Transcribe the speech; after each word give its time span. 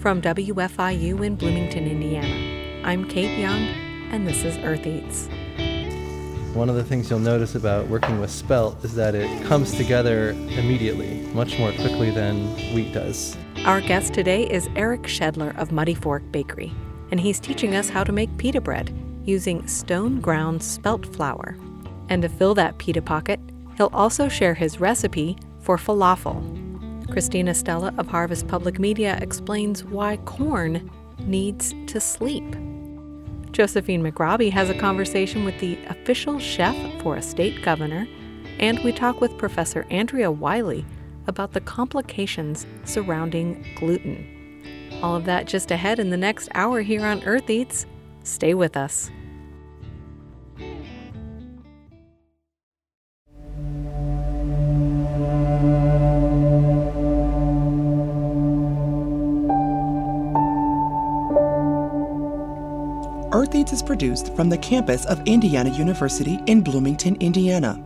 From 0.00 0.22
WFIU 0.22 1.26
in 1.26 1.36
Bloomington, 1.36 1.86
Indiana, 1.86 2.86
I'm 2.88 3.06
Kate 3.06 3.38
Young, 3.38 3.60
and 4.10 4.26
this 4.26 4.44
is 4.44 4.56
Earth 4.56 4.86
Eats. 4.86 5.28
One 6.54 6.70
of 6.70 6.76
the 6.76 6.82
things 6.82 7.10
you'll 7.10 7.18
notice 7.18 7.54
about 7.54 7.86
working 7.88 8.18
with 8.18 8.30
spelt 8.30 8.82
is 8.82 8.94
that 8.94 9.14
it 9.14 9.44
comes 9.44 9.74
together 9.74 10.30
immediately, 10.30 11.20
much 11.34 11.58
more 11.58 11.72
quickly 11.72 12.10
than 12.10 12.46
wheat 12.74 12.94
does. 12.94 13.36
Our 13.66 13.82
guest 13.82 14.14
today 14.14 14.44
is 14.44 14.70
Eric 14.74 15.06
Schedler 15.06 15.54
of 15.58 15.70
Muddy 15.70 15.94
Fork 15.94 16.22
Bakery, 16.32 16.72
and 17.10 17.20
he's 17.20 17.38
teaching 17.38 17.74
us 17.74 17.90
how 17.90 18.02
to 18.02 18.10
make 18.10 18.34
pita 18.38 18.62
bread 18.62 18.96
using 19.26 19.66
stone 19.66 20.18
ground 20.22 20.62
spelt 20.62 21.04
flour. 21.14 21.58
And 22.08 22.22
to 22.22 22.30
fill 22.30 22.54
that 22.54 22.78
pita 22.78 23.02
pocket, 23.02 23.38
he'll 23.76 23.90
also 23.92 24.30
share 24.30 24.54
his 24.54 24.80
recipe 24.80 25.36
for 25.58 25.76
falafel. 25.76 26.59
Christina 27.10 27.54
Stella 27.54 27.92
of 27.98 28.06
Harvest 28.06 28.46
Public 28.46 28.78
Media 28.78 29.18
explains 29.20 29.82
why 29.82 30.16
corn 30.18 30.88
needs 31.18 31.74
to 31.88 32.00
sleep. 32.00 32.44
Josephine 33.50 34.02
McRobbie 34.02 34.52
has 34.52 34.70
a 34.70 34.78
conversation 34.78 35.44
with 35.44 35.58
the 35.58 35.76
official 35.88 36.38
chef 36.38 36.76
for 37.02 37.16
a 37.16 37.22
state 37.22 37.62
governor, 37.62 38.06
and 38.60 38.78
we 38.84 38.92
talk 38.92 39.20
with 39.20 39.36
Professor 39.38 39.86
Andrea 39.90 40.30
Wiley 40.30 40.86
about 41.26 41.52
the 41.52 41.60
complications 41.60 42.64
surrounding 42.84 43.66
gluten. 43.76 45.00
All 45.02 45.16
of 45.16 45.24
that 45.24 45.46
just 45.46 45.72
ahead 45.72 45.98
in 45.98 46.10
the 46.10 46.16
next 46.16 46.48
hour 46.54 46.80
here 46.80 47.04
on 47.04 47.24
Earth 47.24 47.50
Eats. 47.50 47.86
Stay 48.22 48.54
with 48.54 48.76
us. 48.76 49.10
Earth 63.32 63.54
Eats 63.54 63.72
is 63.72 63.80
produced 63.80 64.34
from 64.34 64.48
the 64.48 64.58
campus 64.58 65.06
of 65.06 65.22
Indiana 65.24 65.70
University 65.70 66.40
in 66.46 66.62
Bloomington, 66.62 67.16
Indiana. 67.20 67.80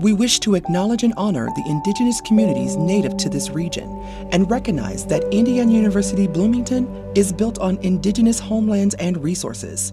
We 0.00 0.12
wish 0.12 0.40
to 0.40 0.56
acknowledge 0.56 1.04
and 1.04 1.14
honor 1.16 1.46
the 1.54 1.62
indigenous 1.68 2.20
communities 2.20 2.74
native 2.74 3.16
to 3.18 3.28
this 3.28 3.50
region 3.50 3.88
and 4.32 4.50
recognize 4.50 5.06
that 5.06 5.22
Indiana 5.32 5.70
University 5.70 6.26
Bloomington 6.26 6.88
is 7.14 7.32
built 7.32 7.60
on 7.60 7.76
indigenous 7.78 8.40
homelands 8.40 8.96
and 8.96 9.22
resources. 9.22 9.92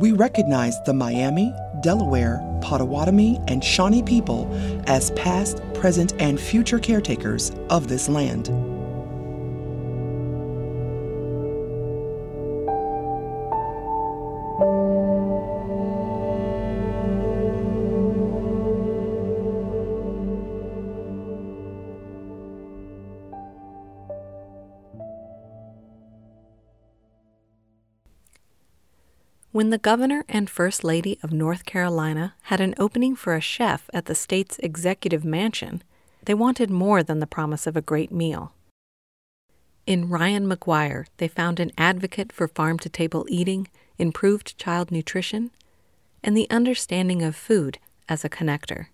We 0.00 0.12
recognize 0.12 0.82
the 0.84 0.94
Miami, 0.94 1.54
Delaware, 1.82 2.40
Potawatomi, 2.62 3.38
and 3.48 3.62
Shawnee 3.62 4.02
people 4.02 4.50
as 4.86 5.10
past, 5.10 5.60
present, 5.74 6.14
and 6.18 6.40
future 6.40 6.78
caretakers 6.78 7.52
of 7.68 7.88
this 7.88 8.08
land. 8.08 8.73
When 29.54 29.70
the 29.70 29.78
governor 29.78 30.24
and 30.28 30.50
first 30.50 30.82
lady 30.82 31.16
of 31.22 31.32
North 31.32 31.64
Carolina 31.64 32.34
had 32.50 32.60
an 32.60 32.74
opening 32.76 33.14
for 33.14 33.36
a 33.36 33.40
chef 33.40 33.88
at 33.94 34.06
the 34.06 34.14
state's 34.16 34.58
executive 34.58 35.24
mansion, 35.24 35.80
they 36.24 36.34
wanted 36.34 36.70
more 36.70 37.04
than 37.04 37.20
the 37.20 37.26
promise 37.28 37.64
of 37.68 37.76
a 37.76 37.80
great 37.80 38.10
meal. 38.10 38.52
In 39.86 40.08
Ryan 40.08 40.48
McGuire, 40.48 41.04
they 41.18 41.28
found 41.28 41.60
an 41.60 41.70
advocate 41.78 42.32
for 42.32 42.48
farm 42.48 42.80
to 42.80 42.88
table 42.88 43.26
eating, 43.28 43.68
improved 43.96 44.58
child 44.58 44.90
nutrition, 44.90 45.52
and 46.20 46.36
the 46.36 46.50
understanding 46.50 47.22
of 47.22 47.36
food 47.36 47.78
as 48.08 48.24
a 48.24 48.28
connector. 48.28 48.86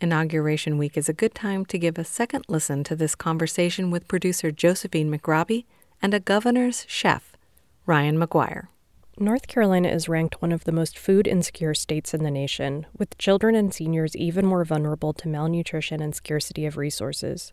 Inauguration 0.00 0.78
week 0.78 0.96
is 0.96 1.10
a 1.10 1.12
good 1.12 1.34
time 1.34 1.66
to 1.66 1.78
give 1.78 1.98
a 1.98 2.04
second 2.04 2.46
listen 2.48 2.84
to 2.84 2.96
this 2.96 3.14
conversation 3.14 3.90
with 3.90 4.08
producer 4.08 4.50
Josephine 4.50 5.12
McRobbie 5.12 5.66
and 6.00 6.14
a 6.14 6.20
governor's 6.20 6.86
chef, 6.88 7.31
Ryan 7.84 8.16
McGuire. 8.16 8.68
North 9.18 9.48
Carolina 9.48 9.88
is 9.88 10.08
ranked 10.08 10.40
one 10.40 10.52
of 10.52 10.62
the 10.62 10.70
most 10.70 10.96
food 10.96 11.26
insecure 11.26 11.74
states 11.74 12.14
in 12.14 12.22
the 12.22 12.30
nation, 12.30 12.86
with 12.96 13.18
children 13.18 13.56
and 13.56 13.74
seniors 13.74 14.14
even 14.14 14.46
more 14.46 14.64
vulnerable 14.64 15.12
to 15.14 15.26
malnutrition 15.26 16.00
and 16.00 16.14
scarcity 16.14 16.64
of 16.64 16.76
resources. 16.76 17.52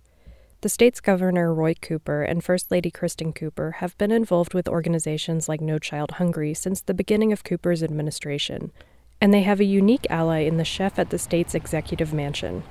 The 0.62 0.70
state's 0.70 1.02
governor, 1.02 1.52
Roy 1.52 1.74
Cooper, 1.82 2.22
and 2.22 2.44
First 2.44 2.70
Lady 2.70 2.92
Kristin 2.92 3.34
Cooper 3.34 3.78
have 3.80 3.98
been 3.98 4.12
involved 4.12 4.54
with 4.54 4.70
organizations 4.70 5.50
like 5.50 5.62
No 5.62 5.80
Child 5.80 6.12
Hungry 6.12 6.54
since 6.54 6.80
the 6.80 6.94
beginning 6.94 7.34
of 7.34 7.44
Cooper's 7.44 7.82
administration, 7.82 8.72
and 9.20 9.34
they 9.34 9.42
have 9.42 9.60
a 9.60 9.66
unique 9.66 10.06
ally 10.12 10.42
in 10.42 10.58
the 10.58 10.64
chef 10.64 11.00
at 11.00 11.10
the 11.10 11.18
state's 11.18 11.56
executive 11.56 12.14
mansion. 12.14 12.62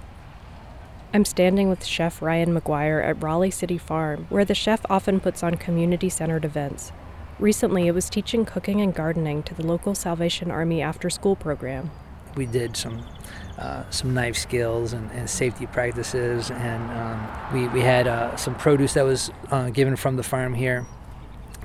I'm 1.13 1.25
standing 1.25 1.69
with 1.69 1.85
Chef 1.85 2.23
Ryan 2.23 2.55
McGuire 2.55 3.05
at 3.05 3.21
Raleigh 3.21 3.51
City 3.51 3.79
Farm, 3.79 4.27
where 4.29 4.45
the 4.45 4.55
chef 4.55 4.87
often 4.89 5.19
puts 5.19 5.43
on 5.43 5.57
community 5.57 6.09
centered 6.09 6.45
events, 6.45 6.93
Recently, 7.39 7.87
it 7.87 7.93
was 7.93 8.11
teaching 8.11 8.45
cooking 8.45 8.81
and 8.81 8.93
gardening 8.93 9.45
to 9.45 9.55
the 9.55 9.65
local 9.65 9.95
Salvation 9.95 10.51
Army 10.51 10.83
after 10.83 11.09
school 11.09 11.37
program. 11.37 11.91
We 12.35 12.47
did 12.47 12.77
some 12.77 13.05
uh, 13.59 13.89
some 13.91 14.15
knife 14.15 14.37
skills 14.37 14.93
and, 14.93 15.11
and 15.13 15.29
safety 15.29 15.67
practices, 15.67 16.51
and 16.51 16.91
um, 16.93 17.29
we, 17.53 17.69
we 17.69 17.81
had 17.81 18.07
uh, 18.07 18.37
some 18.37 18.55
produce 18.55 18.95
that 18.95 19.05
was 19.05 19.31
uh, 19.51 19.71
given 19.71 19.97
from 19.97 20.17
the 20.17 20.23
farm 20.23 20.55
here 20.55 20.87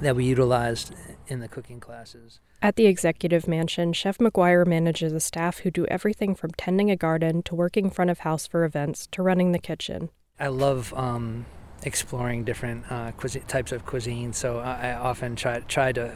that 0.01 0.15
we 0.15 0.25
utilized 0.25 0.93
in 1.27 1.39
the 1.39 1.47
cooking 1.47 1.79
classes. 1.79 2.39
At 2.61 2.77
the 2.77 2.87
executive 2.87 3.47
mansion, 3.47 3.93
Chef 3.93 4.17
McGuire 4.17 4.65
manages 4.65 5.13
a 5.13 5.19
staff 5.19 5.59
who 5.59 5.71
do 5.71 5.85
everything 5.85 6.33
from 6.33 6.51
tending 6.51 6.89
a 6.89 6.95
garden 6.95 7.43
to 7.43 7.55
working 7.55 7.89
front 7.89 8.09
of 8.09 8.19
house 8.19 8.47
for 8.47 8.63
events 8.63 9.07
to 9.11 9.21
running 9.21 9.51
the 9.51 9.59
kitchen. 9.59 10.09
I 10.39 10.47
love 10.47 10.93
um, 10.95 11.45
exploring 11.83 12.43
different 12.43 12.85
uh, 12.91 13.11
types 13.47 13.71
of 13.71 13.85
cuisine. 13.85 14.33
So 14.33 14.59
I, 14.59 14.89
I, 14.89 14.93
often 14.93 15.35
try 15.35 15.59
try 15.61 15.91
to 15.91 16.15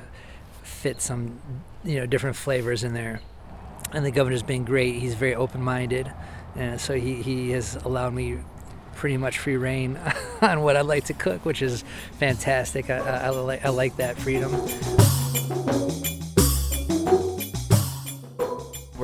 fit 0.64 1.02
some 1.02 1.40
you 1.84 2.00
know 2.00 2.06
different 2.06 2.36
flavors 2.36 2.84
in 2.84 2.94
there. 2.94 3.22
And 3.94 4.06
the 4.06 4.12
governor's 4.12 4.44
been 4.44 4.66
great. 4.66 4.96
He's 4.96 5.14
very 5.14 5.36
open 5.36 5.62
minded, 5.62 6.12
and 6.56 6.80
so 6.80 6.94
he, 6.94 7.22
he 7.22 7.52
has 7.52 7.76
allowed 7.76 8.14
me 8.14 8.40
pretty 8.96 9.16
much 9.16 9.38
free 9.38 9.56
rein 9.56 9.98
on 10.42 10.62
what 10.62 10.76
I 10.76 10.82
like 10.82 11.06
to 11.06 11.14
cook, 11.14 11.46
which 11.46 11.62
is 11.62 11.84
fantastic. 12.20 12.90
I, 12.90 12.98
I, 12.98 13.30
I, 13.30 13.62
I 13.64 13.70
like 13.70 13.96
that 13.98 14.18
freedom. 14.18 14.52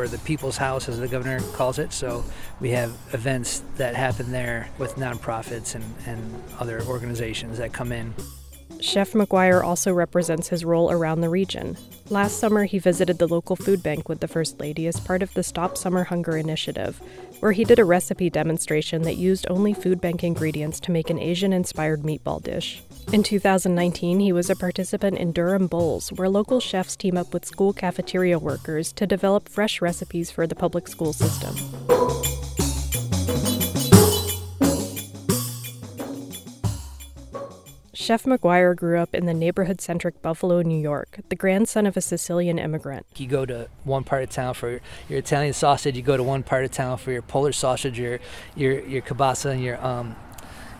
The 0.07 0.19
people's 0.19 0.57
house, 0.57 0.89
as 0.89 0.99
the 0.99 1.07
governor 1.07 1.39
calls 1.53 1.79
it. 1.79 1.93
So 1.93 2.23
we 2.59 2.71
have 2.71 2.91
events 3.13 3.63
that 3.77 3.95
happen 3.95 4.31
there 4.31 4.69
with 4.77 4.95
nonprofits 4.95 5.75
and, 5.75 5.83
and 6.05 6.43
other 6.59 6.81
organizations 6.83 7.57
that 7.57 7.73
come 7.73 7.91
in. 7.91 8.13
Chef 8.79 9.13
McGuire 9.13 9.63
also 9.63 9.93
represents 9.93 10.49
his 10.49 10.65
role 10.65 10.91
around 10.91 11.21
the 11.21 11.29
region. 11.29 11.77
Last 12.09 12.37
summer, 12.37 12.65
he 12.65 12.79
visited 12.79 13.17
the 13.17 13.27
local 13.27 13.55
food 13.55 13.81
bank 13.81 14.09
with 14.09 14.19
the 14.19 14.27
First 14.27 14.59
Lady 14.59 14.87
as 14.87 14.99
part 14.99 15.23
of 15.23 15.33
the 15.33 15.43
Stop 15.43 15.77
Summer 15.77 16.03
Hunger 16.03 16.35
initiative, 16.35 17.01
where 17.39 17.53
he 17.53 17.63
did 17.63 17.79
a 17.79 17.85
recipe 17.85 18.29
demonstration 18.29 19.03
that 19.03 19.15
used 19.15 19.47
only 19.49 19.73
food 19.73 20.01
bank 20.01 20.21
ingredients 20.23 20.81
to 20.81 20.91
make 20.91 21.09
an 21.09 21.17
Asian 21.19 21.53
inspired 21.53 22.01
meatball 22.01 22.43
dish. 22.43 22.83
In 23.11 23.21
2019, 23.21 24.19
he 24.19 24.31
was 24.31 24.49
a 24.49 24.55
participant 24.55 25.17
in 25.17 25.31
Durham 25.31 25.67
Bowls, 25.67 26.11
where 26.13 26.29
local 26.29 26.59
chefs 26.59 26.95
team 26.95 27.17
up 27.17 27.33
with 27.33 27.45
school 27.45 27.73
cafeteria 27.73 28.39
workers 28.39 28.91
to 28.93 29.05
develop 29.05 29.49
fresh 29.49 29.81
recipes 29.81 30.31
for 30.31 30.47
the 30.47 30.55
public 30.55 30.87
school 30.87 31.13
system. 31.13 31.55
Chef 37.93 38.23
McGuire 38.23 38.75
grew 38.75 38.99
up 38.99 39.13
in 39.15 39.25
the 39.25 39.33
neighborhood 39.33 39.79
centric 39.79 40.21
Buffalo, 40.21 40.61
New 40.61 40.79
York, 40.79 41.19
the 41.29 41.35
grandson 41.35 41.85
of 41.85 41.95
a 41.95 42.01
Sicilian 42.01 42.59
immigrant. 42.59 43.05
You 43.15 43.27
go 43.27 43.45
to 43.45 43.69
one 43.85 44.03
part 44.03 44.23
of 44.23 44.29
town 44.29 44.55
for 44.55 44.81
your 45.07 45.19
Italian 45.19 45.53
sausage, 45.53 45.95
you 45.95 46.01
go 46.01 46.17
to 46.17 46.23
one 46.23 46.43
part 46.43 46.65
of 46.65 46.71
town 46.71 46.97
for 46.97 47.11
your 47.11 47.21
Polish 47.21 47.57
sausage, 47.57 47.97
your 47.97 48.19
your 48.55 48.81
your 48.81 49.01
kielbasa 49.01 49.51
and 49.51 49.63
your 49.63 49.81
um 49.85 50.17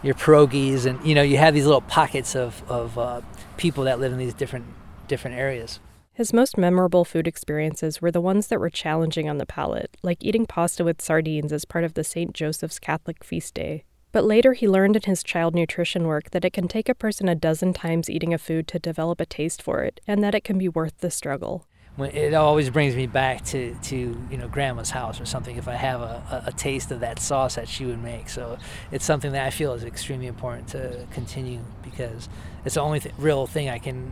your 0.04 0.14
pierogies 0.14 0.86
and 0.86 1.04
you 1.06 1.16
know, 1.16 1.24
you 1.24 1.38
have 1.38 1.54
these 1.54 1.66
little 1.66 1.82
pockets 1.82 2.36
of 2.36 2.62
of 2.70 2.98
uh, 2.98 3.22
people 3.58 3.86
that 3.86 4.00
live 4.00 4.12
in 4.12 4.20
these 4.20 4.34
different 4.34 4.66
different 5.08 5.38
areas. 5.38 5.80
His 6.16 6.32
most 6.32 6.60
memorable 6.60 7.06
food 7.06 7.28
experiences 7.28 8.00
were 8.00 8.12
the 8.12 8.22
ones 8.22 8.48
that 8.48 8.60
were 8.60 8.70
challenging 8.70 9.28
on 9.28 9.40
the 9.40 9.48
palate, 9.48 9.98
like 10.04 10.24
eating 10.24 10.46
pasta 10.46 10.84
with 10.84 11.02
sardines 11.02 11.52
as 11.52 11.66
part 11.66 11.84
of 11.84 11.96
the 11.96 12.04
St. 12.04 12.34
Joseph's 12.34 12.78
Catholic 12.78 13.24
feast 13.24 13.56
day. 13.56 13.84
But 14.12 14.24
later 14.24 14.54
he 14.54 14.70
learned 14.70 14.96
in 14.96 15.02
his 15.04 15.24
child 15.24 15.56
nutrition 15.56 16.06
work 16.06 16.30
that 16.30 16.46
it 16.46 16.54
can 16.54 16.68
take 16.68 16.88
a 16.88 16.94
person 16.94 17.28
a 17.28 17.34
dozen 17.34 17.74
times 17.74 18.12
eating 18.12 18.32
a 18.32 18.38
food 18.38 18.68
to 18.68 18.78
develop 18.78 19.20
a 19.20 19.26
taste 19.26 19.60
for 19.60 19.82
it, 19.82 20.02
and 20.06 20.24
that 20.24 20.36
it 20.36 20.44
can 20.44 20.60
be 20.60 20.70
worth 20.70 21.00
the 21.00 21.10
struggle. 21.10 21.66
When 21.96 22.10
it 22.12 22.34
always 22.34 22.70
brings 22.70 22.96
me 22.96 23.06
back 23.06 23.46
to, 23.46 23.76
to 23.76 23.96
you 23.96 24.38
know 24.38 24.48
grandma's 24.48 24.90
house 24.90 25.22
or 25.22 25.26
something 25.26 25.58
if 25.58 25.68
I 25.68 25.76
have 25.76 26.02
a, 26.02 26.44
a, 26.46 26.50
a 26.50 26.52
taste 26.52 26.92
of 26.92 27.02
that 27.02 27.20
sauce 27.20 27.56
that 27.56 27.68
she 27.68 27.86
would 27.86 28.02
make. 28.02 28.30
So 28.30 28.58
it's 28.92 29.06
something 29.06 29.32
that 29.34 29.46
I 29.46 29.50
feel 29.52 29.74
is 29.74 29.84
extremely 29.84 30.28
important 30.28 30.70
to 30.70 31.06
continue 31.12 31.60
because 31.84 32.30
it's 32.66 32.76
the 32.76 32.82
only 32.82 33.00
th- 33.00 33.14
real 33.18 33.46
thing 33.46 33.70
I 33.70 33.78
can 33.78 34.12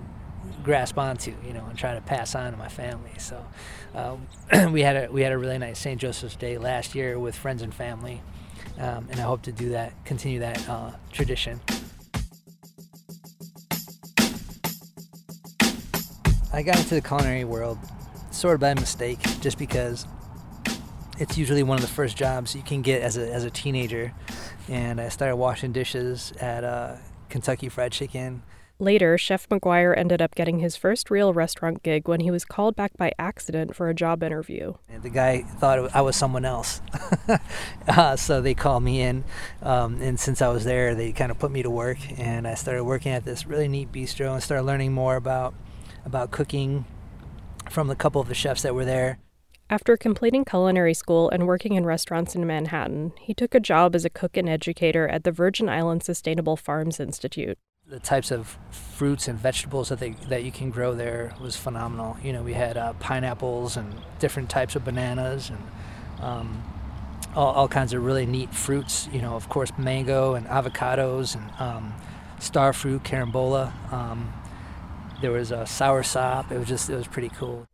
grasp 0.64 0.98
onto, 0.98 1.34
you 1.46 1.54
know, 1.54 1.66
and 1.66 1.78
try 1.78 1.96
to 1.96 2.02
pass 2.02 2.36
on 2.36 2.52
to 2.52 2.58
my 2.58 2.68
family. 2.68 3.14
So 3.18 3.44
uh, 3.96 4.18
we 4.72 4.82
had 4.82 4.96
a 4.96 5.12
we 5.12 5.22
had 5.22 5.32
a 5.32 5.38
really 5.38 5.58
nice 5.58 5.80
St. 5.80 6.00
Joseph's 6.00 6.36
Day 6.36 6.58
last 6.60 6.94
year 6.94 7.18
with 7.18 7.36
friends 7.36 7.64
and 7.64 7.74
family, 7.74 8.22
um, 8.78 9.08
and 9.10 9.20
I 9.20 9.24
hope 9.24 9.42
to 9.44 9.52
do 9.52 9.70
that, 9.70 9.94
continue 10.06 10.40
that 10.40 10.70
uh, 10.70 10.92
tradition. 11.12 11.62
I 16.54 16.64
got 16.64 16.78
into 16.78 16.96
the 16.96 17.02
culinary 17.02 17.46
world 17.46 17.80
sort 18.32 18.56
of 18.56 18.60
by 18.60 18.74
mistake, 18.74 19.20
just 19.40 19.58
because 19.58 20.06
it's 21.18 21.38
usually 21.38 21.64
one 21.64 21.78
of 21.78 21.82
the 21.82 21.88
first 21.88 22.18
jobs 22.18 22.56
you 22.56 22.62
can 22.62 22.82
get 22.82 23.02
as 23.02 23.16
a, 23.16 23.32
as 23.32 23.46
a 23.46 23.50
teenager. 23.50 24.14
And 24.68 25.00
I 25.00 25.10
started 25.10 25.38
washing 25.38 25.72
dishes 25.72 26.34
at 26.42 26.64
uh, 26.64 26.96
Kentucky 27.30 27.70
Fried 27.70 27.94
Chicken. 27.94 28.44
Later, 28.80 29.18
Chef 29.18 29.48
McGuire 29.48 29.96
ended 29.96 30.22
up 30.22 30.34
getting 30.34 30.60
his 30.60 30.76
first 30.76 31.12
real 31.12 31.34
restaurant 31.34 31.84
gig 31.84 32.08
when 32.08 32.20
he 32.20 32.32
was 32.32 32.44
called 32.44 32.76
back 32.76 32.98
by 32.98 33.14
accident 33.20 33.76
for 33.76 33.90
a 33.90 33.94
job 33.94 34.24
interview. 34.24 34.74
And 34.90 35.04
the 35.04 35.10
guy 35.10 35.44
thought 35.44 35.96
I 35.96 36.02
was 36.02 36.16
someone 36.16 36.46
else. 36.46 36.82
uh, 37.88 38.16
so 38.16 38.42
they 38.42 38.56
called 38.56 38.82
me 38.82 39.02
in. 39.02 39.24
Um, 39.62 40.02
and 40.02 40.20
since 40.20 40.42
I 40.42 40.48
was 40.48 40.66
there, 40.66 40.96
they 40.96 41.12
kind 41.12 41.32
of 41.32 41.38
put 41.38 41.52
me 41.52 41.62
to 41.62 41.70
work. 41.70 42.00
And 42.20 42.48
I 42.48 42.56
started 42.56 42.84
working 42.84 43.12
at 43.12 43.24
this 43.24 43.46
really 43.46 43.68
neat 43.68 43.92
bistro 43.92 44.34
and 44.34 44.42
started 44.42 44.64
learning 44.64 44.94
more 44.94 45.16
about 45.16 45.54
about 46.06 46.32
cooking 46.32 46.86
from 47.70 47.90
a 47.90 47.96
couple 47.96 48.22
of 48.22 48.28
the 48.28 48.36
chefs 48.36 48.62
that 48.64 48.76
were 48.76 48.86
there. 48.86 49.20
After 49.70 49.96
completing 49.96 50.44
culinary 50.44 50.94
school 50.94 51.30
and 51.30 51.48
working 51.48 51.76
in 51.76 51.86
restaurants 51.86 52.36
in 52.36 52.46
Manhattan, 52.46 53.14
he 53.22 53.34
took 53.34 53.56
a 53.56 53.60
job 53.60 53.96
as 53.96 54.04
a 54.04 54.10
cook 54.10 54.36
and 54.36 54.50
educator 54.50 55.08
at 55.08 55.24
the 55.24 55.32
Virgin 55.32 55.70
Islands 55.70 56.06
Sustainable 56.06 56.58
Farms 56.58 57.00
Institute. 57.00 57.58
The 57.88 58.00
types 58.00 58.32
of 58.32 58.58
fruits 58.70 59.30
and 59.30 59.40
vegetables 59.40 59.88
that 59.88 60.00
they 60.00 60.12
that 60.28 60.44
you 60.44 60.52
can 60.52 60.72
grow 60.72 60.94
there 60.94 61.34
was 61.42 61.56
phenomenal. 61.56 62.18
You 62.22 62.34
know, 62.34 62.44
we 62.44 62.54
had 62.54 62.76
uh, 62.76 62.94
pineapples 63.00 63.78
and 63.78 63.96
different 64.20 64.50
types 64.50 64.76
of 64.76 64.84
bananas 64.84 65.50
and 65.50 65.60
um, 66.22 66.64
all, 67.34 67.54
all, 67.54 67.68
kinds 67.70 67.94
of 67.94 68.04
really 68.04 68.26
neat 68.26 68.54
fruits. 68.54 69.08
You 69.14 69.22
know, 69.22 69.36
of 69.36 69.48
course, 69.48 69.72
mango 69.78 70.34
and 70.34 70.46
avocados 70.48 71.36
and 71.36 71.50
um, 71.60 71.94
star 72.40 72.74
fruit, 72.74 73.04
carambola. 73.04 73.72
Um, 73.92 74.34
there 75.22 75.32
was 75.32 75.52
a 75.52 75.66
sour 75.66 76.04
sop. 76.04 76.52
It 76.52 76.58
was 76.58 76.68
just 76.68 76.90
it 76.90 76.96
was 76.96 77.08
pretty 77.08 77.30
cool. 77.30 77.66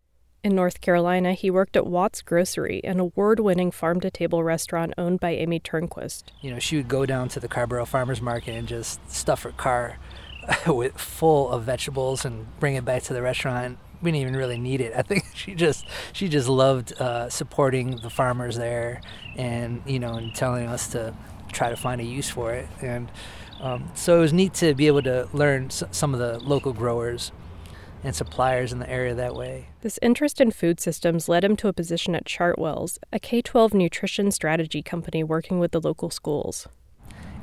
In 0.43 0.55
North 0.55 0.81
Carolina, 0.81 1.33
he 1.33 1.49
worked 1.49 1.75
at 1.75 1.87
Watts 1.87 2.21
Grocery, 2.21 2.79
an 2.83 2.99
award-winning 2.99 3.71
farm-to-table 3.71 4.43
restaurant 4.43 4.93
owned 4.97 5.19
by 5.19 5.31
Amy 5.31 5.59
Tornquist. 5.59 6.25
You 6.41 6.51
know, 6.51 6.59
she 6.59 6.77
would 6.77 6.87
go 6.87 7.05
down 7.05 7.27
to 7.29 7.39
the 7.39 7.47
Carrboro 7.47 7.85
Farmers 7.85 8.21
Market 8.21 8.51
and 8.51 8.67
just 8.67 9.11
stuff 9.11 9.43
her 9.43 9.51
car 9.51 9.97
with 10.67 10.97
full 10.97 11.49
of 11.49 11.63
vegetables 11.63 12.23
and 12.23 12.47
bring 12.59 12.75
it 12.75 12.85
back 12.85 13.03
to 13.03 13.13
the 13.13 13.21
restaurant. 13.21 13.77
We 14.01 14.11
didn't 14.11 14.21
even 14.21 14.35
really 14.35 14.59
need 14.59 14.79
it. 14.79 14.93
I 14.95 15.01
think 15.01 15.25
she 15.33 15.55
just 15.55 15.85
she 16.13 16.29
just 16.29 16.47
loved 16.47 16.93
uh, 17.01 17.29
supporting 17.29 17.97
the 17.97 18.09
farmers 18.09 18.57
there, 18.57 19.01
and 19.35 19.81
you 19.85 19.99
know, 19.99 20.13
and 20.13 20.33
telling 20.35 20.67
us 20.67 20.87
to 20.89 21.13
try 21.51 21.71
to 21.71 21.75
find 21.75 21.99
a 21.99 22.05
use 22.05 22.29
for 22.29 22.53
it. 22.53 22.67
And 22.81 23.11
um, 23.59 23.89
so 23.95 24.17
it 24.17 24.21
was 24.21 24.33
neat 24.33 24.53
to 24.55 24.73
be 24.73 24.87
able 24.87 25.01
to 25.03 25.27
learn 25.33 25.65
s- 25.65 25.83
some 25.91 26.13
of 26.13 26.19
the 26.19 26.39
local 26.39 26.73
growers 26.73 27.31
and 28.03 28.15
suppliers 28.15 28.71
in 28.71 28.79
the 28.79 28.89
area 28.89 29.15
that 29.15 29.35
way. 29.35 29.69
This 29.81 29.97
interest 30.01 30.39
in 30.39 30.51
food 30.51 30.79
systems 30.79 31.27
led 31.27 31.43
him 31.43 31.55
to 31.57 31.67
a 31.67 31.73
position 31.73 32.15
at 32.15 32.25
Chartwells, 32.25 32.97
a 33.11 33.19
K 33.19 33.41
12 33.41 33.73
nutrition 33.73 34.31
strategy 34.31 34.81
company 34.81 35.23
working 35.23 35.59
with 35.59 35.71
the 35.71 35.81
local 35.81 36.09
schools. 36.09 36.67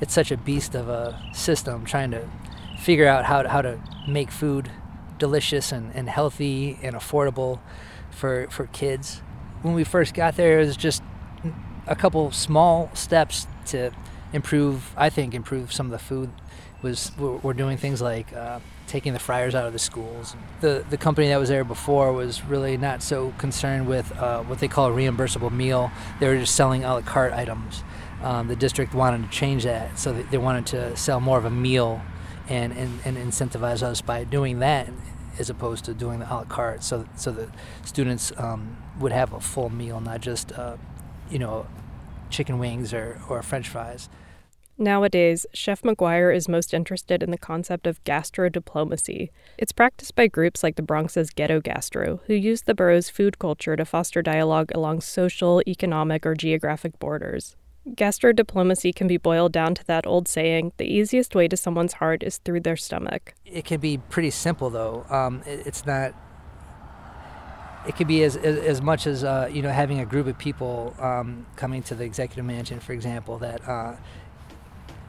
It's 0.01 0.13
such 0.13 0.31
a 0.31 0.37
beast 0.37 0.75
of 0.75 0.89
a 0.89 1.21
system 1.33 1.85
trying 1.85 2.11
to 2.11 2.27
figure 2.79 3.07
out 3.07 3.25
how 3.25 3.41
to, 3.43 3.49
how 3.49 3.61
to 3.61 3.79
make 4.07 4.31
food 4.31 4.69
delicious 5.17 5.71
and, 5.71 5.93
and 5.95 6.09
healthy 6.09 6.77
and 6.81 6.95
affordable 6.95 7.59
for, 8.11 8.47
for 8.49 8.67
kids. 8.67 9.21
When 9.61 9.73
we 9.73 9.83
first 9.83 10.13
got 10.13 10.35
there, 10.35 10.59
it 10.59 10.65
was 10.65 10.77
just 10.77 11.01
a 11.87 11.95
couple 11.95 12.31
small 12.31 12.89
steps 12.93 13.47
to 13.67 13.91
improve, 14.35 14.93
I 14.97 15.09
think, 15.09 15.33
improve 15.33 15.73
some 15.73 15.87
of 15.87 15.91
the 15.91 15.99
food. 15.99 16.29
Was 16.81 17.11
we're, 17.17 17.53
doing 17.53 17.77
things 17.77 17.99
like 17.99 18.31
uh, 18.33 18.59
taking 18.85 19.13
the 19.13 19.19
fryers 19.19 19.55
out 19.55 19.65
of 19.65 19.73
the 19.73 19.79
schools. 19.79 20.35
The 20.61 20.85
the 20.87 20.97
company 20.97 21.29
that 21.29 21.37
was 21.37 21.49
there 21.49 21.63
before 21.63 22.13
was 22.13 22.43
really 22.43 22.77
not 22.77 23.01
so 23.01 23.33
concerned 23.39 23.87
with 23.87 24.11
uh, 24.19 24.43
what 24.43 24.59
they 24.59 24.67
call 24.67 24.91
a 24.91 24.95
reimbursable 24.95 25.51
meal. 25.51 25.89
They 26.19 26.27
were 26.27 26.37
just 26.37 26.53
selling 26.53 26.83
a 26.83 26.93
la 26.93 27.01
carte 27.01 27.33
items. 27.33 27.83
Um, 28.21 28.47
the 28.49 28.55
district 28.55 28.93
wanted 28.93 29.23
to 29.23 29.29
change 29.35 29.63
that, 29.63 29.97
so 29.97 30.13
they 30.13 30.37
wanted 30.37 30.67
to 30.67 30.95
sell 30.95 31.19
more 31.19 31.39
of 31.39 31.45
a 31.45 31.49
meal 31.49 32.01
and, 32.49 32.71
and, 32.73 32.99
and 33.03 33.17
incentivize 33.17 33.81
us 33.81 34.01
by 34.01 34.23
doing 34.23 34.59
that 34.59 34.87
as 35.39 35.49
opposed 35.49 35.85
to 35.85 35.93
doing 35.93 36.19
the 36.19 36.31
a 36.31 36.35
la 36.35 36.43
carte. 36.43 36.83
So 36.83 37.07
so 37.15 37.31
the 37.31 37.49
students 37.83 38.31
um, 38.37 38.77
would 38.99 39.11
have 39.11 39.33
a 39.33 39.39
full 39.39 39.69
meal, 39.69 39.99
not 40.01 40.21
just 40.21 40.51
uh, 40.51 40.77
you 41.29 41.39
know 41.39 41.65
chicken 42.29 42.59
wings 42.59 42.93
or, 42.93 43.19
or 43.29 43.41
French 43.41 43.69
fries. 43.69 44.09
Nowadays, 44.77 45.45
Chef 45.53 45.83
McGuire 45.83 46.35
is 46.35 46.49
most 46.49 46.73
interested 46.73 47.23
in 47.23 47.31
the 47.31 47.37
concept 47.37 47.87
of 47.87 48.03
gastro 48.03 48.49
diplomacy. 48.49 49.31
It's 49.57 49.71
practiced 49.71 50.15
by 50.15 50.27
groups 50.27 50.63
like 50.63 50.75
the 50.75 50.81
Bronx's 50.81 51.29
Ghetto 51.29 51.61
Gastro, 51.61 52.19
who 52.27 52.33
use 52.33 52.63
the 52.63 52.75
borough's 52.75 53.09
food 53.09 53.39
culture 53.39 53.77
to 53.77 53.85
foster 53.85 54.21
dialogue 54.21 54.71
along 54.75 54.99
social, 54.99 55.61
economic, 55.65 56.25
or 56.25 56.35
geographic 56.35 56.99
borders. 56.99 57.55
Gastro 57.95 58.33
diplomacy 58.33 58.91
can 58.91 59.07
be 59.07 59.15
boiled 59.15 59.53
down 59.53 59.75
to 59.75 59.85
that 59.85 60.05
old 60.05 60.27
saying 60.27 60.73
the 60.75 60.91
easiest 60.91 61.35
way 61.35 61.47
to 61.47 61.55
someone's 61.55 61.93
heart 61.93 62.21
is 62.21 62.39
through 62.39 62.59
their 62.59 62.75
stomach. 62.75 63.33
It 63.45 63.63
can 63.63 63.79
be 63.79 63.97
pretty 63.97 64.31
simple, 64.31 64.69
though. 64.69 65.05
Um, 65.09 65.41
it, 65.45 65.67
it's 65.67 65.85
not. 65.85 66.13
It 67.87 67.95
could 67.95 68.07
be 68.07 68.23
as, 68.23 68.35
as, 68.35 68.57
as 68.57 68.81
much 68.81 69.05
as 69.05 69.23
uh, 69.23 69.47
you 69.53 69.61
know 69.61 69.69
having 69.69 69.99
a 69.99 70.05
group 70.05 70.25
of 70.25 70.37
people 70.39 70.95
um, 70.99 71.45
coming 71.55 71.83
to 71.83 71.95
the 71.95 72.03
executive 72.03 72.43
mansion, 72.43 72.79
for 72.79 72.93
example, 72.93 73.37
that 73.37 73.65
uh, 73.69 73.97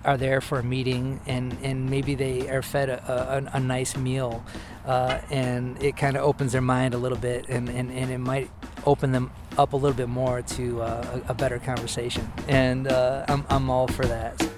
are 0.06 0.16
there 0.16 0.40
for 0.40 0.58
a 0.60 0.62
meeting 0.62 1.20
and, 1.26 1.56
and 1.62 1.90
maybe 1.90 2.14
they 2.14 2.48
are 2.48 2.62
fed 2.62 2.88
a, 2.88 3.44
a, 3.52 3.56
a 3.56 3.60
nice 3.60 3.96
meal 3.96 4.44
uh, 4.86 5.20
and 5.30 5.82
it 5.82 5.96
kind 5.96 6.16
of 6.16 6.22
opens 6.22 6.52
their 6.52 6.60
mind 6.60 6.94
a 6.94 6.98
little 6.98 7.18
bit 7.18 7.46
and, 7.48 7.68
and, 7.68 7.90
and 7.90 8.10
it 8.10 8.18
might 8.18 8.50
open 8.86 9.12
them 9.12 9.30
up 9.58 9.72
a 9.72 9.76
little 9.76 9.96
bit 9.96 10.08
more 10.08 10.42
to 10.42 10.80
uh, 10.80 11.20
a, 11.26 11.32
a, 11.32 11.34
better 11.34 11.58
conversation. 11.58 12.30
And 12.46 12.86
uh, 12.86 13.24
I'm, 13.28 13.44
I'm 13.48 13.68
all 13.68 13.88
for 13.88 14.06
that. 14.06 14.48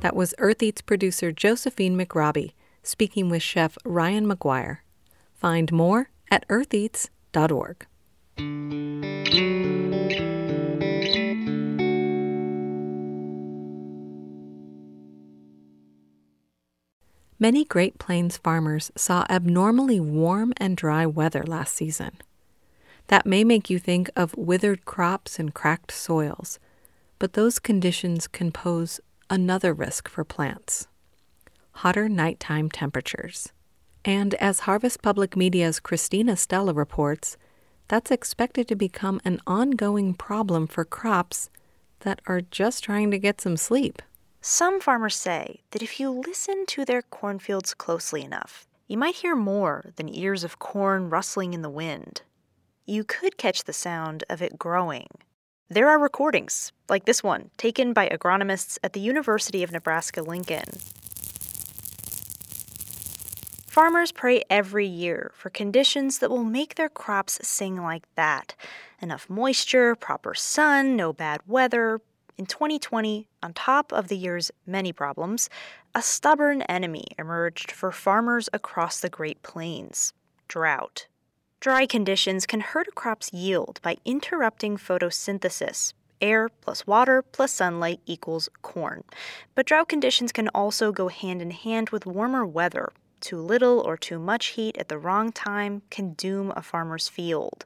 That 0.00 0.14
was 0.14 0.34
Earth 0.38 0.62
Eats 0.62 0.80
producer 0.80 1.32
Josephine 1.32 1.98
McRobbie 1.98 2.52
speaking 2.82 3.28
with 3.28 3.42
chef 3.42 3.76
Ryan 3.84 4.26
McGuire. 4.26 4.78
Find 5.34 5.70
more 5.72 6.10
at 6.30 6.46
eartheats.org. 6.48 7.86
Many 17.42 17.64
Great 17.64 17.98
Plains 17.98 18.36
farmers 18.36 18.92
saw 18.96 19.24
abnormally 19.30 19.98
warm 19.98 20.52
and 20.58 20.76
dry 20.76 21.06
weather 21.06 21.42
last 21.42 21.74
season. 21.74 22.18
That 23.06 23.24
may 23.24 23.44
make 23.44 23.70
you 23.70 23.78
think 23.78 24.10
of 24.14 24.36
withered 24.36 24.84
crops 24.84 25.38
and 25.38 25.54
cracked 25.54 25.90
soils, 25.90 26.58
but 27.18 27.32
those 27.32 27.58
conditions 27.58 28.28
can 28.28 28.52
pose 28.52 29.00
another 29.30 29.72
risk 29.72 30.06
for 30.06 30.22
plants 30.22 30.86
hotter 31.72 32.10
nighttime 32.10 32.68
temperatures. 32.68 33.52
And 34.04 34.34
as 34.34 34.60
Harvest 34.60 35.00
Public 35.00 35.34
Media's 35.34 35.80
Christina 35.80 36.36
Stella 36.36 36.74
reports, 36.74 37.38
that's 37.88 38.10
expected 38.10 38.68
to 38.68 38.76
become 38.76 39.18
an 39.24 39.40
ongoing 39.46 40.12
problem 40.12 40.66
for 40.66 40.84
crops 40.84 41.48
that 42.00 42.20
are 42.26 42.42
just 42.42 42.84
trying 42.84 43.10
to 43.12 43.18
get 43.18 43.40
some 43.40 43.56
sleep. 43.56 44.02
Some 44.42 44.80
farmers 44.80 45.16
say 45.16 45.60
that 45.70 45.82
if 45.82 46.00
you 46.00 46.10
listen 46.10 46.64
to 46.68 46.86
their 46.86 47.02
cornfields 47.02 47.74
closely 47.74 48.22
enough, 48.24 48.66
you 48.88 48.96
might 48.96 49.16
hear 49.16 49.36
more 49.36 49.92
than 49.96 50.08
ears 50.08 50.44
of 50.44 50.58
corn 50.58 51.10
rustling 51.10 51.52
in 51.52 51.60
the 51.60 51.68
wind. 51.68 52.22
You 52.86 53.04
could 53.04 53.36
catch 53.36 53.64
the 53.64 53.74
sound 53.74 54.24
of 54.30 54.40
it 54.40 54.58
growing. 54.58 55.08
There 55.68 55.90
are 55.90 55.98
recordings, 55.98 56.72
like 56.88 57.04
this 57.04 57.22
one, 57.22 57.50
taken 57.58 57.92
by 57.92 58.08
agronomists 58.08 58.78
at 58.82 58.94
the 58.94 59.00
University 59.00 59.62
of 59.62 59.72
Nebraska 59.72 60.22
Lincoln. 60.22 60.78
Farmers 63.66 64.10
pray 64.10 64.42
every 64.48 64.86
year 64.86 65.32
for 65.34 65.50
conditions 65.50 66.18
that 66.18 66.30
will 66.30 66.44
make 66.44 66.76
their 66.76 66.88
crops 66.88 67.38
sing 67.46 67.76
like 67.76 68.04
that 68.14 68.54
enough 69.02 69.28
moisture, 69.28 69.94
proper 69.94 70.34
sun, 70.34 70.96
no 70.96 71.12
bad 71.12 71.40
weather, 71.46 72.00
in 72.40 72.46
2020, 72.46 73.28
on 73.42 73.52
top 73.52 73.92
of 73.92 74.08
the 74.08 74.16
year's 74.16 74.50
many 74.66 74.92
problems, 74.92 75.48
a 75.94 76.02
stubborn 76.02 76.62
enemy 76.62 77.06
emerged 77.18 77.70
for 77.70 77.92
farmers 77.92 78.48
across 78.52 79.00
the 79.00 79.08
Great 79.08 79.42
Plains 79.42 80.12
drought. 80.48 81.06
Dry 81.60 81.86
conditions 81.86 82.46
can 82.46 82.60
hurt 82.60 82.88
a 82.88 82.92
crop's 82.92 83.32
yield 83.32 83.80
by 83.82 83.98
interrupting 84.04 84.76
photosynthesis. 84.76 85.92
Air 86.20 86.48
plus 86.48 86.86
water 86.86 87.22
plus 87.22 87.52
sunlight 87.52 88.00
equals 88.04 88.48
corn. 88.62 89.04
But 89.54 89.66
drought 89.66 89.88
conditions 89.88 90.32
can 90.32 90.48
also 90.48 90.90
go 90.90 91.08
hand 91.08 91.40
in 91.40 91.50
hand 91.50 91.90
with 91.90 92.04
warmer 92.04 92.44
weather. 92.44 92.92
Too 93.20 93.38
little 93.38 93.80
or 93.80 93.96
too 93.96 94.18
much 94.18 94.48
heat 94.48 94.76
at 94.78 94.88
the 94.88 94.98
wrong 94.98 95.32
time 95.32 95.82
can 95.90 96.14
doom 96.14 96.52
a 96.56 96.62
farmer's 96.62 97.08
field. 97.08 97.64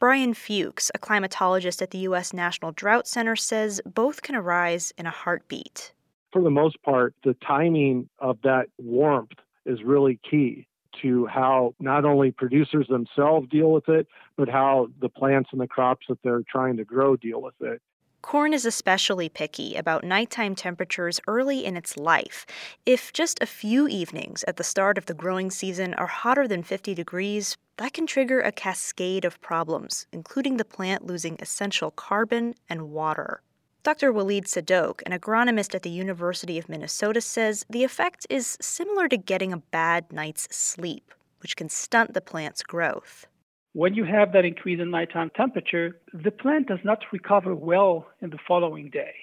Brian 0.00 0.32
Fuchs, 0.32 0.90
a 0.94 0.98
climatologist 0.98 1.82
at 1.82 1.90
the 1.90 1.98
U.S. 1.98 2.32
National 2.32 2.72
Drought 2.72 3.06
Center, 3.06 3.36
says 3.36 3.82
both 3.84 4.22
can 4.22 4.34
arise 4.34 4.94
in 4.96 5.04
a 5.04 5.10
heartbeat. 5.10 5.92
For 6.32 6.40
the 6.40 6.48
most 6.48 6.82
part, 6.82 7.14
the 7.22 7.36
timing 7.46 8.08
of 8.18 8.38
that 8.42 8.68
warmth 8.78 9.38
is 9.66 9.82
really 9.82 10.18
key 10.28 10.66
to 11.02 11.26
how 11.26 11.74
not 11.80 12.06
only 12.06 12.30
producers 12.30 12.86
themselves 12.88 13.46
deal 13.50 13.72
with 13.72 13.90
it, 13.90 14.06
but 14.38 14.48
how 14.48 14.88
the 15.02 15.10
plants 15.10 15.50
and 15.52 15.60
the 15.60 15.68
crops 15.68 16.06
that 16.08 16.18
they're 16.24 16.44
trying 16.50 16.78
to 16.78 16.84
grow 16.84 17.14
deal 17.16 17.42
with 17.42 17.60
it. 17.60 17.82
Corn 18.22 18.52
is 18.52 18.66
especially 18.66 19.28
picky 19.28 19.76
about 19.76 20.04
nighttime 20.04 20.54
temperatures 20.54 21.20
early 21.26 21.64
in 21.64 21.76
its 21.76 21.96
life. 21.96 22.44
If 22.84 23.12
just 23.12 23.42
a 23.42 23.46
few 23.46 23.88
evenings 23.88 24.44
at 24.44 24.56
the 24.56 24.64
start 24.64 24.98
of 24.98 25.06
the 25.06 25.14
growing 25.14 25.50
season 25.50 25.94
are 25.94 26.06
hotter 26.06 26.46
than 26.46 26.62
50 26.62 26.94
degrees, 26.94 27.56
that 27.80 27.94
can 27.94 28.06
trigger 28.06 28.42
a 28.42 28.52
cascade 28.52 29.24
of 29.24 29.40
problems, 29.40 30.06
including 30.12 30.58
the 30.58 30.66
plant 30.66 31.06
losing 31.06 31.38
essential 31.40 31.90
carbon 31.90 32.54
and 32.68 32.90
water. 32.90 33.40
Dr. 33.82 34.12
Walid 34.12 34.44
Sadok, 34.44 35.00
an 35.06 35.18
agronomist 35.18 35.74
at 35.74 35.82
the 35.82 35.88
University 35.88 36.58
of 36.58 36.68
Minnesota, 36.68 37.22
says 37.22 37.64
the 37.70 37.82
effect 37.82 38.26
is 38.28 38.58
similar 38.60 39.08
to 39.08 39.16
getting 39.16 39.50
a 39.50 39.62
bad 39.72 40.12
night's 40.12 40.46
sleep, 40.54 41.14
which 41.40 41.56
can 41.56 41.70
stunt 41.70 42.12
the 42.12 42.20
plant's 42.20 42.62
growth. 42.62 43.26
When 43.72 43.94
you 43.94 44.04
have 44.04 44.34
that 44.34 44.44
increase 44.44 44.78
in 44.78 44.90
nighttime 44.90 45.30
temperature, 45.34 46.02
the 46.12 46.30
plant 46.30 46.68
does 46.68 46.80
not 46.84 46.98
recover 47.12 47.54
well 47.54 48.08
in 48.20 48.28
the 48.28 48.38
following 48.46 48.90
day. 48.90 49.14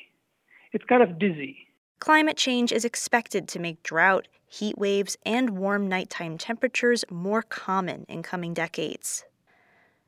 It's 0.74 0.86
kind 0.86 1.04
of 1.04 1.20
dizzy. 1.20 1.67
Climate 2.00 2.38
change 2.38 2.72
is 2.72 2.86
expected 2.86 3.48
to 3.48 3.60
make 3.60 3.84
drought, 3.84 4.28
heat 4.48 4.78
waves, 4.78 5.18
and 5.26 5.52
warm 5.52 5.90
nighttime 5.90 6.38
temperatures 6.38 7.04
more 7.10 7.42
common 7.42 8.06
in 8.08 8.24
coming 8.24 8.54
decades. 8.54 9.26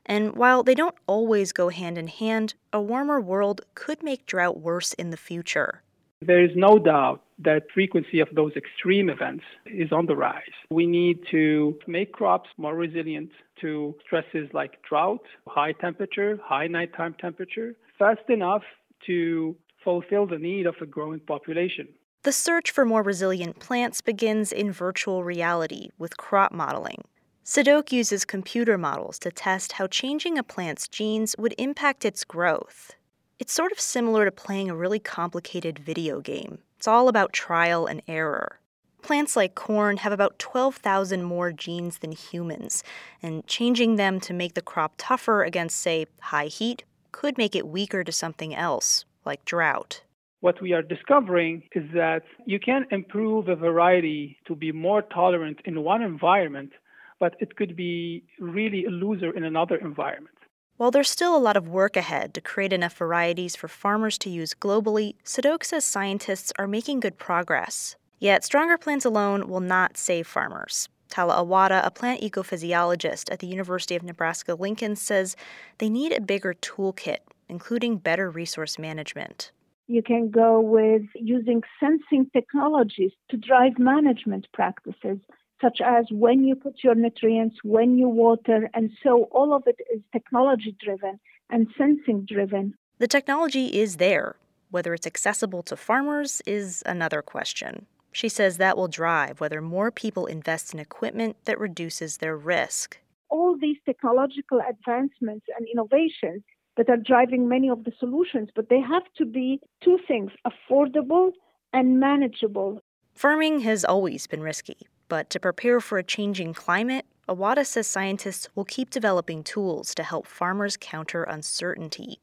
And 0.06 0.34
while 0.34 0.62
they 0.62 0.74
don't 0.74 0.94
always 1.06 1.52
go 1.52 1.68
hand 1.68 1.98
in 1.98 2.08
hand, 2.08 2.54
a 2.72 2.80
warmer 2.80 3.20
world 3.20 3.62
could 3.74 4.02
make 4.02 4.24
drought 4.26 4.60
worse 4.60 4.92
in 4.94 5.10
the 5.10 5.16
future. 5.16 5.82
There 6.22 6.42
is 6.42 6.50
no 6.54 6.78
doubt 6.78 7.22
that 7.38 7.70
frequency 7.72 8.20
of 8.20 8.28
those 8.34 8.52
extreme 8.54 9.08
events 9.08 9.44
is 9.66 9.90
on 9.90 10.06
the 10.06 10.16
rise. 10.16 10.42
We 10.70 10.86
need 10.86 11.20
to 11.30 11.78
make 11.86 12.12
crops 12.12 12.50
more 12.56 12.74
resilient 12.74 13.30
to 13.62 13.94
stresses 14.04 14.48
like 14.52 14.82
drought, 14.82 15.24
high 15.48 15.72
temperature, 15.72 16.38
high 16.42 16.66
nighttime 16.66 17.14
temperature, 17.20 17.74
fast 17.98 18.28
enough 18.28 18.62
to 19.06 19.56
fulfill 19.82 20.26
the 20.26 20.38
need 20.38 20.66
of 20.66 20.76
a 20.80 20.86
growing 20.86 21.20
population. 21.20 21.88
The 22.22 22.32
search 22.32 22.70
for 22.70 22.84
more 22.84 23.02
resilient 23.02 23.60
plants 23.60 24.00
begins 24.00 24.52
in 24.52 24.72
virtual 24.72 25.24
reality 25.24 25.88
with 25.98 26.18
crop 26.18 26.52
modeling. 26.52 27.04
Sadok 27.44 27.90
uses 27.90 28.24
computer 28.24 28.76
models 28.76 29.18
to 29.20 29.32
test 29.32 29.72
how 29.72 29.86
changing 29.86 30.36
a 30.36 30.42
plant's 30.42 30.86
genes 30.86 31.34
would 31.38 31.54
impact 31.56 32.04
its 32.04 32.24
growth. 32.24 32.92
It's 33.38 33.54
sort 33.54 33.72
of 33.72 33.80
similar 33.80 34.26
to 34.26 34.30
playing 34.30 34.68
a 34.68 34.76
really 34.76 34.98
complicated 34.98 35.78
video 35.78 36.20
game. 36.20 36.58
It's 36.76 36.86
all 36.86 37.08
about 37.08 37.32
trial 37.32 37.86
and 37.86 38.02
error. 38.06 38.60
Plants 39.00 39.34
like 39.34 39.54
corn 39.54 39.96
have 39.96 40.12
about 40.12 40.38
12,000 40.38 41.22
more 41.22 41.50
genes 41.52 41.98
than 41.98 42.12
humans, 42.12 42.84
and 43.22 43.46
changing 43.46 43.96
them 43.96 44.20
to 44.20 44.34
make 44.34 44.52
the 44.52 44.60
crop 44.60 44.92
tougher 44.98 45.42
against, 45.42 45.78
say, 45.78 46.04
high 46.20 46.46
heat 46.46 46.84
could 47.12 47.38
make 47.38 47.56
it 47.56 47.66
weaker 47.66 48.04
to 48.04 48.12
something 48.12 48.54
else, 48.54 49.06
like 49.24 49.44
drought. 49.44 50.02
What 50.40 50.60
we 50.62 50.72
are 50.72 50.82
discovering 50.82 51.62
is 51.74 51.84
that 51.92 52.22
you 52.46 52.58
can 52.58 52.86
improve 52.90 53.48
a 53.48 53.56
variety 53.56 54.38
to 54.46 54.54
be 54.54 54.72
more 54.72 55.02
tolerant 55.02 55.58
in 55.66 55.84
one 55.84 56.02
environment, 56.02 56.72
but 57.18 57.34
it 57.40 57.56
could 57.56 57.76
be 57.76 58.24
really 58.38 58.86
a 58.86 58.90
loser 58.90 59.30
in 59.36 59.44
another 59.44 59.76
environment. 59.76 60.36
While 60.78 60.90
there's 60.90 61.10
still 61.10 61.36
a 61.36 61.46
lot 61.46 61.58
of 61.58 61.68
work 61.68 61.94
ahead 61.94 62.32
to 62.32 62.40
create 62.40 62.72
enough 62.72 62.96
varieties 62.96 63.54
for 63.54 63.68
farmers 63.68 64.16
to 64.16 64.30
use 64.30 64.54
globally, 64.54 65.16
Sadok 65.26 65.62
says 65.62 65.84
scientists 65.84 66.54
are 66.58 66.66
making 66.66 67.00
good 67.00 67.18
progress. 67.18 67.96
Yet, 68.18 68.44
stronger 68.44 68.78
plants 68.78 69.04
alone 69.04 69.46
will 69.46 69.60
not 69.60 69.98
save 69.98 70.26
farmers. 70.26 70.88
Tala 71.10 71.34
Awada, 71.34 71.84
a 71.84 71.90
plant 71.90 72.22
ecophysiologist 72.22 73.30
at 73.30 73.40
the 73.40 73.46
University 73.46 73.94
of 73.94 74.02
Nebraska 74.02 74.54
Lincoln, 74.54 74.96
says 74.96 75.36
they 75.76 75.90
need 75.90 76.12
a 76.12 76.20
bigger 76.20 76.54
toolkit, 76.54 77.18
including 77.50 77.98
better 77.98 78.30
resource 78.30 78.78
management. 78.78 79.52
You 79.86 80.02
can 80.02 80.30
go 80.30 80.60
with 80.60 81.02
using 81.14 81.62
sensing 81.80 82.30
technologies 82.32 83.12
to 83.30 83.36
drive 83.36 83.78
management 83.78 84.46
practices 84.52 85.18
such 85.60 85.80
as 85.84 86.06
when 86.10 86.44
you 86.44 86.54
put 86.54 86.82
your 86.82 86.94
nutrients, 86.94 87.56
when 87.62 87.98
you 87.98 88.08
water, 88.08 88.70
and 88.72 88.90
so 89.02 89.24
all 89.24 89.52
of 89.52 89.64
it 89.66 89.76
is 89.92 90.00
technology 90.12 90.74
driven 90.82 91.20
and 91.50 91.68
sensing 91.76 92.24
driven. 92.26 92.74
The 92.98 93.08
technology 93.08 93.66
is 93.66 93.96
there. 93.96 94.36
Whether 94.70 94.94
it's 94.94 95.06
accessible 95.06 95.62
to 95.64 95.76
farmers 95.76 96.40
is 96.46 96.82
another 96.86 97.22
question. 97.22 97.86
She 98.12 98.28
says 98.28 98.56
that 98.56 98.76
will 98.76 98.88
drive 98.88 99.40
whether 99.40 99.60
more 99.60 99.90
people 99.90 100.26
invest 100.26 100.72
in 100.72 100.80
equipment 100.80 101.36
that 101.44 101.58
reduces 101.58 102.18
their 102.18 102.36
risk. 102.36 102.98
All 103.28 103.56
these 103.60 103.78
technological 103.84 104.60
advancements 104.68 105.46
and 105.56 105.66
innovations 105.72 106.42
that 106.76 106.88
are 106.88 106.96
driving 106.96 107.48
many 107.48 107.68
of 107.68 107.84
the 107.84 107.92
solutions, 107.98 108.48
but 108.54 108.68
they 108.68 108.80
have 108.80 109.02
to 109.16 109.24
be 109.24 109.60
two 109.82 109.98
things 110.06 110.30
affordable 110.46 111.32
and 111.72 112.00
manageable. 112.00 112.80
Farming 113.14 113.60
has 113.60 113.84
always 113.84 114.26
been 114.26 114.42
risky, 114.42 114.86
but 115.08 115.30
to 115.30 115.40
prepare 115.40 115.80
for 115.80 115.98
a 115.98 116.04
changing 116.04 116.54
climate, 116.54 117.04
Awada 117.28 117.66
says 117.66 117.86
scientists 117.86 118.48
will 118.54 118.64
keep 118.64 118.90
developing 118.90 119.42
tools 119.42 119.94
to 119.94 120.02
help 120.02 120.26
farmers 120.26 120.76
counter 120.80 121.22
uncertainty. 121.24 122.18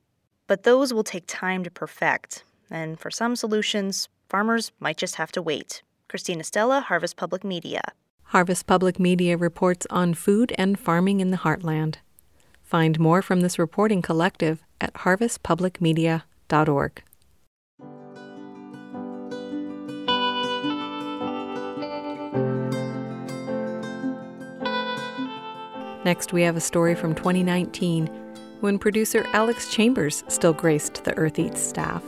But 0.47 0.63
those 0.63 0.93
will 0.93 1.03
take 1.03 1.25
time 1.27 1.63
to 1.63 1.71
perfect, 1.71 2.43
and 2.69 2.99
for 2.99 3.11
some 3.11 3.35
solutions, 3.35 4.09
farmers 4.27 4.71
might 4.79 4.97
just 4.97 5.15
have 5.15 5.31
to 5.33 5.41
wait. 5.41 5.83
Christina 6.07 6.43
Stella, 6.43 6.81
Harvest 6.81 7.15
Public 7.15 7.43
Media. 7.43 7.81
Harvest 8.23 8.65
Public 8.65 8.99
Media 8.99 9.37
reports 9.37 9.87
on 9.89 10.13
food 10.13 10.53
and 10.57 10.79
farming 10.79 11.19
in 11.19 11.31
the 11.31 11.37
heartland. 11.37 11.97
Find 12.67 12.99
more 12.99 13.21
from 13.21 13.39
this 13.39 13.57
reporting 13.57 14.01
collective 14.01 14.61
at 14.81 14.93
harvestpublicmedia.org. 14.93 17.03
Next, 26.03 26.33
we 26.33 26.41
have 26.41 26.57
a 26.57 26.59
story 26.59 26.93
from 26.93 27.15
2019 27.15 28.07
when 28.59 28.77
producer 28.77 29.25
Alex 29.31 29.73
Chambers 29.73 30.25
still 30.27 30.51
graced 30.51 31.05
the 31.05 31.17
Earth 31.17 31.39
Eats 31.39 31.61
staff. 31.61 32.03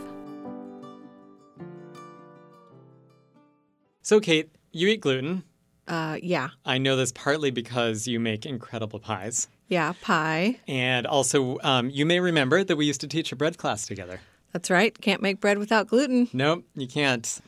So, 4.02 4.20
Kate, 4.20 4.50
you 4.74 4.90
eat 4.90 5.00
gluten. 5.00 5.44
Uh, 5.88 6.18
yeah. 6.22 6.50
I 6.66 6.80
know 6.80 6.98
this 6.98 7.14
partly 7.14 7.50
because 7.50 8.10
you 8.10 8.20
make 8.20 8.46
incredible 8.46 9.00
pies. 9.00 9.48
Yeah, 9.70 9.94
pie. 10.02 10.60
And 10.68 11.08
also, 11.08 11.58
um, 11.64 11.90
you 11.90 12.06
may 12.06 12.20
remember 12.20 12.64
that 12.64 12.76
we 12.76 12.86
used 12.86 13.02
to 13.02 13.08
teach 13.08 13.32
a 13.32 13.36
bread 13.36 13.58
class 13.58 13.88
together. 13.88 14.20
That's 14.52 14.70
right. 14.70 15.00
Can't 15.00 15.22
make 15.22 15.40
bread 15.40 15.58
without 15.58 15.88
gluten. 15.88 16.28
Nope, 16.34 16.66
you 16.76 16.88
can't. 16.88 17.40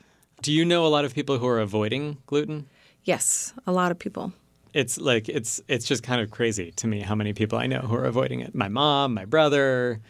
Do 0.42 0.54
you 0.54 0.64
know 0.64 0.86
a 0.86 0.90
lot 0.90 1.04
of 1.04 1.14
people 1.14 1.38
who 1.40 1.48
are 1.48 1.60
avoiding 1.60 2.18
gluten? 2.28 2.68
Yes, 3.04 3.54
a 3.68 3.72
lot 3.72 3.92
of 3.92 4.00
people 4.00 4.32
it's 4.74 5.00
like 5.00 5.28
it's 5.30 5.62
it's 5.68 5.86
just 5.86 6.04
kind 6.04 6.22
of 6.22 6.32
crazy 6.32 6.72
to 6.72 6.88
me 6.88 7.02
how 7.02 7.16
many 7.16 7.34
people 7.34 7.58
I 7.58 7.68
know 7.68 7.80
who 7.80 7.96
are 7.96 8.06
avoiding 8.06 8.40
it. 8.40 8.56
My 8.56 8.70
mom, 8.70 9.14
my 9.14 9.26
brother. 9.26 10.02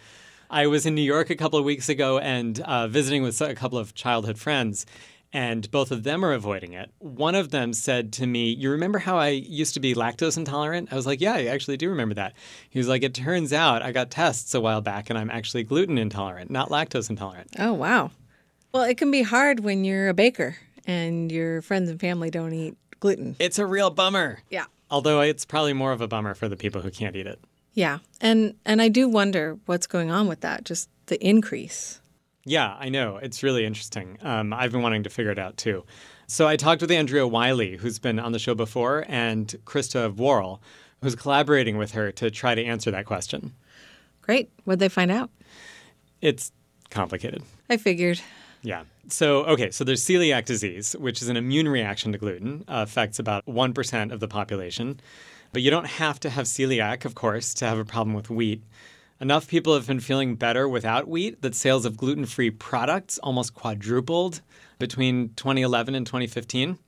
I 0.49 0.67
was 0.67 0.85
in 0.85 0.95
New 0.95 1.01
York 1.01 1.29
a 1.29 1.35
couple 1.35 1.57
of 1.57 1.63
weeks 1.63 1.87
ago 1.87 2.19
and 2.19 2.59
uh, 2.59 2.89
visiting 2.89 3.23
with 3.23 3.39
a 3.39 3.55
couple 3.55 3.77
of 3.77 3.95
childhood 3.95 4.37
friends, 4.37 4.85
and 5.33 5.69
both 5.71 5.91
of 5.91 6.03
them 6.03 6.25
are 6.25 6.33
avoiding 6.33 6.73
it. 6.73 6.91
One 6.99 7.35
of 7.35 7.51
them 7.51 7.73
said 7.73 8.11
to 8.13 8.27
me, 8.27 8.51
You 8.51 8.69
remember 8.71 8.99
how 8.99 9.17
I 9.17 9.29
used 9.29 9.73
to 9.75 9.79
be 9.79 9.93
lactose 9.93 10.37
intolerant? 10.37 10.91
I 10.91 10.95
was 10.95 11.05
like, 11.05 11.21
Yeah, 11.21 11.33
I 11.33 11.45
actually 11.45 11.77
do 11.77 11.89
remember 11.89 12.15
that. 12.15 12.33
He 12.69 12.79
was 12.79 12.87
like, 12.87 13.03
It 13.03 13.13
turns 13.13 13.53
out 13.53 13.81
I 13.81 13.91
got 13.91 14.11
tests 14.11 14.53
a 14.53 14.61
while 14.61 14.81
back 14.81 15.09
and 15.09 15.17
I'm 15.17 15.29
actually 15.31 15.63
gluten 15.63 15.97
intolerant, 15.97 16.51
not 16.51 16.69
lactose 16.69 17.09
intolerant. 17.09 17.49
Oh, 17.57 17.73
wow. 17.73 18.11
Well, 18.73 18.83
it 18.83 18.97
can 18.97 19.11
be 19.11 19.21
hard 19.21 19.61
when 19.61 19.83
you're 19.83 20.09
a 20.09 20.13
baker 20.13 20.57
and 20.85 21.31
your 21.31 21.61
friends 21.61 21.89
and 21.89 21.99
family 21.99 22.29
don't 22.29 22.53
eat 22.53 22.75
gluten. 22.99 23.35
It's 23.39 23.59
a 23.59 23.65
real 23.65 23.89
bummer. 23.89 24.39
Yeah. 24.49 24.65
Although 24.89 25.21
it's 25.21 25.45
probably 25.45 25.73
more 25.73 25.91
of 25.93 26.01
a 26.01 26.07
bummer 26.07 26.33
for 26.33 26.49
the 26.49 26.57
people 26.57 26.81
who 26.81 26.91
can't 26.91 27.15
eat 27.15 27.27
it. 27.27 27.39
Yeah. 27.73 27.99
And 28.19 28.55
and 28.65 28.81
I 28.81 28.89
do 28.89 29.07
wonder 29.07 29.57
what's 29.65 29.87
going 29.87 30.11
on 30.11 30.27
with 30.27 30.41
that, 30.41 30.65
just 30.65 30.89
the 31.05 31.25
increase. 31.25 32.00
Yeah, 32.45 32.75
I 32.79 32.89
know. 32.89 33.17
It's 33.17 33.43
really 33.43 33.65
interesting. 33.65 34.17
Um, 34.21 34.51
I've 34.53 34.71
been 34.71 34.81
wanting 34.81 35.03
to 35.03 35.09
figure 35.09 35.31
it 35.31 35.39
out 35.39 35.57
too. 35.57 35.85
So 36.27 36.47
I 36.47 36.55
talked 36.55 36.81
with 36.81 36.91
Andrea 36.91 37.27
Wiley, 37.27 37.77
who's 37.77 37.99
been 37.99 38.17
on 38.17 38.31
the 38.31 38.39
show 38.39 38.55
before, 38.55 39.05
and 39.07 39.47
Krista 39.65 40.15
Worrell, 40.15 40.61
who's 41.01 41.15
collaborating 41.15 41.77
with 41.77 41.91
her 41.91 42.11
to 42.13 42.31
try 42.31 42.55
to 42.55 42.63
answer 42.63 42.89
that 42.91 43.05
question. 43.05 43.53
Great. 44.21 44.49
What'd 44.63 44.79
they 44.79 44.89
find 44.89 45.11
out? 45.11 45.29
It's 46.21 46.51
complicated. 46.89 47.43
I 47.69 47.77
figured. 47.77 48.21
Yeah. 48.61 48.83
So, 49.07 49.43
okay, 49.45 49.71
so 49.71 49.83
there's 49.83 50.05
celiac 50.05 50.45
disease, 50.45 50.93
which 50.93 51.21
is 51.21 51.27
an 51.27 51.37
immune 51.37 51.67
reaction 51.67 52.11
to 52.11 52.17
gluten, 52.17 52.63
uh, 52.67 52.85
affects 52.87 53.19
about 53.19 53.45
1% 53.45 54.11
of 54.11 54.19
the 54.19 54.27
population. 54.27 54.99
But 55.51 55.63
you 55.63 55.71
don't 55.71 55.87
have 55.87 56.19
to 56.21 56.29
have 56.29 56.45
celiac, 56.45 57.03
of 57.03 57.15
course, 57.15 57.53
to 57.55 57.65
have 57.65 57.77
a 57.77 57.85
problem 57.85 58.15
with 58.15 58.29
wheat. 58.29 58.63
Enough 59.21 59.47
people 59.47 59.75
have 59.75 59.85
been 59.85 59.99
feeling 59.99 60.33
better 60.33 60.67
without 60.67 61.07
wheat 61.07 61.43
that 61.43 61.53
sales 61.53 61.85
of 61.85 61.95
gluten 61.95 62.25
free 62.25 62.49
products 62.49 63.19
almost 63.19 63.53
quadrupled 63.53 64.41
between 64.79 65.29
2011 65.35 65.93
and 65.93 66.07
2015. 66.07 66.79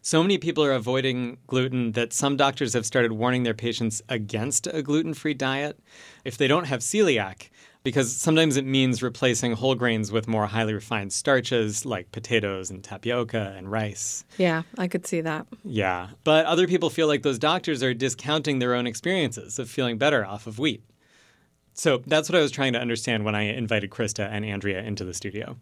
So 0.00 0.22
many 0.22 0.38
people 0.38 0.64
are 0.64 0.72
avoiding 0.72 1.36
gluten 1.46 1.92
that 1.92 2.14
some 2.14 2.38
doctors 2.38 2.72
have 2.72 2.86
started 2.86 3.12
warning 3.12 3.42
their 3.42 3.52
patients 3.52 4.00
against 4.08 4.66
a 4.68 4.82
gluten 4.82 5.12
free 5.12 5.34
diet 5.34 5.78
if 6.24 6.38
they 6.38 6.48
don't 6.48 6.64
have 6.64 6.80
celiac, 6.80 7.50
because 7.82 8.10
sometimes 8.10 8.56
it 8.56 8.64
means 8.64 9.02
replacing 9.02 9.52
whole 9.52 9.74
grains 9.74 10.10
with 10.10 10.26
more 10.26 10.46
highly 10.46 10.72
refined 10.72 11.12
starches 11.12 11.84
like 11.84 12.10
potatoes 12.10 12.70
and 12.70 12.82
tapioca 12.82 13.54
and 13.54 13.70
rice. 13.70 14.24
Yeah, 14.38 14.62
I 14.78 14.88
could 14.88 15.06
see 15.06 15.20
that. 15.20 15.46
Yeah, 15.62 16.08
but 16.24 16.46
other 16.46 16.66
people 16.66 16.88
feel 16.88 17.06
like 17.06 17.22
those 17.22 17.38
doctors 17.38 17.82
are 17.82 17.92
discounting 17.92 18.60
their 18.60 18.74
own 18.74 18.86
experiences 18.86 19.58
of 19.58 19.68
feeling 19.68 19.98
better 19.98 20.24
off 20.24 20.46
of 20.46 20.58
wheat. 20.58 20.82
So 21.74 22.02
that's 22.06 22.28
what 22.28 22.38
I 22.38 22.42
was 22.42 22.50
trying 22.50 22.72
to 22.74 22.80
understand 22.80 23.24
when 23.24 23.34
I 23.34 23.42
invited 23.42 23.90
Krista 23.90 24.28
and 24.30 24.44
Andrea 24.44 24.82
into 24.82 25.04
the 25.04 25.14
studio. 25.14 25.56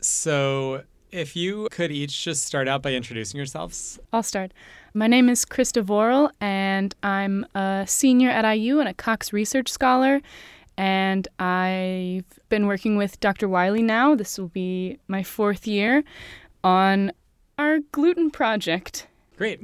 So, 0.00 0.82
if 1.10 1.36
you 1.36 1.68
could 1.70 1.92
each 1.92 2.24
just 2.24 2.44
start 2.44 2.66
out 2.66 2.82
by 2.82 2.92
introducing 2.92 3.38
yourselves. 3.38 4.00
I'll 4.12 4.24
start. 4.24 4.52
My 4.94 5.06
name 5.06 5.28
is 5.28 5.44
Krista 5.44 5.86
Worrell, 5.86 6.30
and 6.40 6.94
I'm 7.04 7.46
a 7.54 7.84
senior 7.86 8.30
at 8.30 8.44
IU 8.50 8.80
and 8.80 8.88
a 8.88 8.94
Cox 8.94 9.32
Research 9.32 9.68
Scholar. 9.68 10.20
And 10.76 11.28
I've 11.38 12.24
been 12.48 12.66
working 12.66 12.96
with 12.96 13.20
Dr. 13.20 13.48
Wiley 13.48 13.80
now. 13.80 14.16
This 14.16 14.38
will 14.38 14.48
be 14.48 14.98
my 15.06 15.22
fourth 15.22 15.68
year 15.68 16.02
on 16.64 17.12
our 17.58 17.78
gluten 17.92 18.30
project. 18.30 19.06
Great. 19.36 19.60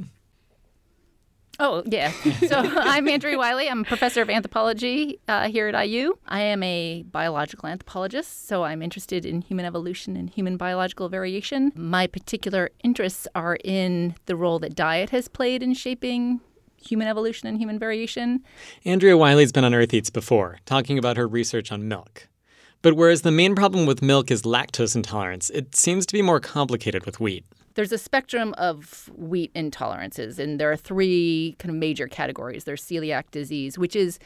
Oh, 1.62 1.82
yeah. 1.84 2.10
So 2.48 2.56
I'm 2.74 3.06
Andrea 3.06 3.36
Wiley. 3.36 3.68
I'm 3.68 3.82
a 3.82 3.84
professor 3.84 4.22
of 4.22 4.30
anthropology 4.30 5.20
uh, 5.28 5.48
here 5.48 5.68
at 5.68 5.88
IU. 5.88 6.16
I 6.26 6.40
am 6.40 6.62
a 6.62 7.02
biological 7.02 7.68
anthropologist, 7.68 8.48
so 8.48 8.64
I'm 8.64 8.80
interested 8.80 9.26
in 9.26 9.42
human 9.42 9.66
evolution 9.66 10.16
and 10.16 10.30
human 10.30 10.56
biological 10.56 11.10
variation. 11.10 11.70
My 11.76 12.06
particular 12.06 12.70
interests 12.82 13.28
are 13.34 13.58
in 13.62 14.14
the 14.24 14.36
role 14.36 14.58
that 14.60 14.74
diet 14.74 15.10
has 15.10 15.28
played 15.28 15.62
in 15.62 15.74
shaping 15.74 16.40
human 16.82 17.06
evolution 17.06 17.46
and 17.46 17.58
human 17.58 17.78
variation. 17.78 18.42
Andrea 18.86 19.18
Wiley's 19.18 19.52
been 19.52 19.64
on 19.64 19.74
Earth 19.74 19.92
Eats 19.92 20.08
before, 20.08 20.60
talking 20.64 20.96
about 20.96 21.18
her 21.18 21.28
research 21.28 21.70
on 21.70 21.86
milk. 21.86 22.26
But 22.80 22.96
whereas 22.96 23.20
the 23.20 23.30
main 23.30 23.54
problem 23.54 23.84
with 23.84 24.00
milk 24.00 24.30
is 24.30 24.42
lactose 24.42 24.96
intolerance, 24.96 25.50
it 25.50 25.76
seems 25.76 26.06
to 26.06 26.14
be 26.14 26.22
more 26.22 26.40
complicated 26.40 27.04
with 27.04 27.20
wheat 27.20 27.44
there's 27.74 27.92
a 27.92 27.98
spectrum 27.98 28.54
of 28.58 29.10
wheat 29.16 29.52
intolerances, 29.54 30.38
and 30.38 30.58
there 30.58 30.70
are 30.70 30.76
three 30.76 31.56
kind 31.58 31.70
of 31.70 31.76
major 31.76 32.08
categories. 32.08 32.64
There's 32.64 32.82
celiac 32.82 33.30
disease, 33.30 33.78
which 33.78 33.94
is 33.94 34.18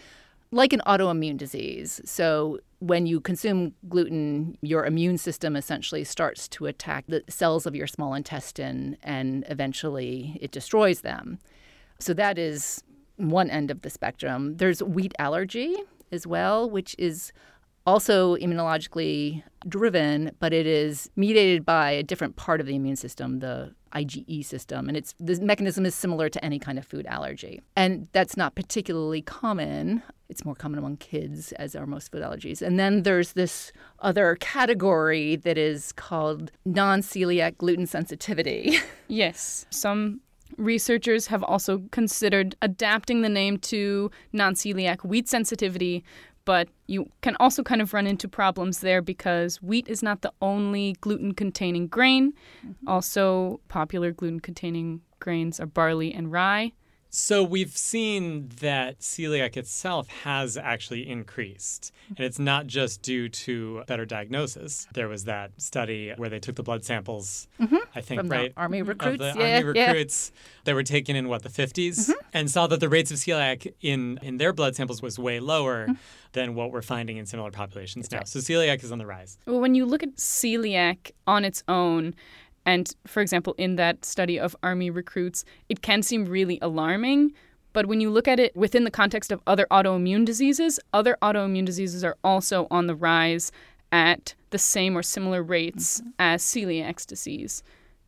like 0.51 0.73
an 0.73 0.83
autoimmune 0.87 1.37
disease. 1.37 2.01
So 2.05 2.61
when 2.79 3.07
you 3.07 3.21
consume 3.21 3.75
gluten, 3.89 4.57
your 4.63 4.87
immune 4.87 5.19
system 5.19 5.57
essentially 5.57 6.05
starts 6.05 6.49
to 6.49 6.67
attack 6.67 7.05
the 7.09 7.25
cells 7.29 7.67
of 7.67 7.75
your 7.75 7.87
small 7.87 8.15
intestine, 8.15 8.97
and 9.03 9.45
eventually 9.49 10.39
it 10.41 10.51
destroys 10.51 11.01
them. 11.01 11.39
So 11.99 12.15
that 12.15 12.39
is 12.39 12.83
one 13.17 13.51
end 13.51 13.71
of 13.71 13.83
the 13.83 13.91
spectrum. 13.91 14.57
There's 14.57 14.83
wheat 14.83 15.15
allergy 15.19 15.77
as 16.13 16.27
well, 16.27 16.69
which 16.69 16.95
is 16.99 17.33
also 17.87 18.37
immunologically 18.37 19.43
driven, 19.69 20.33
but 20.39 20.53
it 20.53 20.67
is 20.67 21.11
mediated 21.17 21.65
by 21.65 21.91
a 21.91 22.03
different 22.03 22.37
part 22.37 22.61
of 22.61 22.67
the 22.67 22.75
immune 22.75 22.97
system, 22.97 23.41
the 23.41 23.75
IgE 23.95 24.45
system, 24.45 24.89
and 24.89 24.97
it's 24.97 25.15
the 25.21 25.41
mechanism 25.41 25.87
is 25.87 25.95
similar 25.95 26.29
to 26.29 26.45
any 26.45 26.59
kind 26.59 26.79
of 26.79 26.87
food 26.87 27.07
allergy. 27.07 27.61
And 27.77 28.09
that's 28.13 28.37
not 28.37 28.55
particularly 28.55 29.23
common. 29.23 30.03
It's 30.29 30.45
more 30.45 30.55
common 30.55 30.79
among 30.79 30.97
kids, 30.97 31.53
as 31.53 31.77
are 31.77 31.87
most 31.87 32.11
food 32.11 32.23
allergies. 32.23 32.61
And 32.61 32.79
then 32.79 33.05
there's 33.05 33.35
this 33.35 33.73
other 34.01 34.37
category 34.41 35.37
that 35.37 35.57
is 35.57 35.93
called 35.93 36.51
non 36.65 37.03
celiac 37.03 37.59
gluten 37.59 37.87
sensitivity. 37.87 38.79
yes. 39.09 39.67
Some 39.71 40.21
researchers 40.57 41.27
have 41.29 41.43
also 41.43 41.83
considered 41.91 42.57
adapting 42.63 43.23
the 43.23 43.29
name 43.29 43.59
to 43.59 44.11
non 44.33 44.55
celiac 44.55 45.05
wheat 45.05 45.29
sensitivity, 45.29 46.05
but 46.45 46.69
you 46.87 47.11
can 47.23 47.37
also 47.41 47.63
kind 47.63 47.81
of 47.81 47.95
run 47.95 48.07
into 48.07 48.29
problems 48.29 48.81
there 48.81 49.03
because 49.03 49.63
wheat 49.63 49.89
is 49.89 50.03
not 50.03 50.23
the 50.23 50.33
only 50.43 50.95
gluten 51.01 51.33
containing 51.35 51.87
grain. 51.87 52.33
Mm-hmm. 52.67 52.89
Also, 52.89 53.61
popular 53.69 54.13
gluten 54.13 54.41
containing 54.41 55.01
grains 55.21 55.59
are 55.61 55.67
barley 55.67 56.13
and 56.13 56.31
rye. 56.31 56.73
So 57.15 57.45
we've 57.45 57.77
seen 57.77 58.49
that 58.61 58.99
celiac 58.99 59.57
itself 59.57 60.09
has 60.09 60.57
actually 60.57 61.09
increased. 61.09 61.93
And 62.09 62.19
it's 62.19 62.41
not 62.41 62.67
just 62.67 63.03
due 63.03 63.29
to 63.29 63.85
better 63.87 64.05
diagnosis. 64.05 64.89
There 64.95 65.07
was 65.07 65.23
that 65.25 65.53
study 65.59 66.13
where 66.17 66.29
they 66.29 66.41
took 66.41 66.57
the 66.57 66.65
blood 66.65 66.85
samples, 66.85 67.47
mm-hmm. 67.61 67.77
I 67.95 68.01
think, 68.01 68.21
From 68.21 68.29
right? 68.31 68.53
Army 68.57 68.83
recruits. 68.83 69.23
Of 69.23 69.35
the 69.35 69.41
yeah, 69.41 69.55
Army 69.59 69.65
recruits 69.65 70.33
yeah. 70.35 70.41
that 70.65 70.75
were 70.75 70.83
taken 70.83 71.15
in, 71.15 71.29
what, 71.29 71.45
the 71.45 71.51
50s? 71.51 72.01
Mm-hmm. 72.01 72.13
And 72.33 72.51
saw 72.51 72.67
that 72.67 72.81
the 72.81 72.89
rates 72.89 73.13
of 73.13 73.19
celiac 73.19 73.73
in, 73.81 74.19
in 74.21 74.39
their 74.39 74.53
blood 74.53 74.75
samples 74.75 75.01
was 75.01 75.17
way 75.17 75.39
lower 75.39 75.85
mm-hmm. 75.85 75.93
than 76.33 76.57
what 76.57 76.73
we're 76.73 76.83
finding 76.83 77.17
in 77.19 77.27
similar 77.27 77.53
populations 77.53 78.09
That's 78.09 78.13
now. 78.13 78.19
right. 78.19 78.45
So 78.45 78.53
celiac 78.53 78.83
is 78.83 78.91
on 78.91 78.99
the 78.99 79.07
rise. 79.07 79.39
Well, 79.47 79.61
when 79.61 79.77
you 79.77 79.87
look 79.87 80.03
at 80.03 80.17
celiac 80.17 81.13
on 81.29 81.45
its 81.45 81.63
own, 81.69 82.17
and 82.67 82.95
for 83.07 83.21
example, 83.21 83.55
in 83.59 83.77
that 83.77 84.05
study 84.05 84.39
of 84.39 84.57
Army 84.63 84.91
recruits, 84.91 85.45
it 85.69 85.83
can 85.83 86.03
seem 86.03 86.25
really 86.25 86.59
alarming 86.63 87.33
but 87.75 87.87
when 87.87 88.01
you 88.01 88.09
look 88.09 88.27
at 88.27 88.41
it 88.41 88.57
within 88.57 88.85
the 88.85 88.91
context 88.91 89.31
of 89.33 89.43
other 89.47 89.67
autoimmune 89.71 90.25
diseases, 90.25 90.81
other 90.95 91.19
autoimmune 91.21 91.67
diseases 91.67 92.05
are 92.05 92.17
also 92.25 92.67
on 92.71 92.87
the 92.87 92.95
rise 92.95 93.53
at 93.93 94.35
the 94.51 94.59
same 94.59 94.97
or 94.97 95.03
similar 95.03 95.43
rates 95.43 96.01
mm-hmm. 96.01 96.11
as 96.21 96.43
celiac 96.43 97.05
disease. 97.07 97.63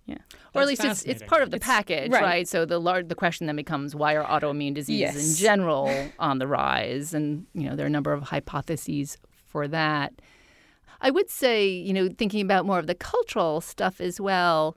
Yeah. 0.07 0.19
or 0.55 0.63
at 0.63 0.69
least 0.69 0.85
it's, 0.85 1.03
it's 1.03 1.23
part 1.25 1.43
of 1.43 1.51
the 1.51 1.57
it's, 1.57 1.67
package, 1.67 2.13
right. 2.13 2.23
right. 2.23 2.49
So 2.49 2.65
the 2.65 2.79
large, 2.79 3.09
the 3.09 3.17
question 3.17 3.49
then 3.49 3.57
becomes 3.57 3.93
why 3.97 4.15
are 4.15 4.23
autoimmune 4.23 4.73
diseases 4.73 5.17
yes. 5.17 5.17
in 5.17 5.35
general 5.35 6.11
on 6.21 6.39
the 6.39 6.47
rise? 6.47 7.13
And 7.13 7.45
you 7.53 7.69
know 7.69 7.75
there 7.75 7.87
are 7.87 7.89
a 7.89 7.91
number 7.91 8.13
of 8.13 8.23
hypotheses 8.23 9.19
for 9.47 9.67
that. 9.67 10.13
I 11.01 11.11
would 11.11 11.31
say, 11.31 11.69
you 11.69 11.93
know, 11.93 12.09
thinking 12.09 12.41
about 12.41 12.67
more 12.67 12.79
of 12.79 12.87
the 12.87 12.95
cultural 12.95 13.61
stuff 13.61 14.01
as 14.01 14.21
well. 14.21 14.77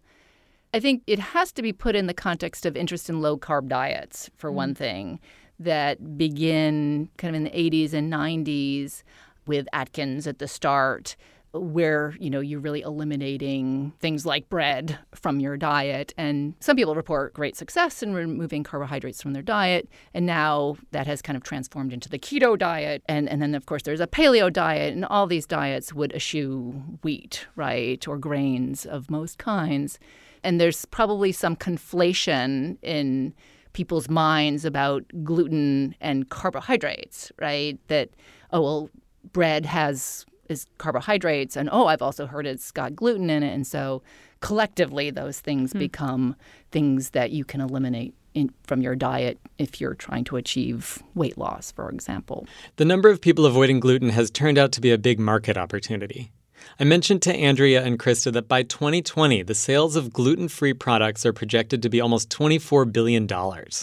I 0.73 0.79
think 0.79 1.03
it 1.07 1.19
has 1.19 1.51
to 1.53 1.61
be 1.61 1.73
put 1.73 1.95
in 1.95 2.07
the 2.07 2.13
context 2.13 2.65
of 2.65 2.77
interest 2.77 3.09
in 3.09 3.21
low 3.21 3.37
carb 3.37 3.67
diets, 3.67 4.29
for 4.35 4.51
mm. 4.51 4.55
one 4.55 4.75
thing, 4.75 5.19
that 5.59 6.17
begin 6.17 7.09
kind 7.17 7.35
of 7.35 7.37
in 7.37 7.43
the 7.45 7.49
80s 7.51 7.93
and 7.93 8.11
90s 8.11 9.03
with 9.45 9.67
Atkins 9.73 10.27
at 10.27 10.39
the 10.39 10.47
start 10.47 11.15
where 11.53 12.15
you 12.19 12.29
know 12.29 12.39
you're 12.39 12.59
really 12.59 12.81
eliminating 12.81 13.91
things 13.99 14.25
like 14.25 14.49
bread 14.49 14.97
from 15.15 15.39
your 15.39 15.57
diet. 15.57 16.13
And 16.17 16.53
some 16.59 16.75
people 16.75 16.95
report 16.95 17.33
great 17.33 17.55
success 17.55 18.03
in 18.03 18.13
removing 18.13 18.63
carbohydrates 18.63 19.21
from 19.21 19.33
their 19.33 19.41
diet. 19.41 19.89
And 20.13 20.25
now 20.25 20.77
that 20.91 21.07
has 21.07 21.21
kind 21.21 21.37
of 21.37 21.43
transformed 21.43 21.93
into 21.93 22.09
the 22.09 22.19
keto 22.19 22.57
diet. 22.57 23.03
And 23.07 23.27
and 23.29 23.41
then 23.41 23.55
of 23.55 23.65
course 23.65 23.83
there's 23.83 23.99
a 23.99 24.07
paleo 24.07 24.51
diet. 24.51 24.93
And 24.93 25.05
all 25.05 25.27
these 25.27 25.47
diets 25.47 25.93
would 25.93 26.13
eschew 26.13 26.83
wheat 27.03 27.47
right 27.55 28.07
or 28.07 28.17
grains 28.17 28.85
of 28.85 29.09
most 29.09 29.37
kinds. 29.37 29.99
And 30.43 30.59
there's 30.59 30.85
probably 30.85 31.31
some 31.31 31.55
conflation 31.55 32.77
in 32.81 33.33
people's 33.73 34.09
minds 34.09 34.65
about 34.65 35.03
gluten 35.23 35.95
and 36.01 36.29
carbohydrates, 36.29 37.31
right? 37.39 37.77
That, 37.87 38.09
oh, 38.51 38.61
well, 38.61 38.89
bread 39.31 39.65
has 39.65 40.25
is 40.49 40.65
carbohydrates 40.77 41.55
and 41.55 41.69
oh 41.71 41.87
i've 41.87 42.01
also 42.01 42.25
heard 42.25 42.45
it's 42.45 42.71
got 42.71 42.95
gluten 42.95 43.29
in 43.29 43.43
it 43.43 43.53
and 43.53 43.65
so 43.65 44.01
collectively 44.41 45.09
those 45.09 45.39
things 45.39 45.71
hmm. 45.71 45.79
become 45.79 46.35
things 46.71 47.11
that 47.11 47.31
you 47.31 47.45
can 47.45 47.61
eliminate 47.61 48.13
in, 48.33 48.51
from 48.63 48.81
your 48.81 48.95
diet 48.95 49.39
if 49.57 49.81
you're 49.81 49.95
trying 49.95 50.23
to 50.23 50.35
achieve 50.35 51.01
weight 51.15 51.37
loss 51.37 51.71
for 51.71 51.89
example 51.89 52.47
the 52.75 52.85
number 52.85 53.09
of 53.09 53.21
people 53.21 53.45
avoiding 53.45 53.79
gluten 53.79 54.09
has 54.09 54.29
turned 54.29 54.57
out 54.57 54.71
to 54.71 54.81
be 54.81 54.91
a 54.91 54.97
big 54.97 55.19
market 55.19 55.57
opportunity 55.57 56.31
I 56.79 56.83
mentioned 56.83 57.21
to 57.23 57.33
Andrea 57.33 57.83
and 57.83 57.99
Krista 57.99 58.31
that 58.33 58.47
by 58.47 58.63
2020, 58.63 59.43
the 59.43 59.55
sales 59.55 59.95
of 59.95 60.13
gluten 60.13 60.47
free 60.47 60.73
products 60.73 61.25
are 61.25 61.33
projected 61.33 61.81
to 61.83 61.89
be 61.89 62.01
almost 62.01 62.29
$24 62.29 62.91
billion. 62.91 63.27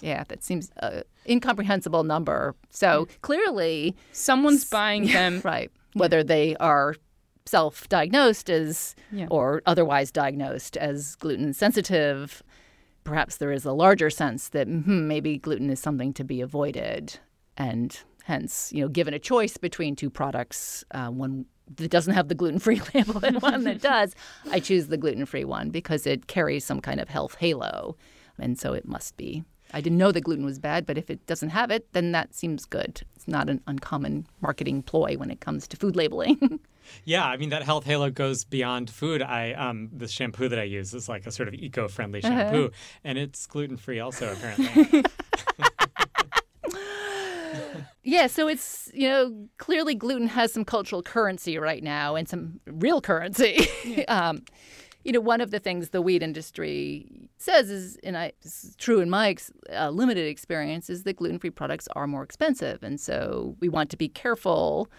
Yeah, 0.02 0.24
that 0.29 0.42
seems 0.42 0.70
an 0.79 1.02
incomprehensible 1.29 2.05
number. 2.05 2.55
So 2.70 3.09
clearly, 3.22 3.96
someone's 4.12 4.64
buying 4.64 5.07
them. 5.12 5.40
right. 5.44 5.70
Whether 5.96 6.22
they 6.22 6.56
are 6.56 6.94
self 7.46 7.88
diagnosed 7.88 8.50
as 8.50 8.94
Yeah. 9.12 9.26
or 9.30 9.62
otherwise 9.66 10.11
diagnosed 10.11 10.76
as 10.76 11.16
gluten 11.16 11.52
sensitive, 11.52 12.42
perhaps 13.04 13.37
there 13.37 13.52
is 13.52 13.64
a 13.64 13.72
larger 13.72 14.11
sense 14.11 14.48
that 14.50 14.66
hmm, 14.66 15.06
maybe 15.09 15.38
gluten 15.38 15.70
is 15.70 15.80
something 15.80 16.12
to 16.14 16.24
be 16.24 16.40
avoided. 16.40 17.18
And 17.56 17.98
hence, 18.24 18.70
you 18.74 18.82
know, 18.82 18.88
given 18.88 19.14
a 19.14 19.18
choice 19.18 19.56
between 19.56 19.94
two 19.96 20.11
products, 20.11 20.85
uh, 20.90 21.09
one 21.09 21.46
that 21.76 21.90
doesn't 21.90 22.14
have 22.14 22.28
the 22.28 22.35
gluten 22.35 22.59
free 22.59 22.80
label 22.94 23.24
and 23.24 23.40
one 23.40 23.64
that 23.64 23.80
does, 23.94 24.14
I 24.50 24.61
choose 24.61 24.88
the 24.88 24.96
gluten 24.96 25.24
free 25.24 25.44
one 25.44 25.70
because 25.70 26.06
it 26.06 26.26
carries 26.26 26.64
some 26.64 26.80
kind 26.80 27.00
of 27.00 27.09
health 27.09 27.37
halo. 27.38 27.96
And 28.38 28.59
so 28.59 28.72
it 28.74 28.87
must 28.87 29.16
be. 29.16 29.44
I 29.74 29.81
didn't 29.81 29.98
know 29.98 30.12
that 30.12 30.20
gluten 30.22 30.44
was 30.44 30.59
bad, 30.59 30.87
but 30.87 30.96
if 30.96 31.11
it 31.11 31.26
doesn't 31.26 31.50
have 31.50 31.70
it, 31.70 31.92
then 31.92 32.12
that 32.12 32.35
seems 32.35 32.64
good. 32.64 33.02
It's 33.16 33.26
not 33.29 33.48
an 33.50 33.61
uncommon 33.66 34.26
marketing 34.40 34.83
ploy 34.83 35.16
when 35.16 35.31
it 35.31 35.40
comes 35.40 35.66
to 35.68 35.76
food 35.76 35.96
labeling. 35.96 36.61
Yeah, 37.05 37.24
I 37.26 37.37
mean 37.37 37.48
that 37.48 37.64
health 37.64 37.85
halo 37.85 38.11
goes 38.11 38.44
beyond 38.44 38.90
food. 38.90 39.20
I 39.20 39.55
um 39.55 39.90
the 39.92 40.07
shampoo 40.07 40.48
that 40.48 40.59
I 40.61 40.62
use 40.62 40.94
is 40.94 41.09
like 41.09 41.26
a 41.26 41.33
sort 41.33 41.48
of 41.48 41.55
eco-friendly 41.55 42.22
Uh-huh. 42.22 42.29
shampoo, 42.38 42.70
and 43.02 43.18
it's 43.18 43.44
gluten-free 43.48 43.98
also 43.98 44.33
apparently. 44.33 45.02
Yeah, 48.09 48.29
so 48.29 48.46
it's, 48.46 48.88
you 48.94 49.09
know, 49.09 49.48
clearly 49.59 49.96
gluten 49.96 50.29
has 50.29 50.52
some 50.52 50.64
cultural 50.64 51.02
currency 51.02 51.59
right 51.59 51.83
now 51.83 52.14
and 52.14 52.29
some 52.29 52.61
real 52.64 53.00
currency. 53.00 53.66
um, 54.07 54.44
you 55.07 55.12
know, 55.12 55.21
one 55.21 55.40
of 55.40 55.53
the 55.53 55.61
things 55.61 55.90
the 55.90 56.03
wheat 56.03 56.21
industry 56.21 57.07
says 57.38 57.71
is, 57.71 57.97
and 58.03 58.19
I, 58.19 58.33
is 58.42 58.75
true 58.77 58.99
in 58.99 59.09
my 59.09 59.29
ex, 59.29 59.53
uh, 59.73 59.90
limited 59.90 60.27
experience, 60.27 60.90
is 60.90 61.05
that 61.05 61.14
gluten 61.14 61.38
free 61.38 61.51
products 61.51 61.87
are 61.95 62.09
more 62.09 62.25
expensive. 62.25 62.83
And 62.83 63.01
so 63.01 63.55
we 63.61 63.69
want 63.69 63.88
to 63.90 63.97
be 63.97 64.09
careful. 64.09 64.90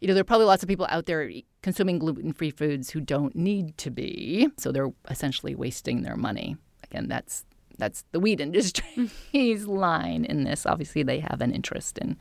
You 0.00 0.08
know, 0.08 0.14
there 0.14 0.22
are 0.22 0.24
probably 0.24 0.46
lots 0.46 0.64
of 0.64 0.68
people 0.68 0.88
out 0.88 1.06
there 1.06 1.30
consuming 1.62 2.00
gluten 2.00 2.32
free 2.32 2.50
foods 2.50 2.90
who 2.90 3.00
don't 3.00 3.36
need 3.36 3.78
to 3.78 3.90
be. 3.92 4.48
So 4.58 4.72
they're 4.72 4.92
essentially 5.08 5.54
wasting 5.54 6.02
their 6.02 6.16
money. 6.16 6.56
Again, 6.82 7.06
that's 7.06 7.44
that's 7.78 8.04
the 8.12 8.20
wheat 8.20 8.40
industry's 8.40 9.66
line 9.66 10.24
in 10.24 10.44
this. 10.44 10.66
Obviously, 10.66 11.02
they 11.02 11.20
have 11.20 11.40
an 11.40 11.52
interest 11.52 11.98
in 11.98 12.16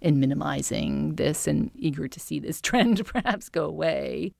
in 0.00 0.20
minimizing 0.20 1.14
this 1.16 1.46
and 1.46 1.70
eager 1.74 2.06
to 2.06 2.20
see 2.20 2.38
this 2.38 2.60
trend 2.62 3.04
perhaps 3.06 3.48
go 3.48 3.64
away. 3.64 4.32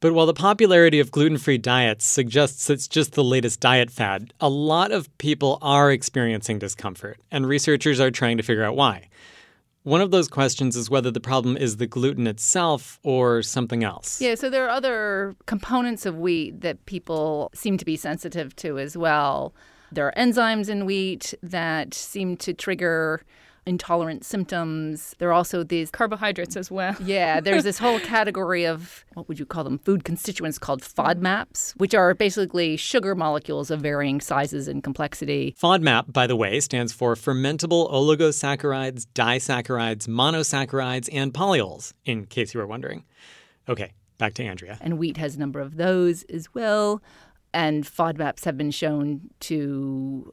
But 0.00 0.12
while 0.12 0.26
the 0.26 0.34
popularity 0.34 1.00
of 1.00 1.10
gluten 1.10 1.38
free 1.38 1.58
diets 1.58 2.04
suggests 2.04 2.68
it's 2.68 2.86
just 2.86 3.12
the 3.12 3.24
latest 3.24 3.60
diet 3.60 3.90
fad, 3.90 4.34
a 4.40 4.48
lot 4.48 4.92
of 4.92 5.16
people 5.18 5.58
are 5.62 5.90
experiencing 5.90 6.58
discomfort, 6.58 7.18
and 7.30 7.46
researchers 7.46 7.98
are 7.98 8.10
trying 8.10 8.36
to 8.36 8.42
figure 8.42 8.64
out 8.64 8.76
why. 8.76 9.08
One 9.86 10.00
of 10.00 10.10
those 10.10 10.26
questions 10.26 10.74
is 10.74 10.90
whether 10.90 11.12
the 11.12 11.20
problem 11.20 11.56
is 11.56 11.76
the 11.76 11.86
gluten 11.86 12.26
itself 12.26 12.98
or 13.04 13.40
something 13.40 13.84
else. 13.84 14.20
Yeah, 14.20 14.34
so 14.34 14.50
there 14.50 14.66
are 14.66 14.70
other 14.70 15.36
components 15.46 16.04
of 16.04 16.18
wheat 16.18 16.60
that 16.62 16.84
people 16.86 17.52
seem 17.54 17.78
to 17.78 17.84
be 17.84 17.96
sensitive 17.96 18.56
to 18.56 18.80
as 18.80 18.96
well. 18.96 19.54
There 19.92 20.06
are 20.06 20.12
enzymes 20.16 20.68
in 20.68 20.84
wheat 20.86 21.34
that 21.42 21.94
seem 21.94 22.36
to 22.38 22.52
trigger 22.52 23.22
intolerant 23.66 24.24
symptoms. 24.24 25.14
There 25.18 25.28
are 25.28 25.32
also 25.32 25.64
these 25.64 25.90
carbohydrates 25.90 26.56
as 26.56 26.70
well. 26.70 26.94
Yeah, 27.06 27.40
there's 27.40 27.64
this 27.64 27.78
whole 27.78 28.00
category 28.00 28.66
of 28.66 29.04
what 29.14 29.28
would 29.28 29.38
you 29.38 29.46
call 29.46 29.64
them? 29.64 29.78
Food 29.78 30.04
constituents 30.04 30.58
called 30.58 30.82
FODMAPs, 30.82 31.72
which 31.76 31.94
are 31.94 32.14
basically 32.14 32.76
sugar 32.76 33.14
molecules 33.14 33.70
of 33.70 33.80
varying 33.80 34.20
sizes 34.20 34.66
and 34.66 34.82
complexity. 34.82 35.54
FODMAP, 35.60 36.12
by 36.12 36.26
the 36.26 36.36
way, 36.36 36.58
stands 36.60 36.92
for 36.92 37.14
fermentable 37.14 37.90
oligosaccharides, 37.92 39.06
disaccharides, 39.14 40.08
monosaccharides, 40.08 41.08
and 41.12 41.32
polyols, 41.32 41.92
in 42.04 42.26
case 42.26 42.54
you 42.54 42.60
were 42.60 42.66
wondering. 42.66 43.04
Okay, 43.68 43.92
back 44.18 44.34
to 44.34 44.44
Andrea. 44.44 44.78
And 44.80 44.98
wheat 44.98 45.16
has 45.16 45.36
a 45.36 45.38
number 45.38 45.60
of 45.60 45.76
those 45.76 46.24
as 46.24 46.52
well. 46.54 47.02
And 47.52 47.84
FODMAPs 47.84 48.44
have 48.44 48.56
been 48.56 48.70
shown 48.70 49.30
to 49.40 50.32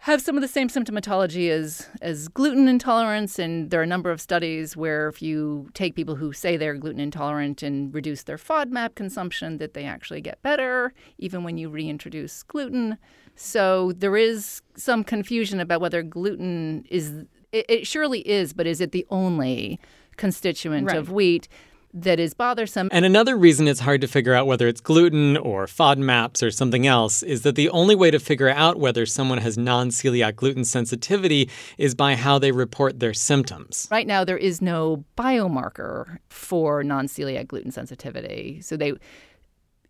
have 0.00 0.20
some 0.20 0.36
of 0.36 0.42
the 0.42 0.48
same 0.48 0.68
symptomatology 0.68 1.50
as, 1.50 1.88
as 2.00 2.28
gluten 2.28 2.68
intolerance. 2.68 3.38
And 3.38 3.70
there 3.70 3.80
are 3.80 3.82
a 3.82 3.88
number 3.88 4.10
of 4.10 4.20
studies 4.20 4.76
where 4.76 5.08
if 5.08 5.20
you 5.20 5.68
take 5.74 5.96
people 5.96 6.14
who 6.14 6.32
say 6.32 6.56
they're 6.56 6.74
gluten 6.74 7.00
intolerant 7.00 7.62
and 7.62 7.92
reduce 7.92 8.22
their 8.22 8.36
FODMAP 8.36 8.94
consumption, 8.94 9.56
that 9.56 9.74
they 9.74 9.84
actually 9.84 10.20
get 10.20 10.40
better, 10.42 10.92
even 11.18 11.42
when 11.42 11.56
you 11.58 11.68
reintroduce 11.68 12.42
gluten. 12.44 12.98
So 13.34 13.92
there 13.96 14.16
is 14.16 14.62
some 14.76 15.02
confusion 15.02 15.58
about 15.58 15.80
whether 15.80 16.02
gluten 16.02 16.84
is, 16.88 17.24
it, 17.50 17.66
it 17.68 17.86
surely 17.86 18.20
is, 18.20 18.52
but 18.52 18.66
is 18.66 18.80
it 18.80 18.92
the 18.92 19.06
only 19.10 19.80
constituent 20.16 20.86
Right. 20.88 20.98
of 20.98 21.10
wheat? 21.10 21.48
That 21.94 22.20
is 22.20 22.34
bothersome. 22.34 22.88
And 22.92 23.04
another 23.04 23.36
reason 23.36 23.66
it's 23.68 23.80
hard 23.80 24.00
to 24.02 24.06
figure 24.06 24.34
out 24.34 24.46
whether 24.46 24.68
it's 24.68 24.80
gluten 24.80 25.36
or 25.36 25.66
FODMAPs 25.66 26.42
or 26.42 26.50
something 26.50 26.86
else 26.86 27.22
is 27.22 27.42
that 27.42 27.54
the 27.54 27.70
only 27.70 27.94
way 27.94 28.10
to 28.10 28.18
figure 28.18 28.50
out 28.50 28.78
whether 28.78 29.06
someone 29.06 29.38
has 29.38 29.56
non 29.56 29.88
celiac 29.88 30.36
gluten 30.36 30.64
sensitivity 30.64 31.48
is 31.78 31.94
by 31.94 32.14
how 32.14 32.38
they 32.38 32.52
report 32.52 33.00
their 33.00 33.14
symptoms. 33.14 33.88
Right 33.90 34.06
now, 34.06 34.24
there 34.24 34.36
is 34.36 34.60
no 34.60 35.04
biomarker 35.16 36.18
for 36.28 36.84
non 36.84 37.06
celiac 37.06 37.46
gluten 37.48 37.70
sensitivity. 37.70 38.60
So 38.60 38.76
they, 38.76 38.88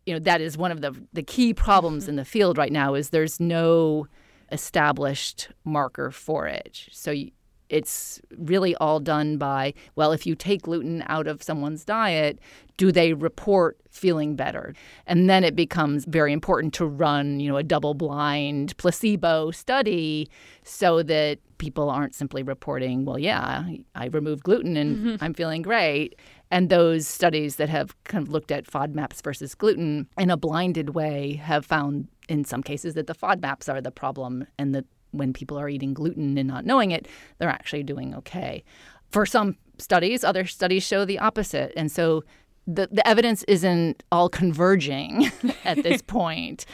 you 0.05 0.13
know, 0.13 0.19
that 0.21 0.41
is 0.41 0.57
one 0.57 0.71
of 0.71 0.81
the 0.83 0.95
the 1.13 1.23
key 1.23 1.53
problems 1.55 2.09
in 2.09 2.17
the 2.17 2.25
field 2.25 2.57
right 2.57 2.73
now 2.73 2.95
is 2.95 3.11
there's 3.11 3.41
no 3.41 4.07
established 4.53 5.49
marker 5.65 6.11
for 6.11 6.47
it. 6.47 6.87
So 6.93 7.11
y- 7.13 7.33
it's 7.69 8.21
really 8.39 8.75
all 8.77 9.01
done 9.01 9.39
by 9.39 9.75
well, 9.95 10.13
if 10.13 10.27
you 10.27 10.35
take 10.35 10.63
gluten 10.63 11.03
out 11.07 11.27
of 11.27 11.43
someone's 11.43 11.85
diet, 11.85 12.39
do 12.77 12.93
they 12.93 13.13
report 13.13 13.79
feeling 13.91 14.37
better? 14.37 14.75
And 15.07 15.29
then 15.31 15.45
it 15.45 15.57
becomes 15.57 16.05
very 16.05 16.33
important 16.33 16.75
to 16.75 16.87
run, 16.87 17.41
you 17.41 17.49
know, 17.49 17.57
a 17.57 17.63
double-blind 17.63 18.77
placebo 18.77 19.51
study 19.51 20.29
so 20.63 21.03
that 21.05 21.39
people 21.59 21.89
aren't 21.89 22.15
simply 22.15 22.43
reporting, 22.43 23.05
well, 23.07 23.19
yeah, 23.19 23.65
I 23.95 24.07
removed 24.07 24.43
gluten 24.43 24.77
and 24.77 24.97
mm-hmm. 24.97 25.25
I'm 25.25 25.33
feeling 25.33 25.63
great. 25.63 26.17
And 26.51 26.69
those 26.69 27.09
studies 27.09 27.57
that 27.57 27.69
have 27.71 27.95
kind 28.05 28.27
of 28.27 28.31
looked 28.31 28.53
at 28.53 28.67
FODMAPs 28.67 29.23
versus 29.23 29.55
gluten 29.55 30.07
in 30.19 30.31
a 30.31 30.37
blinded 30.37 30.91
way 30.91 31.35
have 31.35 31.65
found 31.65 32.09
in 32.29 32.45
some 32.45 32.63
cases 32.63 32.95
that 32.95 33.07
the 33.07 33.15
FODMAPs 33.15 33.73
are 33.73 33.81
the 33.81 33.91
problem 33.91 34.47
and 34.59 34.75
that 34.75 34.85
when 35.17 35.33
people 35.33 35.59
are 35.59 35.69
eating 35.69 35.95
gluten 35.95 36.39
and 36.39 36.49
not 36.49 36.65
knowing 36.65 36.91
it, 36.91 37.07
they're 37.39 37.49
actually 37.49 37.83
doing 37.83 38.15
okay. 38.15 38.65
For 39.11 39.27
some 39.27 39.57
studies, 39.79 40.25
other 40.25 40.47
studies 40.47 40.83
show 40.83 41.05
the 41.05 41.19
opposite. 41.19 41.73
And 41.77 41.91
so 41.91 42.25
the, 42.67 42.89
the 42.91 43.07
evidence 43.07 43.45
isn't 43.45 44.03
all 44.11 44.29
converging 44.29 45.31
at 45.65 45.83
this 45.83 46.03
point, 46.07 46.67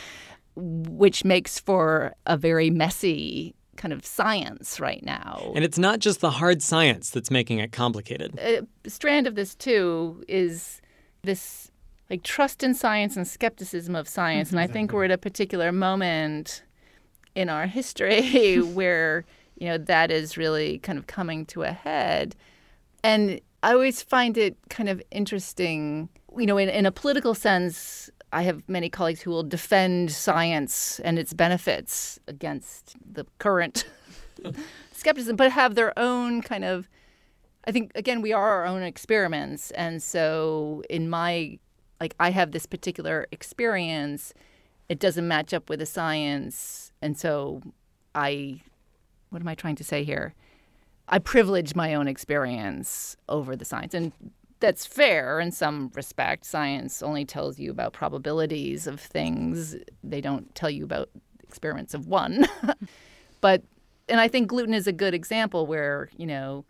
which 0.57 1.25
makes 1.25 1.59
for 1.59 2.15
a 2.27 2.37
very 2.37 2.71
messy 2.71 3.55
kind 3.77 3.93
of 3.93 4.05
science 4.05 4.79
right 4.81 5.03
now. 5.05 5.53
And 5.55 5.65
it's 5.65 5.79
not 5.79 5.99
just 5.99 6.21
the 6.21 6.31
hard 6.31 6.63
science 6.63 7.11
that's 7.11 7.31
making 7.31 7.59
it 7.59 7.73
complicated. 7.73 8.39
a 8.39 8.67
strand 8.89 9.27
of 9.27 9.35
this 9.35 9.55
too 9.55 10.23
is 10.29 10.81
this 11.23 11.71
like 12.11 12.23
trust 12.23 12.63
in 12.63 12.75
science 12.75 13.17
and 13.17 13.27
skepticism 13.27 13.97
of 13.97 14.07
science 14.07 14.51
and 14.51 14.61
i 14.61 14.67
think 14.67 14.93
we're 14.93 15.05
at 15.05 15.11
a 15.11 15.17
particular 15.17 15.73
moment 15.73 16.63
in 17.35 17.49
our 17.49 17.67
history 17.67 18.57
where 18.61 19.25
you 19.57 19.69
know 19.69 19.79
that 19.79 20.11
is 20.11 20.37
really 20.37 20.79
kind 20.79 20.99
of 20.99 21.07
coming 21.07 21.47
to 21.47 21.63
a 21.63 21.73
head. 21.73 22.37
And 23.05 23.41
i 23.65 23.73
always 23.73 24.03
find 24.03 24.37
it 24.37 24.57
kind 24.71 24.89
of 24.89 25.01
interesting 25.13 26.09
you 26.37 26.47
know 26.47 26.59
in, 26.59 26.69
in 26.69 26.85
a 26.85 26.91
political 26.91 27.33
sense 27.33 28.11
i 28.33 28.43
have 28.43 28.69
many 28.69 28.89
colleagues 28.89 29.21
who 29.21 29.31
will 29.31 29.45
defend 29.45 30.11
science 30.11 30.99
and 31.05 31.17
its 31.17 31.33
benefits 31.33 32.19
against 32.27 32.97
the 33.09 33.25
current 33.39 33.85
skepticism 34.93 35.37
but 35.37 35.53
have 35.53 35.77
their 35.77 35.97
own 35.97 36.43
kind 36.43 36.65
of 36.65 36.89
I 37.65 37.73
think 37.73 37.93
again 37.95 38.23
we 38.23 38.33
are 38.33 38.51
our 38.51 38.67
own 38.67 38.83
experiments, 38.83 39.71
and 39.73 40.03
so 40.03 40.83
in 40.91 41.09
my 41.09 41.59
like 42.01 42.15
I 42.19 42.31
have 42.31 42.51
this 42.51 42.67
particular 42.67 43.29
experience, 43.31 44.35
it 44.89 44.99
doesn't 44.99 45.27
match 45.27 45.55
up 45.55 45.69
with 45.69 45.79
the 45.79 45.87
science, 45.87 46.93
and 47.01 47.19
so 47.19 47.63
I, 48.15 48.63
what 49.31 49.43
am 49.43 49.49
I 49.49 49.55
trying 49.55 49.77
to 49.77 49.85
say 49.85 50.05
here? 50.05 50.35
I 51.09 51.19
privilege 51.19 51.75
my 51.75 51.95
own 51.95 52.09
experience 52.09 53.17
over 53.29 53.57
the 53.57 53.65
science, 53.65 53.95
and 53.95 54.13
that's 54.61 54.87
fair 54.87 55.41
in 55.41 55.51
some 55.51 55.91
respect. 55.95 56.47
Science 56.47 57.03
only 57.03 57.25
tells 57.25 57.59
you 57.59 57.71
about 57.71 57.93
probabilities 57.93 58.87
of 58.87 59.01
things; 59.01 59.77
they 60.05 60.21
don't 60.21 60.55
tell 60.55 60.71
you 60.71 60.85
about 60.85 61.11
experiments 61.43 61.95
of 61.95 62.07
one. 62.07 62.47
but 63.41 63.63
and 64.09 64.21
I 64.21 64.29
think 64.29 64.49
gluten 64.49 64.75
is 64.75 64.87
a 64.87 64.93
good 64.93 65.15
example 65.15 65.67
where 65.67 66.09
you 66.17 66.27
know 66.27 66.65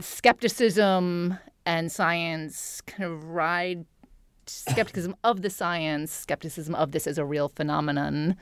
skepticism 0.00 1.38
and 1.64 1.90
science 1.90 2.80
kind 2.82 3.04
of 3.04 3.24
ride 3.24 3.84
skepticism 4.50 5.16
of 5.24 5.42
the 5.42 5.50
science, 5.50 6.12
skepticism 6.12 6.74
of 6.74 6.92
this 6.92 7.06
as 7.06 7.18
a 7.18 7.24
real 7.24 7.48
phenomenon 7.48 8.36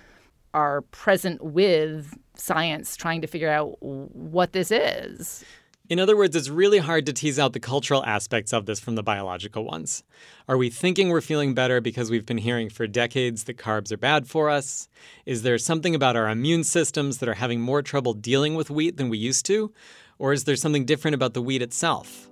are 0.55 0.83
present 0.83 1.43
with 1.45 2.17
science 2.35 2.97
trying 2.97 3.21
to 3.21 3.27
figure 3.27 3.51
out 3.51 3.77
what 3.81 4.53
this 4.53 4.71
is. 4.71 5.45
In 5.89 6.01
other 6.01 6.17
words, 6.17 6.35
it's 6.35 6.49
really 6.49 6.79
hard 6.79 7.07
to 7.07 7.13
tease 7.13 7.39
out 7.39 7.53
the 7.53 7.61
cultural 7.61 8.05
aspects 8.05 8.53
of 8.53 8.67
this 8.67 8.81
from 8.81 8.97
the 8.97 9.05
biological 9.05 9.65
ones. 9.65 10.03
Are 10.49 10.57
we 10.57 10.69
thinking 10.69 11.11
we're 11.11 11.21
feeling 11.21 11.55
better 11.55 11.81
because 11.81 12.11
we've 12.11 12.27
been 12.27 12.39
hearing 12.39 12.71
for 12.71 12.89
decades 12.89 13.45
that 13.45 13.57
carbs 13.57 13.93
are 13.93 13.97
bad 13.97 14.27
for 14.27 14.51
us? 14.51 14.89
Is 15.27 15.43
there 15.43 15.59
something 15.59 15.95
about 15.95 16.17
our 16.17 16.29
immune 16.29 16.65
systems 16.65 17.19
that 17.19 17.29
are 17.29 17.35
having 17.35 17.61
more 17.61 17.83
trouble 17.83 18.15
dealing 18.15 18.57
with 18.57 18.69
wheat 18.69 18.97
than 18.97 19.11
we 19.11 19.19
used 19.19 19.47
to? 19.47 19.73
Or 20.19 20.33
is 20.33 20.43
there 20.43 20.57
something 20.57 20.87
different 20.87 21.15
about 21.15 21.35
the 21.35 21.43
wheat 21.43 21.63
itself? 21.63 22.29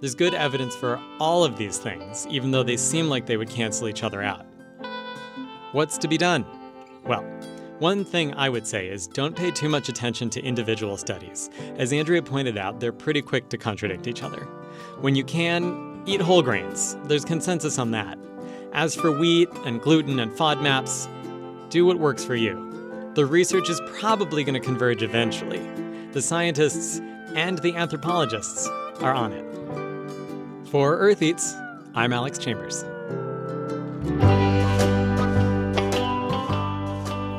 There's 0.00 0.14
good 0.14 0.34
evidence 0.34 0.76
for 0.76 1.00
all 1.18 1.42
of 1.42 1.58
these 1.58 1.78
things, 1.78 2.26
even 2.30 2.52
though 2.52 2.62
they 2.62 2.76
seem 2.76 3.08
like 3.08 3.26
they 3.26 3.36
would 3.36 3.50
cancel 3.50 3.88
each 3.88 4.04
other 4.04 4.22
out. 4.22 4.46
What's 5.72 5.98
to 5.98 6.08
be 6.08 6.16
done? 6.16 6.46
Well, 7.04 7.22
one 7.80 8.04
thing 8.04 8.32
I 8.34 8.48
would 8.48 8.66
say 8.66 8.88
is 8.88 9.08
don't 9.08 9.34
pay 9.36 9.50
too 9.50 9.68
much 9.68 9.88
attention 9.88 10.30
to 10.30 10.42
individual 10.42 10.96
studies. 10.96 11.50
As 11.76 11.92
Andrea 11.92 12.22
pointed 12.22 12.56
out, 12.56 12.78
they're 12.78 12.92
pretty 12.92 13.22
quick 13.22 13.48
to 13.48 13.58
contradict 13.58 14.06
each 14.06 14.22
other. 14.22 14.44
When 15.00 15.16
you 15.16 15.24
can, 15.24 16.02
eat 16.06 16.20
whole 16.20 16.42
grains. 16.42 16.96
There's 17.04 17.24
consensus 17.24 17.78
on 17.78 17.90
that. 17.90 18.18
As 18.72 18.94
for 18.94 19.10
wheat 19.10 19.48
and 19.64 19.80
gluten 19.80 20.20
and 20.20 20.30
FODMAPs, 20.30 21.08
do 21.70 21.84
what 21.84 21.98
works 21.98 22.24
for 22.24 22.36
you. 22.36 23.12
The 23.14 23.26
research 23.26 23.68
is 23.68 23.80
probably 23.94 24.44
going 24.44 24.54
to 24.54 24.64
converge 24.64 25.02
eventually. 25.02 25.60
The 26.12 26.22
scientists 26.22 27.00
and 27.34 27.58
the 27.58 27.74
anthropologists 27.74 28.68
are 29.00 29.12
on 29.12 29.32
it. 29.32 29.57
For 30.70 30.98
Earth 30.98 31.22
Eats, 31.22 31.54
I'm 31.94 32.12
Alex 32.12 32.36
Chambers. 32.38 32.82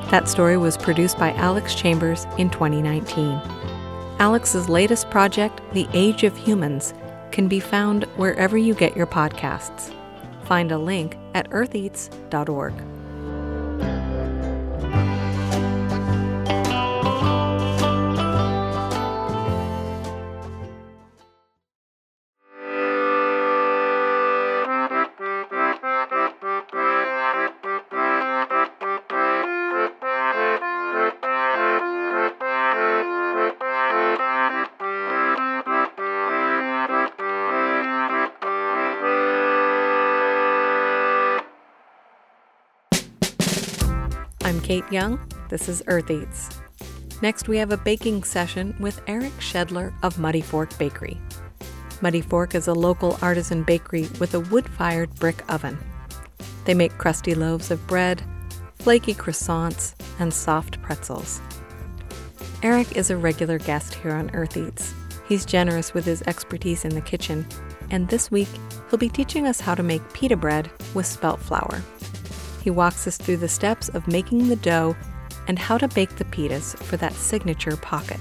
That 0.09 0.27
story 0.27 0.57
was 0.57 0.77
produced 0.77 1.19
by 1.19 1.33
Alex 1.33 1.75
Chambers 1.75 2.25
in 2.39 2.49
2019. 2.49 3.39
Alex's 4.17 4.67
latest 4.67 5.11
project, 5.11 5.61
The 5.73 5.87
Age 5.93 6.23
of 6.23 6.35
Humans, 6.35 6.95
can 7.31 7.47
be 7.47 7.59
found 7.59 8.05
wherever 8.15 8.57
you 8.57 8.73
get 8.73 8.97
your 8.97 9.05
podcasts. 9.05 9.93
Find 10.45 10.71
a 10.71 10.79
link 10.79 11.15
at 11.35 11.47
eartheats.org. 11.51 12.73
Young. 44.91 45.19
This 45.49 45.69
is 45.69 45.83
Earth 45.85 46.09
Eats. 46.09 46.49
Next, 47.21 47.47
we 47.47 47.57
have 47.57 47.71
a 47.71 47.77
baking 47.77 48.23
session 48.23 48.75
with 48.79 49.01
Eric 49.05 49.33
Schedler 49.39 49.93
of 50.01 50.17
Muddy 50.17 50.41
Fork 50.41 50.75
Bakery. 50.79 51.19
Muddy 52.01 52.21
Fork 52.21 52.55
is 52.55 52.67
a 52.67 52.73
local 52.73 53.19
artisan 53.21 53.61
bakery 53.61 54.07
with 54.19 54.33
a 54.33 54.39
wood 54.39 54.67
fired 54.67 55.13
brick 55.15 55.43
oven. 55.51 55.77
They 56.65 56.73
make 56.73 56.97
crusty 56.97 57.35
loaves 57.35 57.69
of 57.69 57.85
bread, 57.85 58.23
flaky 58.79 59.13
croissants, 59.13 59.93
and 60.17 60.33
soft 60.33 60.81
pretzels. 60.81 61.39
Eric 62.63 62.97
is 62.97 63.11
a 63.11 63.17
regular 63.17 63.59
guest 63.59 63.93
here 63.93 64.13
on 64.13 64.31
Earth 64.33 64.57
Eats. 64.57 64.95
He's 65.27 65.45
generous 65.45 65.93
with 65.93 66.05
his 66.05 66.23
expertise 66.23 66.83
in 66.83 66.95
the 66.95 67.01
kitchen, 67.01 67.45
and 67.91 68.07
this 68.07 68.31
week 68.31 68.49
he'll 68.89 68.97
be 68.97 69.09
teaching 69.09 69.45
us 69.45 69.59
how 69.59 69.75
to 69.75 69.83
make 69.83 70.13
pita 70.13 70.35
bread 70.35 70.71
with 70.95 71.05
spelt 71.05 71.39
flour. 71.39 71.83
He 72.61 72.69
walks 72.69 73.07
us 73.07 73.17
through 73.17 73.37
the 73.37 73.47
steps 73.47 73.89
of 73.89 74.07
making 74.07 74.49
the 74.49 74.55
dough 74.55 74.95
and 75.47 75.57
how 75.57 75.77
to 75.77 75.87
bake 75.87 76.15
the 76.17 76.25
pitas 76.25 76.77
for 76.83 76.97
that 76.97 77.13
signature 77.13 77.77
pocket. 77.77 78.19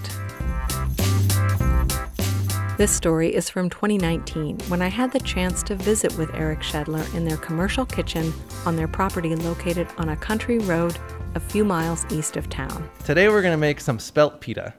This 2.78 2.92
story 2.92 3.34
is 3.34 3.50
from 3.50 3.68
2019 3.68 4.60
when 4.68 4.80
I 4.80 4.86
had 4.86 5.12
the 5.12 5.18
chance 5.18 5.64
to 5.64 5.74
visit 5.74 6.16
with 6.16 6.32
Eric 6.32 6.62
Schedler 6.62 7.04
in 7.16 7.24
their 7.24 7.36
commercial 7.36 7.84
kitchen 7.84 8.32
on 8.64 8.76
their 8.76 8.86
property 8.86 9.34
located 9.34 9.88
on 9.98 10.10
a 10.10 10.16
country 10.16 10.60
road 10.60 10.96
a 11.34 11.40
few 11.40 11.64
miles 11.64 12.06
east 12.12 12.36
of 12.36 12.48
town. 12.48 12.88
Today 13.04 13.28
we're 13.28 13.42
going 13.42 13.52
to 13.52 13.58
make 13.58 13.80
some 13.80 13.98
spelt 13.98 14.40
pita. 14.40 14.74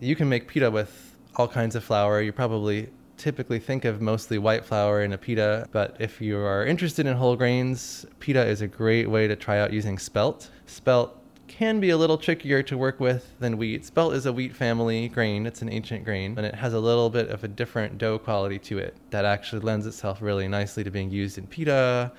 You 0.00 0.16
can 0.16 0.30
make 0.30 0.48
pita 0.48 0.70
with 0.70 1.16
all 1.36 1.48
kinds 1.48 1.76
of 1.76 1.84
flour. 1.84 2.22
You 2.22 2.32
probably 2.32 2.88
typically 3.18 3.58
think 3.58 3.84
of 3.84 4.00
mostly 4.00 4.38
white 4.38 4.64
flour 4.64 5.02
in 5.02 5.12
a 5.12 5.18
pita, 5.18 5.68
but 5.72 5.96
if 5.98 6.20
you 6.20 6.38
are 6.38 6.64
interested 6.64 7.06
in 7.06 7.16
whole 7.16 7.36
grains, 7.36 8.06
pita 8.20 8.46
is 8.46 8.62
a 8.62 8.66
great 8.66 9.10
way 9.10 9.26
to 9.26 9.36
try 9.36 9.58
out 9.58 9.72
using 9.72 9.98
spelt. 9.98 10.50
Spelt 10.66 11.14
can 11.48 11.80
be 11.80 11.90
a 11.90 11.96
little 11.96 12.16
trickier 12.16 12.62
to 12.62 12.78
work 12.78 13.00
with 13.00 13.34
than 13.40 13.56
wheat. 13.56 13.84
Spelt 13.84 14.14
is 14.14 14.26
a 14.26 14.32
wheat 14.32 14.54
family 14.54 15.08
grain, 15.08 15.46
it's 15.46 15.62
an 15.62 15.68
ancient 15.68 16.04
grain, 16.04 16.34
and 16.36 16.46
it 16.46 16.54
has 16.54 16.72
a 16.74 16.78
little 16.78 17.10
bit 17.10 17.28
of 17.28 17.42
a 17.42 17.48
different 17.48 17.98
dough 17.98 18.18
quality 18.18 18.58
to 18.58 18.78
it 18.78 18.96
that 19.10 19.24
actually 19.24 19.60
lends 19.60 19.86
itself 19.86 20.22
really 20.22 20.46
nicely 20.46 20.84
to 20.84 20.90
being 20.90 21.10
used 21.10 21.36
in 21.38 21.46
pita, 21.46 22.12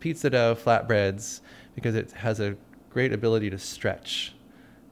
pizza 0.00 0.28
dough, 0.28 0.56
flatbreads, 0.56 1.40
because 1.74 1.94
it 1.94 2.10
has 2.12 2.40
a 2.40 2.56
great 2.90 3.12
ability 3.12 3.48
to 3.48 3.58
stretch. 3.58 4.34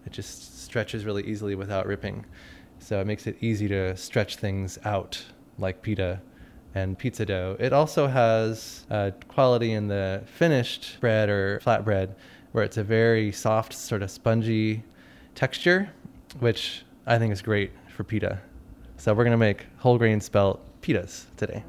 It 0.06 0.12
just 0.12 0.62
stretches 0.62 1.04
really 1.04 1.26
easily 1.26 1.54
without 1.54 1.86
ripping. 1.86 2.24
So 2.78 3.00
it 3.00 3.06
makes 3.06 3.26
it 3.26 3.36
easy 3.40 3.68
to 3.68 3.96
stretch 3.96 4.36
things 4.36 4.78
out 4.84 5.22
like 5.60 5.82
pita 5.82 6.20
and 6.74 6.98
pizza 6.98 7.26
dough. 7.26 7.56
It 7.58 7.72
also 7.72 8.06
has 8.06 8.86
a 8.90 9.12
quality 9.28 9.72
in 9.72 9.88
the 9.88 10.22
finished 10.26 10.98
bread 11.00 11.28
or 11.28 11.60
flatbread 11.64 12.14
where 12.52 12.64
it's 12.64 12.76
a 12.76 12.84
very 12.84 13.32
soft, 13.32 13.72
sort 13.72 14.02
of 14.02 14.10
spongy 14.10 14.82
texture, 15.34 15.90
which 16.38 16.84
I 17.06 17.18
think 17.18 17.32
is 17.32 17.42
great 17.42 17.72
for 17.94 18.04
pita. 18.04 18.40
So 18.96 19.14
we're 19.14 19.24
going 19.24 19.32
to 19.32 19.38
make 19.38 19.66
whole 19.78 19.98
grain 19.98 20.20
spelt 20.20 20.60
pitas 20.82 21.26
today. 21.36 21.64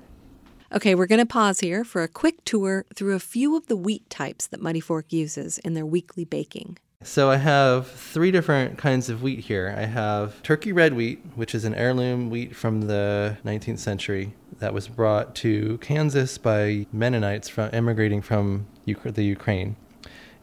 Okay, 0.73 0.95
we're 0.95 1.07
going 1.07 1.19
to 1.19 1.25
pause 1.25 1.59
here 1.59 1.83
for 1.83 2.01
a 2.01 2.07
quick 2.07 2.45
tour 2.45 2.85
through 2.95 3.13
a 3.15 3.19
few 3.19 3.57
of 3.57 3.67
the 3.67 3.75
wheat 3.75 4.09
types 4.09 4.47
that 4.47 4.61
Muddy 4.61 4.79
Fork 4.79 5.11
uses 5.11 5.57
in 5.59 5.73
their 5.73 5.85
weekly 5.85 6.23
baking. 6.23 6.77
So 7.03 7.31
I 7.31 7.37
have 7.37 7.87
three 7.87 8.29
different 8.29 8.77
kinds 8.77 9.09
of 9.09 9.23
wheat 9.23 9.39
here. 9.39 9.73
I 9.75 9.85
have 9.85 10.41
Turkey 10.43 10.71
red 10.71 10.93
wheat, 10.93 11.19
which 11.33 11.55
is 11.55 11.65
an 11.65 11.73
heirloom 11.73 12.29
wheat 12.29 12.55
from 12.55 12.81
the 12.81 13.37
19th 13.43 13.79
century 13.79 14.35
that 14.59 14.71
was 14.71 14.87
brought 14.87 15.33
to 15.37 15.79
Kansas 15.79 16.37
by 16.37 16.85
Mennonites 16.93 17.49
from 17.49 17.71
immigrating 17.73 18.21
from 18.21 18.67
the 18.85 19.23
Ukraine. 19.23 19.77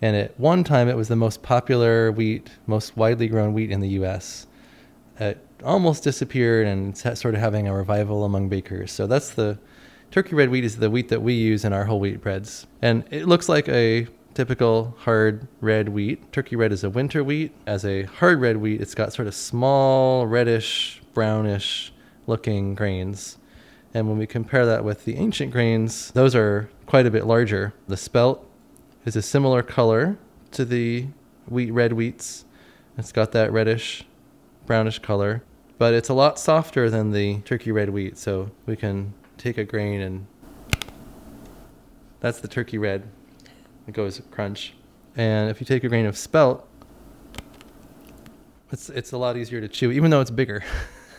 And 0.02 0.16
at 0.16 0.38
one 0.38 0.64
time, 0.64 0.88
it 0.88 0.96
was 0.96 1.06
the 1.06 1.16
most 1.16 1.42
popular 1.42 2.10
wheat, 2.10 2.50
most 2.66 2.96
widely 2.96 3.28
grown 3.28 3.52
wheat 3.54 3.70
in 3.70 3.78
the 3.78 3.90
U.S. 3.90 4.48
It 5.20 5.38
almost 5.62 6.02
disappeared 6.02 6.66
and 6.66 6.88
it's 6.90 7.20
sort 7.20 7.34
of 7.34 7.40
having 7.40 7.68
a 7.68 7.74
revival 7.74 8.24
among 8.24 8.48
bakers. 8.48 8.90
So 8.90 9.06
that's 9.06 9.30
the 9.30 9.58
turkey 10.10 10.34
red 10.34 10.50
wheat 10.50 10.64
is 10.64 10.78
the 10.78 10.90
wheat 10.90 11.08
that 11.08 11.22
we 11.22 11.34
use 11.34 11.64
in 11.64 11.72
our 11.72 11.84
whole 11.84 12.00
wheat 12.00 12.20
breads. 12.20 12.66
And 12.82 13.04
it 13.10 13.26
looks 13.26 13.48
like 13.48 13.68
a 13.68 14.08
typical 14.38 14.94
hard 14.98 15.48
red 15.60 15.88
wheat. 15.88 16.32
Turkey 16.32 16.54
red 16.54 16.70
is 16.70 16.84
a 16.84 16.90
winter 16.90 17.24
wheat. 17.24 17.50
As 17.66 17.84
a 17.84 18.04
hard 18.04 18.40
red 18.40 18.58
wheat, 18.58 18.80
it's 18.80 18.94
got 18.94 19.12
sort 19.12 19.26
of 19.26 19.34
small, 19.34 20.28
reddish, 20.28 21.02
brownish 21.12 21.92
looking 22.28 22.76
grains. 22.76 23.36
And 23.92 24.08
when 24.08 24.16
we 24.16 24.28
compare 24.28 24.64
that 24.64 24.84
with 24.84 25.04
the 25.04 25.16
ancient 25.16 25.50
grains, 25.50 26.12
those 26.12 26.36
are 26.36 26.70
quite 26.86 27.04
a 27.04 27.10
bit 27.10 27.26
larger. 27.26 27.74
The 27.88 27.96
spelt 27.96 28.48
is 29.04 29.16
a 29.16 29.22
similar 29.22 29.64
color 29.64 30.16
to 30.52 30.64
the 30.64 31.08
wheat 31.48 31.72
red 31.72 31.94
wheats. 31.94 32.44
It's 32.96 33.10
got 33.10 33.32
that 33.32 33.50
reddish, 33.50 34.04
brownish 34.66 35.00
color, 35.00 35.42
but 35.78 35.94
it's 35.94 36.10
a 36.10 36.14
lot 36.14 36.38
softer 36.38 36.88
than 36.88 37.10
the 37.10 37.40
turkey 37.40 37.72
red 37.72 37.90
wheat. 37.90 38.16
So 38.16 38.52
we 38.66 38.76
can 38.76 39.14
take 39.36 39.58
a 39.58 39.64
grain 39.64 40.00
and 40.00 40.28
that's 42.20 42.38
the 42.38 42.46
turkey 42.46 42.78
red. 42.78 43.02
It 43.88 43.94
goes 43.94 44.20
crunch. 44.30 44.74
And 45.16 45.50
if 45.50 45.60
you 45.60 45.66
take 45.66 45.82
a 45.82 45.88
grain 45.88 46.06
of 46.06 46.16
spelt, 46.16 46.68
it's 48.70 48.90
it's 48.90 49.12
a 49.12 49.18
lot 49.18 49.36
easier 49.36 49.60
to 49.62 49.68
chew, 49.68 49.90
even 49.90 50.10
though 50.10 50.20
it's 50.20 50.30
bigger. 50.30 50.62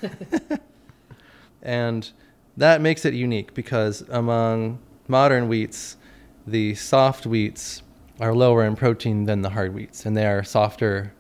and 1.64 2.10
that 2.56 2.80
makes 2.80 3.06
it 3.06 3.16
unique 3.16 3.56
because 3.56 4.02
among 4.10 4.80
modern 5.08 5.48
wheats, 5.48 5.98
the 6.46 6.76
soft 6.76 7.26
wheats 7.26 7.82
are 8.20 8.36
lower 8.36 8.64
in 8.64 8.76
protein 8.76 9.26
than 9.26 9.42
the 9.42 9.50
hard 9.50 9.74
wheats, 9.74 10.06
and 10.06 10.16
they 10.16 10.28
are 10.28 10.44
softer 10.44 11.12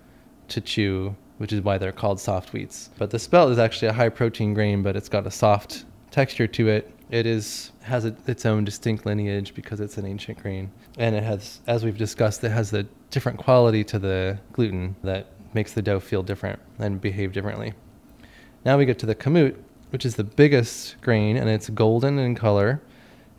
to 0.50 0.62
chew, 0.62 1.16
which 1.40 1.52
is 1.52 1.62
why 1.62 1.80
they're 1.80 1.92
called 1.92 2.20
soft 2.20 2.54
wheats. 2.54 2.92
But 3.00 3.10
the 3.10 3.20
spelt 3.20 3.52
is 3.52 3.58
actually 3.58 3.88
a 3.88 3.94
high 3.94 4.10
protein 4.10 4.54
grain, 4.54 4.84
but 4.84 4.96
it's 4.96 5.10
got 5.10 5.26
a 5.26 5.32
soft 5.32 5.86
texture 6.12 6.48
to 6.48 6.68
it. 6.68 6.94
It 7.10 7.26
is 7.26 7.72
has 7.82 8.06
a, 8.06 8.16
its 8.28 8.46
own 8.46 8.66
distinct 8.66 9.06
lineage 9.06 9.56
because 9.56 9.80
it's 9.80 9.98
an 9.98 10.06
ancient 10.06 10.42
grain, 10.42 10.72
and 10.98 11.16
it 11.16 11.24
has, 11.24 11.62
as 11.66 11.84
we've 11.84 11.98
discussed, 11.98 12.44
it 12.44 12.52
has 12.52 12.72
a 12.74 12.84
different 13.10 13.40
quality 13.40 13.84
to 13.86 13.98
the 13.98 14.40
gluten 14.54 14.96
that 15.04 15.28
makes 15.54 15.74
the 15.74 15.82
dough 15.82 16.00
feel 16.00 16.22
different 16.22 16.60
and 16.78 17.02
behave 17.02 17.34
differently. 17.34 17.74
Now 18.64 18.78
we 18.78 18.86
get 18.86 19.00
to 19.00 19.06
the 19.06 19.16
kamut, 19.16 19.56
which 19.90 20.06
is 20.06 20.16
the 20.16 20.24
biggest 20.24 21.02
grain, 21.02 21.38
and 21.38 21.50
it's 21.50 21.70
golden 21.70 22.20
in 22.20 22.36
color. 22.36 22.82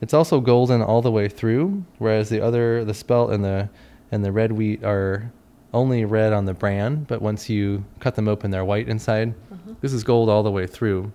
It's 0.00 0.14
also 0.14 0.40
golden 0.40 0.82
all 0.82 1.02
the 1.02 1.10
way 1.10 1.28
through, 1.28 1.84
whereas 1.98 2.28
the 2.28 2.40
other, 2.40 2.84
the 2.84 2.94
spelt 2.94 3.30
and 3.30 3.44
the 3.44 3.68
and 4.10 4.24
the 4.24 4.32
red 4.32 4.50
wheat 4.50 4.82
are 4.82 5.30
only 5.72 6.04
red 6.04 6.32
on 6.32 6.46
the 6.46 6.54
bran, 6.54 7.04
but 7.04 7.22
once 7.22 7.48
you 7.48 7.84
cut 8.00 8.16
them 8.16 8.26
open, 8.26 8.50
they're 8.50 8.64
white 8.64 8.88
inside. 8.88 9.34
Mm-hmm. 9.52 9.74
This 9.80 9.92
is 9.92 10.02
gold 10.02 10.28
all 10.28 10.42
the 10.42 10.50
way 10.50 10.66
through. 10.66 11.12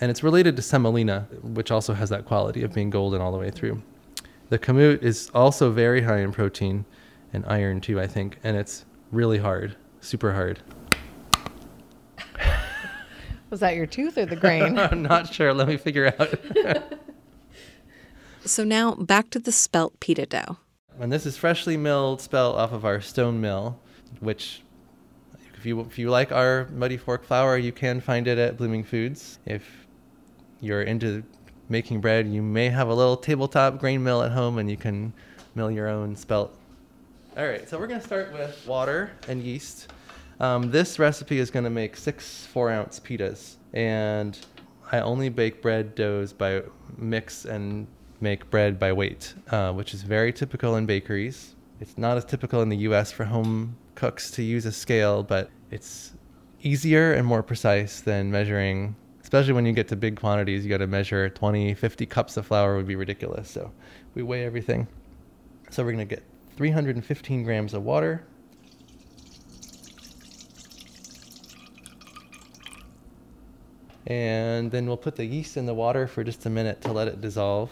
And 0.00 0.10
it's 0.10 0.22
related 0.22 0.56
to 0.56 0.62
semolina, 0.62 1.26
which 1.42 1.70
also 1.70 1.92
has 1.94 2.08
that 2.10 2.24
quality 2.24 2.62
of 2.62 2.72
being 2.72 2.90
golden 2.90 3.20
all 3.20 3.32
the 3.32 3.38
way 3.38 3.50
through. 3.50 3.82
The 4.48 4.58
kamut 4.58 5.02
is 5.02 5.30
also 5.34 5.70
very 5.70 6.02
high 6.02 6.20
in 6.20 6.32
protein 6.32 6.84
and 7.32 7.44
iron 7.46 7.80
too, 7.80 8.00
I 8.00 8.06
think, 8.06 8.38
and 8.44 8.56
it's 8.56 8.84
really 9.10 9.38
hard, 9.38 9.76
super 10.00 10.32
hard. 10.32 10.60
Was 13.50 13.60
that 13.60 13.74
your 13.76 13.86
tooth 13.86 14.16
or 14.18 14.26
the 14.26 14.36
grain? 14.36 14.78
I'm 14.78 15.02
not 15.02 15.32
sure. 15.32 15.52
Let 15.52 15.68
me 15.68 15.76
figure 15.76 16.14
out. 16.18 16.34
So 18.44 18.64
now 18.64 18.94
back 18.94 19.28
to 19.30 19.38
the 19.38 19.52
spelt 19.52 20.00
pita 20.00 20.24
dough. 20.24 20.56
and 20.98 21.12
this 21.12 21.26
is 21.26 21.36
freshly 21.36 21.76
milled 21.76 22.22
spelt 22.22 22.56
off 22.56 22.72
of 22.72 22.86
our 22.86 22.98
stone 22.98 23.42
mill, 23.42 23.78
which 24.20 24.62
if 25.54 25.66
you 25.66 25.80
if 25.80 25.98
you 25.98 26.08
like 26.08 26.32
our 26.32 26.66
muddy 26.72 26.96
fork 26.96 27.24
flour, 27.24 27.58
you 27.58 27.72
can 27.72 28.00
find 28.00 28.26
it 28.26 28.38
at 28.38 28.56
Blooming 28.56 28.84
Foods. 28.84 29.38
If 29.44 29.86
you're 30.60 30.82
into 30.82 31.22
making 31.68 32.00
bread, 32.00 32.26
you 32.26 32.42
may 32.42 32.68
have 32.68 32.88
a 32.88 32.94
little 32.94 33.16
tabletop 33.16 33.78
grain 33.78 34.02
mill 34.02 34.22
at 34.22 34.32
home 34.32 34.58
and 34.58 34.70
you 34.70 34.76
can 34.76 35.12
mill 35.54 35.70
your 35.70 35.88
own 35.88 36.16
spelt. 36.16 36.56
All 37.36 37.46
right, 37.46 37.68
so 37.68 37.78
we're 37.78 37.86
to 38.00 38.06
start 38.06 38.32
with 38.32 38.66
water 38.66 39.12
and 39.28 39.42
yeast. 39.42 39.92
Um, 40.40 40.70
this 40.70 40.98
recipe 40.98 41.38
is 41.38 41.50
to 41.64 41.70
make 41.70 41.96
six 41.96 42.46
four 42.46 42.70
ounce 42.70 43.00
pitas, 43.00 43.56
and 43.72 44.38
I 44.90 45.00
only 45.00 45.28
bake 45.28 45.60
bread 45.62 45.94
doughs 45.94 46.32
by 46.32 46.62
mix 46.96 47.44
and 47.44 47.86
make 48.20 48.48
bread 48.50 48.78
by 48.78 48.92
weight, 48.92 49.34
uh, 49.50 49.72
which 49.72 49.94
is 49.94 50.02
very 50.02 50.32
typical 50.32 50.76
in 50.76 50.86
bakeries. 50.86 51.54
It's 51.80 51.98
not 51.98 52.16
as 52.16 52.24
typical 52.24 52.62
in 52.62 52.68
the 52.68 52.76
US 52.78 53.12
for 53.12 53.24
home 53.24 53.76
cooks 53.94 54.30
to 54.32 54.42
use 54.42 54.64
a 54.64 54.72
scale, 54.72 55.22
but 55.22 55.50
it's 55.70 56.12
easier 56.62 57.12
and 57.12 57.26
more 57.26 57.42
precise 57.42 58.00
than 58.00 58.30
measuring, 58.30 58.96
especially 59.28 59.52
when 59.52 59.66
you 59.66 59.74
get 59.74 59.88
to 59.88 59.94
big 59.94 60.18
quantities. 60.18 60.64
You 60.64 60.70
got 60.70 60.78
to 60.78 60.86
measure 60.86 61.28
20, 61.28 61.74
50 61.74 62.06
cups 62.06 62.38
of 62.38 62.46
flour 62.46 62.78
would 62.78 62.86
be 62.86 62.96
ridiculous. 62.96 63.50
So 63.50 63.70
we 64.14 64.22
weigh 64.22 64.46
everything. 64.46 64.88
So 65.68 65.84
we're 65.84 65.92
going 65.92 66.08
to 66.08 66.14
get 66.14 66.24
315 66.56 67.42
grams 67.42 67.74
of 67.74 67.82
water. 67.82 68.24
And 74.06 74.70
then 74.70 74.86
we'll 74.86 74.96
put 74.96 75.16
the 75.16 75.26
yeast 75.26 75.58
in 75.58 75.66
the 75.66 75.74
water 75.74 76.06
for 76.06 76.24
just 76.24 76.46
a 76.46 76.50
minute 76.50 76.80
to 76.80 76.92
let 76.92 77.06
it 77.06 77.20
dissolve. 77.20 77.70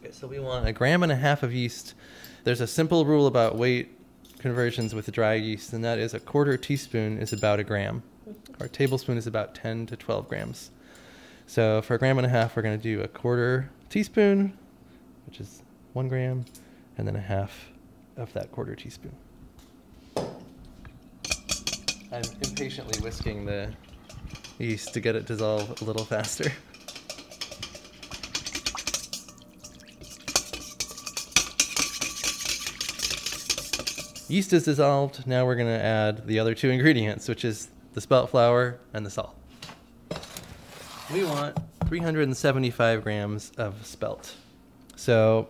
Okay, 0.00 0.10
so 0.10 0.26
we 0.26 0.40
want 0.40 0.66
a 0.66 0.72
gram 0.72 1.04
and 1.04 1.12
a 1.12 1.16
half 1.16 1.44
of 1.44 1.54
yeast. 1.54 1.94
There's 2.42 2.60
a 2.60 2.66
simple 2.66 3.04
rule 3.04 3.28
about 3.28 3.54
weight 3.54 3.96
conversions 4.40 4.96
with 4.96 5.08
dry 5.12 5.34
yeast, 5.34 5.72
and 5.72 5.84
that 5.84 6.00
is 6.00 6.12
a 6.12 6.18
quarter 6.18 6.56
teaspoon 6.56 7.18
is 7.18 7.32
about 7.32 7.60
a 7.60 7.64
gram. 7.64 8.02
Our 8.60 8.68
tablespoon 8.68 9.16
is 9.16 9.26
about 9.26 9.54
10 9.54 9.86
to 9.86 9.96
12 9.96 10.28
grams. 10.28 10.70
So 11.46 11.80
for 11.82 11.94
a 11.94 11.98
gram 11.98 12.18
and 12.18 12.26
a 12.26 12.30
half, 12.30 12.56
we're 12.56 12.62
going 12.62 12.78
to 12.78 12.82
do 12.82 13.00
a 13.00 13.08
quarter 13.08 13.70
teaspoon, 13.88 14.56
which 15.26 15.40
is 15.40 15.62
one 15.92 16.08
gram, 16.08 16.44
and 16.96 17.06
then 17.06 17.16
a 17.16 17.20
half 17.20 17.70
of 18.16 18.32
that 18.34 18.52
quarter 18.52 18.74
teaspoon. 18.74 19.14
I'm 22.10 22.22
impatiently 22.42 23.00
whisking 23.00 23.44
the 23.44 23.72
yeast 24.58 24.92
to 24.94 25.00
get 25.00 25.14
it 25.14 25.26
dissolve 25.26 25.80
a 25.80 25.84
little 25.84 26.04
faster. 26.04 26.50
Yeast 34.28 34.52
is 34.52 34.64
dissolved. 34.64 35.26
Now 35.26 35.46
we're 35.46 35.54
going 35.54 35.68
to 35.68 35.82
add 35.82 36.26
the 36.26 36.38
other 36.38 36.54
two 36.54 36.68
ingredients, 36.68 37.28
which 37.28 37.46
is 37.46 37.68
the 37.94 38.00
spelt 38.00 38.30
flour 38.30 38.78
and 38.92 39.04
the 39.04 39.10
salt. 39.10 39.34
We 41.12 41.24
want 41.24 41.56
375 41.86 43.02
grams 43.02 43.50
of 43.56 43.86
spelt. 43.86 44.34
So, 44.96 45.48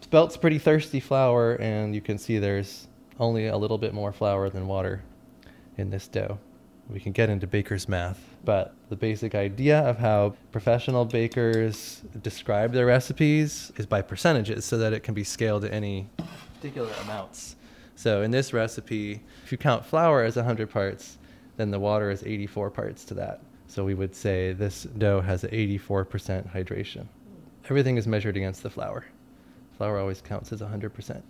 spelt's 0.00 0.36
pretty 0.36 0.58
thirsty 0.58 1.00
flour, 1.00 1.54
and 1.54 1.94
you 1.94 2.00
can 2.00 2.18
see 2.18 2.38
there's 2.38 2.86
only 3.18 3.48
a 3.48 3.56
little 3.56 3.78
bit 3.78 3.92
more 3.92 4.12
flour 4.12 4.48
than 4.50 4.66
water 4.66 5.02
in 5.76 5.90
this 5.90 6.06
dough. 6.06 6.38
We 6.88 7.00
can 7.00 7.12
get 7.12 7.30
into 7.30 7.46
baker's 7.46 7.88
math, 7.88 8.20
but 8.44 8.74
the 8.88 8.96
basic 8.96 9.34
idea 9.34 9.80
of 9.80 9.98
how 9.98 10.34
professional 10.50 11.04
bakers 11.04 12.02
describe 12.22 12.72
their 12.72 12.86
recipes 12.86 13.72
is 13.76 13.86
by 13.86 14.02
percentages 14.02 14.64
so 14.64 14.78
that 14.78 14.92
it 14.92 15.02
can 15.04 15.14
be 15.14 15.22
scaled 15.22 15.62
to 15.62 15.72
any 15.72 16.08
particular 16.54 16.90
amounts. 17.04 17.56
So 17.94 18.22
in 18.22 18.30
this 18.30 18.52
recipe, 18.52 19.22
if 19.44 19.52
you 19.52 19.58
count 19.58 19.84
flour 19.84 20.24
as 20.24 20.36
100 20.36 20.70
parts, 20.70 21.18
then 21.60 21.70
the 21.70 21.78
water 21.78 22.10
is 22.10 22.22
84 22.22 22.70
parts 22.70 23.04
to 23.04 23.14
that. 23.14 23.42
So 23.66 23.84
we 23.84 23.94
would 23.94 24.16
say 24.16 24.54
this 24.54 24.84
dough 24.84 25.20
has 25.20 25.44
84% 25.44 26.50
hydration. 26.50 27.06
Everything 27.66 27.98
is 27.98 28.06
measured 28.06 28.36
against 28.36 28.62
the 28.62 28.70
flour. 28.70 29.04
Flour 29.76 29.98
always 29.98 30.22
counts 30.22 30.52
as 30.52 30.62
100%. 30.62 31.22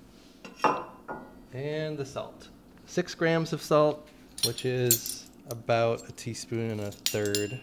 And 1.52 1.98
the 1.98 2.06
salt. 2.06 2.48
Six 2.86 3.14
grams 3.14 3.52
of 3.52 3.60
salt, 3.60 4.08
which 4.46 4.64
is 4.64 5.30
about 5.50 6.08
a 6.08 6.12
teaspoon 6.12 6.70
and 6.70 6.80
a 6.80 6.92
third. 6.92 7.60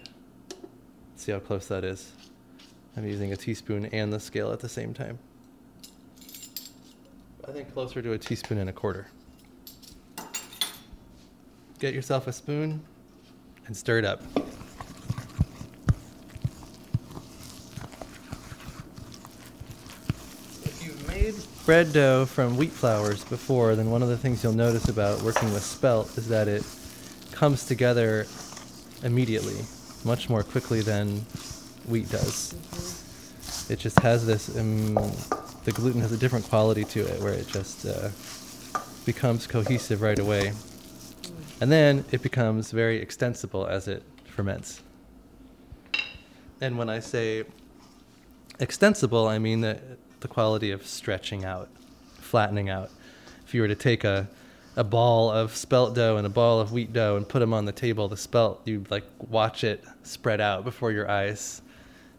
Let's 1.12 1.23
see 1.23 1.32
how 1.32 1.39
close 1.39 1.67
that 1.67 1.86
is. 1.86 2.12
I'm 2.97 3.08
using 3.08 3.32
a 3.32 3.38
teaspoon 3.38 3.86
and 3.88 4.12
the 4.12 4.19
scale 4.19 4.51
at 4.51 4.60
the 4.60 4.69
same 4.69 4.93
time. 4.93 5.17
I 7.47 7.51
think 7.51 7.73
closer 7.73 8.01
to 8.01 8.12
a 8.12 8.17
teaspoon 8.17 8.58
and 8.58 8.69
a 8.69 8.73
quarter. 8.73 9.08
Get 11.80 11.94
yourself 11.94 12.26
a 12.26 12.34
spoon 12.34 12.82
and 13.68 13.78
stir 13.78 14.00
it 14.00 14.06
up. 14.06 14.24
If 20.63 20.82
you've 20.84 21.08
made 21.08 21.36
bread 21.68 21.94
dough 21.94 22.26
from 22.26 22.58
wheat 22.58 22.72
flours 22.72 23.24
before, 23.26 23.76
then 23.76 23.92
one 23.92 24.02
of 24.02 24.10
the 24.10 24.18
things 24.18 24.44
you'll 24.44 24.54
notice 24.54 24.90
about 24.90 25.22
working 25.22 25.54
with 25.54 25.63
spelt 25.63 26.18
is 26.18 26.28
that 26.30 26.48
it 26.48 26.63
comes 27.32 27.66
together 27.66 28.26
immediately, 29.04 29.63
much 30.04 30.30
more 30.30 30.42
quickly 30.42 30.82
than 30.82 31.18
wheat 31.86 32.10
does. 32.10 32.56
It 33.70 33.78
just 33.78 34.00
has 34.00 34.26
this, 34.26 34.58
um, 34.58 34.96
the 35.63 35.72
gluten 35.72 36.02
has 36.02 36.12
a 36.12 36.18
different 36.18 36.46
quality 36.50 36.86
to 36.86 37.02
it 37.06 37.22
where 37.22 37.34
it 37.34 37.48
just 37.48 37.86
uh, 37.86 38.10
becomes 39.06 39.46
cohesive 39.46 40.02
right 40.02 40.18
away. 40.18 40.54
And 41.60 41.72
then 41.72 42.06
it 42.12 42.22
becomes 42.22 42.72
very 42.72 42.98
extensible 43.02 43.65
as 43.65 43.88
it 43.88 44.04
ferments. 44.26 44.82
And 46.62 46.78
when 46.78 46.89
I 46.89 47.00
say 47.00 47.46
extensible, 48.60 49.28
I 49.28 49.39
mean 49.39 49.62
the, 49.62 49.80
the 50.20 50.28
quality 50.28 50.72
of 50.72 50.86
stretching 50.86 51.46
out, 51.46 51.70
flattening 52.20 52.70
out. 52.70 52.91
If 53.46 53.54
you 53.54 53.62
were 53.62 53.67
to 53.67 53.76
take 53.76 54.04
a, 54.04 54.28
a 54.76 54.84
ball 54.84 55.32
of 55.32 55.56
spelt 55.56 55.96
dough 55.96 56.17
and 56.17 56.28
a 56.28 56.30
ball 56.30 56.60
of 56.60 56.72
wheat 56.72 56.93
dough 56.93 57.15
and 57.15 57.28
put 57.28 57.39
them 57.39 57.54
on 57.54 57.65
the 57.65 57.72
table, 57.72 58.08
the 58.08 58.17
spelt, 58.17 58.62
you'd 58.65 58.91
like 58.91 59.06
watch 59.30 59.63
it 59.63 59.84
spread 60.04 60.39
out 60.39 60.63
before 60.63 60.91
your 60.91 61.10
eyes 61.10 61.62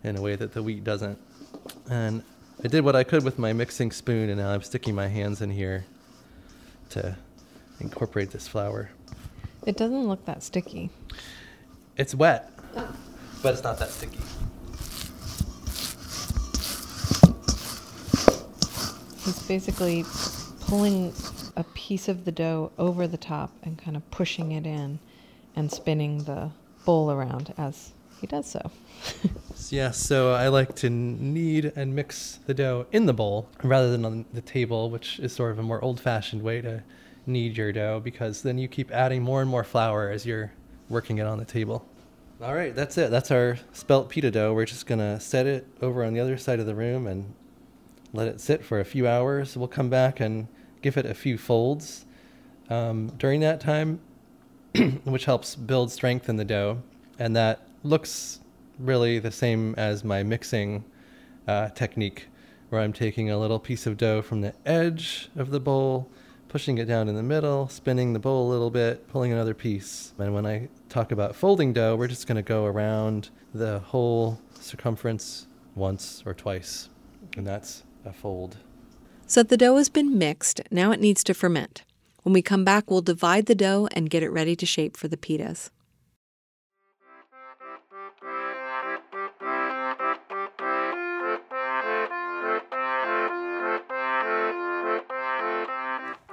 in 0.02 0.16
a 0.16 0.20
way 0.20 0.34
that 0.34 0.52
the 0.52 0.62
wheat 0.62 0.82
doesn't. 0.82 1.18
And 1.88 2.22
I 2.64 2.68
did 2.68 2.84
what 2.84 2.96
I 2.96 3.04
could 3.04 3.22
with 3.22 3.38
my 3.38 3.52
mixing 3.52 3.92
spoon, 3.92 4.30
and 4.30 4.38
now 4.40 4.50
I'm 4.50 4.62
sticking 4.62 4.94
my 4.94 5.06
hands 5.06 5.42
in 5.42 5.50
here 5.50 5.84
to 6.90 7.16
incorporate 7.80 8.30
this 8.30 8.48
flour. 8.48 8.90
It 9.68 9.76
doesn't 9.76 10.08
look 10.08 10.24
that 10.24 10.42
sticky. 10.42 10.88
It's 11.98 12.14
wet, 12.14 12.50
oh. 12.74 12.90
but 13.42 13.52
it's 13.52 13.62
not 13.62 13.78
that 13.78 13.90
sticky. 13.90 14.16
He's 19.26 19.46
basically 19.46 20.06
pulling 20.60 21.12
a 21.54 21.64
piece 21.74 22.08
of 22.08 22.24
the 22.24 22.32
dough 22.32 22.72
over 22.78 23.06
the 23.06 23.18
top 23.18 23.52
and 23.62 23.76
kind 23.76 23.94
of 23.94 24.10
pushing 24.10 24.52
it 24.52 24.64
in 24.64 25.00
and 25.54 25.70
spinning 25.70 26.24
the 26.24 26.50
bowl 26.86 27.10
around 27.10 27.52
as 27.58 27.92
he 28.22 28.26
does 28.26 28.46
so. 28.46 28.70
Yeah, 29.70 29.90
so 29.90 30.32
I 30.32 30.48
like 30.48 30.76
to 30.76 30.88
knead 30.88 31.72
and 31.76 31.94
mix 31.94 32.38
the 32.46 32.54
dough 32.54 32.86
in 32.90 33.04
the 33.04 33.12
bowl 33.12 33.50
rather 33.62 33.90
than 33.90 34.06
on 34.06 34.24
the 34.32 34.40
table, 34.40 34.88
which 34.88 35.18
is 35.18 35.34
sort 35.34 35.50
of 35.50 35.58
a 35.58 35.62
more 35.62 35.84
old 35.84 36.00
fashioned 36.00 36.40
way 36.40 36.62
to 36.62 36.82
knead 37.28 37.56
your 37.56 37.72
dough 37.72 38.00
because 38.02 38.42
then 38.42 38.58
you 38.58 38.66
keep 38.68 38.90
adding 38.90 39.22
more 39.22 39.40
and 39.40 39.50
more 39.50 39.64
flour 39.64 40.10
as 40.10 40.26
you're 40.26 40.52
working 40.88 41.18
it 41.18 41.26
on 41.26 41.38
the 41.38 41.44
table. 41.44 41.86
All 42.42 42.54
right, 42.54 42.74
that's 42.74 42.96
it. 42.96 43.10
That's 43.10 43.30
our 43.30 43.58
spelt 43.72 44.08
pita 44.08 44.30
dough. 44.30 44.54
We're 44.54 44.64
just 44.64 44.86
going 44.86 45.00
to 45.00 45.18
set 45.20 45.46
it 45.46 45.66
over 45.82 46.04
on 46.04 46.14
the 46.14 46.20
other 46.20 46.36
side 46.36 46.60
of 46.60 46.66
the 46.66 46.74
room 46.74 47.06
and 47.06 47.34
let 48.12 48.28
it 48.28 48.40
sit 48.40 48.64
for 48.64 48.80
a 48.80 48.84
few 48.84 49.08
hours. 49.08 49.56
We'll 49.56 49.68
come 49.68 49.90
back 49.90 50.20
and 50.20 50.46
give 50.80 50.96
it 50.96 51.04
a 51.04 51.14
few 51.14 51.36
folds. 51.36 52.06
Um, 52.70 53.08
during 53.18 53.40
that 53.40 53.60
time, 53.60 54.00
which 55.04 55.24
helps 55.24 55.56
build 55.56 55.90
strength 55.90 56.28
in 56.28 56.36
the 56.36 56.44
dough. 56.44 56.82
And 57.18 57.34
that 57.34 57.66
looks 57.82 58.40
really 58.78 59.18
the 59.18 59.32
same 59.32 59.74
as 59.76 60.04
my 60.04 60.22
mixing 60.22 60.84
uh, 61.48 61.70
technique, 61.70 62.28
where 62.68 62.80
I'm 62.80 62.92
taking 62.92 63.30
a 63.30 63.38
little 63.38 63.58
piece 63.58 63.86
of 63.86 63.96
dough 63.96 64.22
from 64.22 64.42
the 64.42 64.54
edge 64.64 65.28
of 65.34 65.50
the 65.50 65.60
bowl, 65.60 66.08
pushing 66.48 66.78
it 66.78 66.86
down 66.86 67.08
in 67.08 67.14
the 67.14 67.22
middle, 67.22 67.68
spinning 67.68 68.12
the 68.12 68.18
bowl 68.18 68.48
a 68.48 68.50
little 68.50 68.70
bit, 68.70 69.06
pulling 69.08 69.32
another 69.32 69.54
piece. 69.54 70.12
And 70.18 70.34
when 70.34 70.46
I 70.46 70.68
talk 70.88 71.12
about 71.12 71.36
folding 71.36 71.72
dough, 71.72 71.96
we're 71.96 72.08
just 72.08 72.26
going 72.26 72.36
to 72.36 72.42
go 72.42 72.64
around 72.64 73.30
the 73.54 73.80
whole 73.80 74.40
circumference 74.58 75.46
once 75.74 76.22
or 76.26 76.34
twice. 76.34 76.88
And 77.36 77.46
that's 77.46 77.84
a 78.04 78.12
fold. 78.12 78.56
So 79.26 79.42
the 79.42 79.56
dough 79.56 79.76
has 79.76 79.88
been 79.88 80.16
mixed. 80.16 80.60
Now 80.70 80.90
it 80.90 81.00
needs 81.00 81.22
to 81.24 81.34
ferment. 81.34 81.84
When 82.22 82.32
we 82.32 82.42
come 82.42 82.64
back, 82.64 82.90
we'll 82.90 83.02
divide 83.02 83.46
the 83.46 83.54
dough 83.54 83.88
and 83.92 84.10
get 84.10 84.22
it 84.22 84.30
ready 84.30 84.56
to 84.56 84.66
shape 84.66 84.96
for 84.96 85.08
the 85.08 85.16
pitas. 85.16 85.70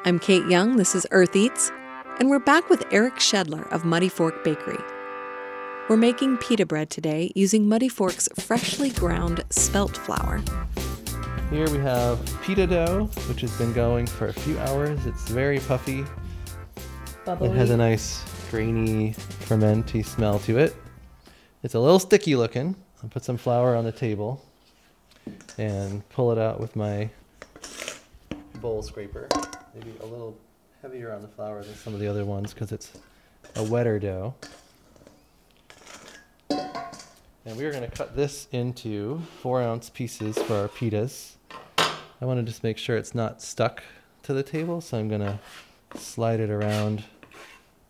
I'm 0.07 0.19
Kate 0.19 0.45
Young, 0.45 0.75
this 0.75 0.93
is 0.93 1.07
Earth 1.09 1.35
Eats, 1.35 1.71
and 2.19 2.29
we're 2.29 2.37
back 2.37 2.69
with 2.69 2.85
Eric 2.91 3.19
Schedler 3.19 3.63
of 3.71 3.85
Muddy 3.85 4.07
Fork 4.07 4.43
Bakery. 4.43 4.77
We're 5.89 5.97
making 5.97 6.37
pita 6.37 6.63
bread 6.67 6.91
today 6.91 7.31
using 7.33 7.67
Muddy 7.67 7.89
Fork's 7.89 8.29
freshly 8.37 8.91
ground 8.91 9.43
spelt 9.49 9.97
flour. 9.97 10.43
Here 11.49 11.67
we 11.71 11.79
have 11.79 12.19
pita 12.43 12.67
dough, 12.67 13.05
which 13.27 13.41
has 13.41 13.57
been 13.57 13.73
going 13.73 14.05
for 14.05 14.27
a 14.27 14.33
few 14.33 14.59
hours. 14.59 15.03
It's 15.07 15.27
very 15.27 15.57
puffy. 15.57 16.05
Bubbly. 17.25 17.49
It 17.49 17.55
has 17.55 17.71
a 17.71 17.77
nice 17.77 18.23
grainy, 18.51 19.15
fermenty 19.47 20.05
smell 20.05 20.37
to 20.41 20.59
it. 20.59 20.75
It's 21.63 21.73
a 21.73 21.79
little 21.79 21.97
sticky 21.97 22.35
looking. 22.35 22.75
I'll 23.01 23.09
put 23.09 23.23
some 23.23 23.37
flour 23.37 23.75
on 23.75 23.85
the 23.85 23.91
table 23.91 24.45
and 25.57 26.07
pull 26.09 26.31
it 26.31 26.37
out 26.37 26.59
with 26.59 26.75
my 26.75 27.09
bowl 28.61 28.83
scraper. 28.83 29.27
Maybe 29.75 29.93
a 30.01 30.05
little 30.05 30.37
heavier 30.81 31.11
on 31.11 31.21
the 31.21 31.27
flour 31.27 31.61
than 31.61 31.75
some 31.75 31.93
of 31.93 31.99
the 31.99 32.07
other 32.07 32.23
ones 32.23 32.53
because 32.53 32.71
it's 32.71 32.93
a 33.55 33.63
wetter 33.63 33.99
dough. 33.99 34.33
And 36.49 37.57
we 37.57 37.65
are 37.65 37.71
going 37.71 37.83
to 37.83 37.95
cut 37.95 38.15
this 38.15 38.47
into 38.53 39.21
four 39.41 39.61
ounce 39.61 39.89
pieces 39.89 40.37
for 40.37 40.55
our 40.55 40.67
pitas. 40.69 41.33
I 41.77 42.25
want 42.25 42.39
to 42.39 42.43
just 42.43 42.63
make 42.63 42.77
sure 42.77 42.95
it's 42.95 43.13
not 43.13 43.41
stuck 43.41 43.83
to 44.23 44.33
the 44.33 44.43
table, 44.43 44.79
so 44.79 44.97
I'm 44.97 45.09
going 45.09 45.21
to 45.21 45.39
slide 45.95 46.39
it 46.39 46.49
around 46.49 47.03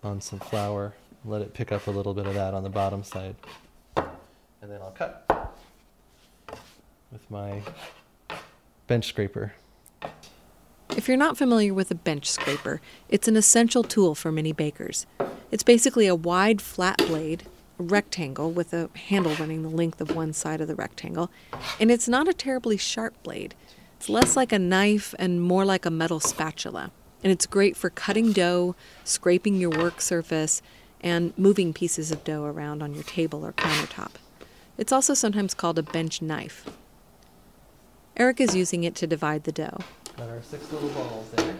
on 0.03 0.19
some 0.21 0.39
flour, 0.39 0.95
let 1.23 1.41
it 1.41 1.53
pick 1.53 1.71
up 1.71 1.85
a 1.85 1.91
little 1.91 2.13
bit 2.13 2.25
of 2.25 2.33
that 2.33 2.53
on 2.55 2.63
the 2.63 2.69
bottom 2.69 3.03
side. 3.03 3.35
And 3.95 4.71
then 4.71 4.81
I'll 4.81 4.91
cut 4.91 5.53
with 7.11 7.29
my 7.29 7.61
bench 8.87 9.05
scraper. 9.07 9.53
If 10.95 11.09
you're 11.09 11.17
not 11.17 11.37
familiar 11.37 11.73
with 11.73 11.91
a 11.91 11.95
bench 11.95 12.31
scraper, 12.31 12.79
it's 13.09 13.27
an 13.27 13.35
essential 13.35 13.83
tool 13.83 14.15
for 14.15 14.31
many 14.31 14.53
bakers. 14.53 15.05
It's 15.51 15.61
basically 15.61 16.07
a 16.07 16.15
wide, 16.15 16.61
flat 16.61 16.97
blade, 16.97 17.43
a 17.77 17.83
rectangle 17.83 18.49
with 18.49 18.73
a 18.73 18.89
handle 19.09 19.35
running 19.35 19.61
the 19.61 19.69
length 19.69 19.99
of 19.99 20.15
one 20.15 20.31
side 20.31 20.61
of 20.61 20.69
the 20.69 20.75
rectangle, 20.75 21.29
and 21.81 21.91
it's 21.91 22.07
not 22.07 22.29
a 22.29 22.33
terribly 22.33 22.77
sharp 22.77 23.21
blade. 23.23 23.55
It's 23.97 24.07
less 24.07 24.37
like 24.37 24.53
a 24.53 24.59
knife 24.59 25.13
and 25.19 25.41
more 25.41 25.65
like 25.65 25.85
a 25.85 25.91
metal 25.91 26.21
spatula. 26.21 26.91
And 27.23 27.31
it's 27.31 27.45
great 27.45 27.75
for 27.75 27.89
cutting 27.89 28.31
dough, 28.31 28.75
scraping 29.03 29.55
your 29.57 29.71
work 29.71 29.99
surface, 29.99 30.61
and 31.01 31.37
moving 31.37 31.73
pieces 31.73 32.09
of 32.09 32.23
dough 32.23 32.45
around 32.45 32.81
on 32.81 32.93
your 32.93 33.03
table 33.03 33.45
or 33.45 33.51
countertop. 33.51 34.11
It's 34.77 34.93
also 34.93 35.13
sometimes 35.13 35.53
called 35.53 35.77
a 35.77 35.83
bench 35.83 36.21
knife. 36.21 36.65
Eric 38.15 38.39
is 38.39 38.55
using 38.55 38.85
it 38.85 38.95
to 38.95 39.07
divide 39.07 39.43
the 39.43 39.51
dough. 39.51 39.79
Got 40.17 40.29
our 40.29 40.41
six 40.41 40.71
little 40.71 40.89
balls 40.89 41.29
there. 41.31 41.55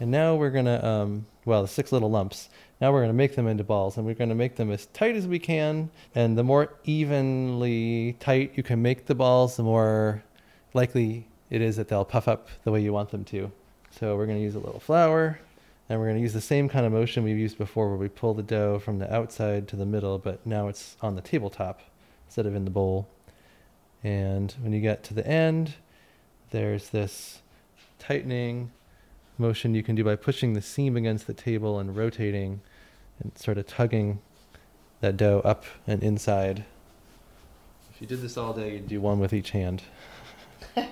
And 0.00 0.10
now 0.10 0.34
we're 0.34 0.50
going 0.50 0.64
to, 0.64 0.84
um, 0.84 1.26
well, 1.44 1.62
the 1.62 1.68
six 1.68 1.92
little 1.92 2.10
lumps. 2.10 2.48
Now 2.80 2.92
we're 2.92 3.00
going 3.00 3.10
to 3.10 3.14
make 3.14 3.36
them 3.36 3.46
into 3.46 3.62
balls, 3.62 3.96
and 3.96 4.04
we're 4.04 4.14
going 4.14 4.28
to 4.28 4.34
make 4.34 4.56
them 4.56 4.72
as 4.72 4.86
tight 4.86 5.14
as 5.14 5.28
we 5.28 5.38
can. 5.38 5.90
And 6.14 6.36
the 6.36 6.42
more 6.42 6.74
evenly 6.84 8.16
tight 8.18 8.52
you 8.56 8.64
can 8.64 8.82
make 8.82 9.06
the 9.06 9.14
balls, 9.14 9.56
the 9.56 9.62
more 9.62 10.24
likely 10.74 11.28
it 11.48 11.62
is 11.62 11.76
that 11.76 11.86
they'll 11.86 12.04
puff 12.04 12.26
up 12.26 12.48
the 12.64 12.72
way 12.72 12.82
you 12.82 12.92
want 12.92 13.10
them 13.10 13.24
to. 13.26 13.52
So 13.92 14.16
we're 14.16 14.26
going 14.26 14.38
to 14.38 14.44
use 14.44 14.56
a 14.56 14.58
little 14.60 14.80
flour, 14.80 15.38
and 15.88 16.00
we're 16.00 16.06
going 16.06 16.16
to 16.16 16.22
use 16.22 16.34
the 16.34 16.40
same 16.40 16.68
kind 16.68 16.84
of 16.84 16.92
motion 16.92 17.22
we've 17.22 17.38
used 17.38 17.56
before 17.56 17.88
where 17.88 17.96
we 17.96 18.08
pull 18.08 18.34
the 18.34 18.42
dough 18.42 18.80
from 18.80 18.98
the 18.98 19.14
outside 19.14 19.68
to 19.68 19.76
the 19.76 19.86
middle, 19.86 20.18
but 20.18 20.44
now 20.44 20.66
it's 20.66 20.96
on 21.00 21.14
the 21.14 21.22
tabletop 21.22 21.80
instead 22.26 22.46
of 22.46 22.54
in 22.56 22.64
the 22.64 22.70
bowl. 22.70 23.08
And 24.02 24.52
when 24.60 24.72
you 24.72 24.80
get 24.80 25.04
to 25.04 25.14
the 25.14 25.26
end, 25.26 25.74
there's 26.50 26.90
this 26.90 27.40
tightening 27.98 28.72
motion 29.38 29.74
you 29.74 29.82
can 29.82 29.94
do 29.94 30.04
by 30.04 30.16
pushing 30.16 30.54
the 30.54 30.62
seam 30.62 30.96
against 30.96 31.26
the 31.26 31.34
table 31.34 31.78
and 31.78 31.96
rotating 31.96 32.60
and 33.20 33.36
sort 33.36 33.58
of 33.58 33.66
tugging 33.66 34.20
that 35.00 35.16
dough 35.16 35.40
up 35.44 35.64
and 35.86 36.02
inside. 36.02 36.64
If 37.94 38.00
you 38.00 38.06
did 38.06 38.20
this 38.20 38.36
all 38.36 38.52
day, 38.52 38.74
you'd 38.74 38.88
do 38.88 39.00
one 39.00 39.18
with 39.18 39.32
each 39.32 39.50
hand. 39.50 39.82
you 40.76 40.84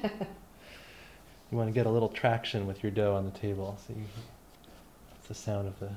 want 1.50 1.68
to 1.68 1.72
get 1.72 1.86
a 1.86 1.90
little 1.90 2.08
traction 2.08 2.66
with 2.66 2.82
your 2.82 2.92
dough 2.92 3.14
on 3.14 3.24
the 3.24 3.30
table. 3.30 3.78
So 3.86 3.94
you, 3.94 4.04
that's 5.10 5.28
the 5.28 5.34
sound 5.34 5.68
of 5.68 5.78
the 5.80 5.90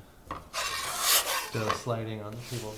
dough 1.54 1.70
sliding 1.76 2.22
on 2.22 2.32
the 2.32 2.56
table. 2.58 2.74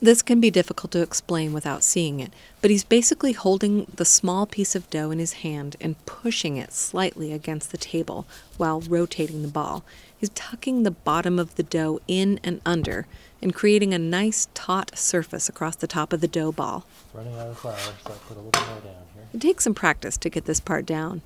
This 0.00 0.22
can 0.22 0.40
be 0.40 0.50
difficult 0.52 0.92
to 0.92 1.02
explain 1.02 1.52
without 1.52 1.82
seeing 1.82 2.20
it, 2.20 2.32
but 2.60 2.70
he's 2.70 2.84
basically 2.84 3.32
holding 3.32 3.86
the 3.92 4.04
small 4.04 4.46
piece 4.46 4.76
of 4.76 4.88
dough 4.90 5.10
in 5.10 5.18
his 5.18 5.32
hand 5.34 5.74
and 5.80 6.04
pushing 6.06 6.56
it 6.56 6.72
slightly 6.72 7.32
against 7.32 7.72
the 7.72 7.78
table 7.78 8.24
while 8.56 8.80
rotating 8.80 9.42
the 9.42 9.48
ball. 9.48 9.84
He's 10.16 10.30
tucking 10.30 10.84
the 10.84 10.92
bottom 10.92 11.40
of 11.40 11.56
the 11.56 11.64
dough 11.64 11.98
in 12.06 12.38
and 12.44 12.60
under 12.64 13.08
and 13.42 13.52
creating 13.52 13.92
a 13.92 13.98
nice 13.98 14.46
taut 14.54 14.96
surface 14.96 15.48
across 15.48 15.74
the 15.74 15.88
top 15.88 16.12
of 16.12 16.20
the 16.20 16.28
dough 16.28 16.52
ball. 16.52 16.86
Running 17.12 17.34
out 17.34 17.48
of 17.48 17.58
flour, 17.58 17.76
so 17.76 18.12
I 18.12 18.16
put 18.28 18.36
a 18.36 18.40
little 18.40 18.66
more 18.66 18.80
down 18.80 19.02
here. 19.14 19.28
It 19.34 19.40
takes 19.40 19.64
some 19.64 19.74
practice 19.74 20.16
to 20.18 20.30
get 20.30 20.44
this 20.44 20.60
part 20.60 20.86
down. 20.86 21.22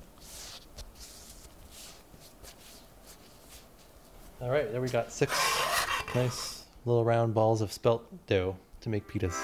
All 4.41 4.49
right, 4.49 4.71
there 4.71 4.81
we 4.81 4.89
got 4.89 5.11
six 5.11 5.31
nice 6.15 6.63
little 6.85 7.05
round 7.05 7.35
balls 7.35 7.61
of 7.61 7.71
spelt 7.71 8.03
dough 8.27 8.57
to 8.83 8.89
make 8.89 9.07
pitas, 9.07 9.35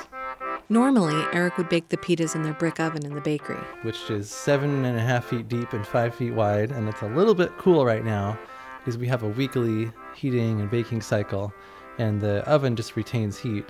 Normally, 0.71 1.15
Eric 1.33 1.57
would 1.57 1.67
bake 1.67 1.89
the 1.89 1.97
pitas 1.97 2.35
in 2.35 2.43
their 2.43 2.53
brick 2.53 2.79
oven 2.79 3.03
in 3.03 3.15
the 3.15 3.21
bakery. 3.21 3.57
which 3.81 4.11
is 4.11 4.29
seven 4.29 4.85
and 4.85 4.97
a 4.97 5.01
half 5.01 5.25
feet 5.25 5.47
deep 5.49 5.73
and 5.73 5.85
five 5.85 6.13
feet 6.13 6.33
wide, 6.33 6.71
and 6.71 6.87
it's 6.87 7.01
a 7.01 7.07
little 7.07 7.33
bit 7.33 7.51
cool 7.57 7.85
right 7.85 8.05
now 8.05 8.37
because 8.77 8.95
we 8.95 9.07
have 9.07 9.23
a 9.23 9.27
weekly 9.29 9.91
heating 10.15 10.61
and 10.61 10.69
baking 10.69 11.01
cycle, 11.01 11.51
and 11.97 12.21
the 12.21 12.47
oven 12.47 12.75
just 12.75 12.95
retains 12.95 13.39
heat 13.39 13.65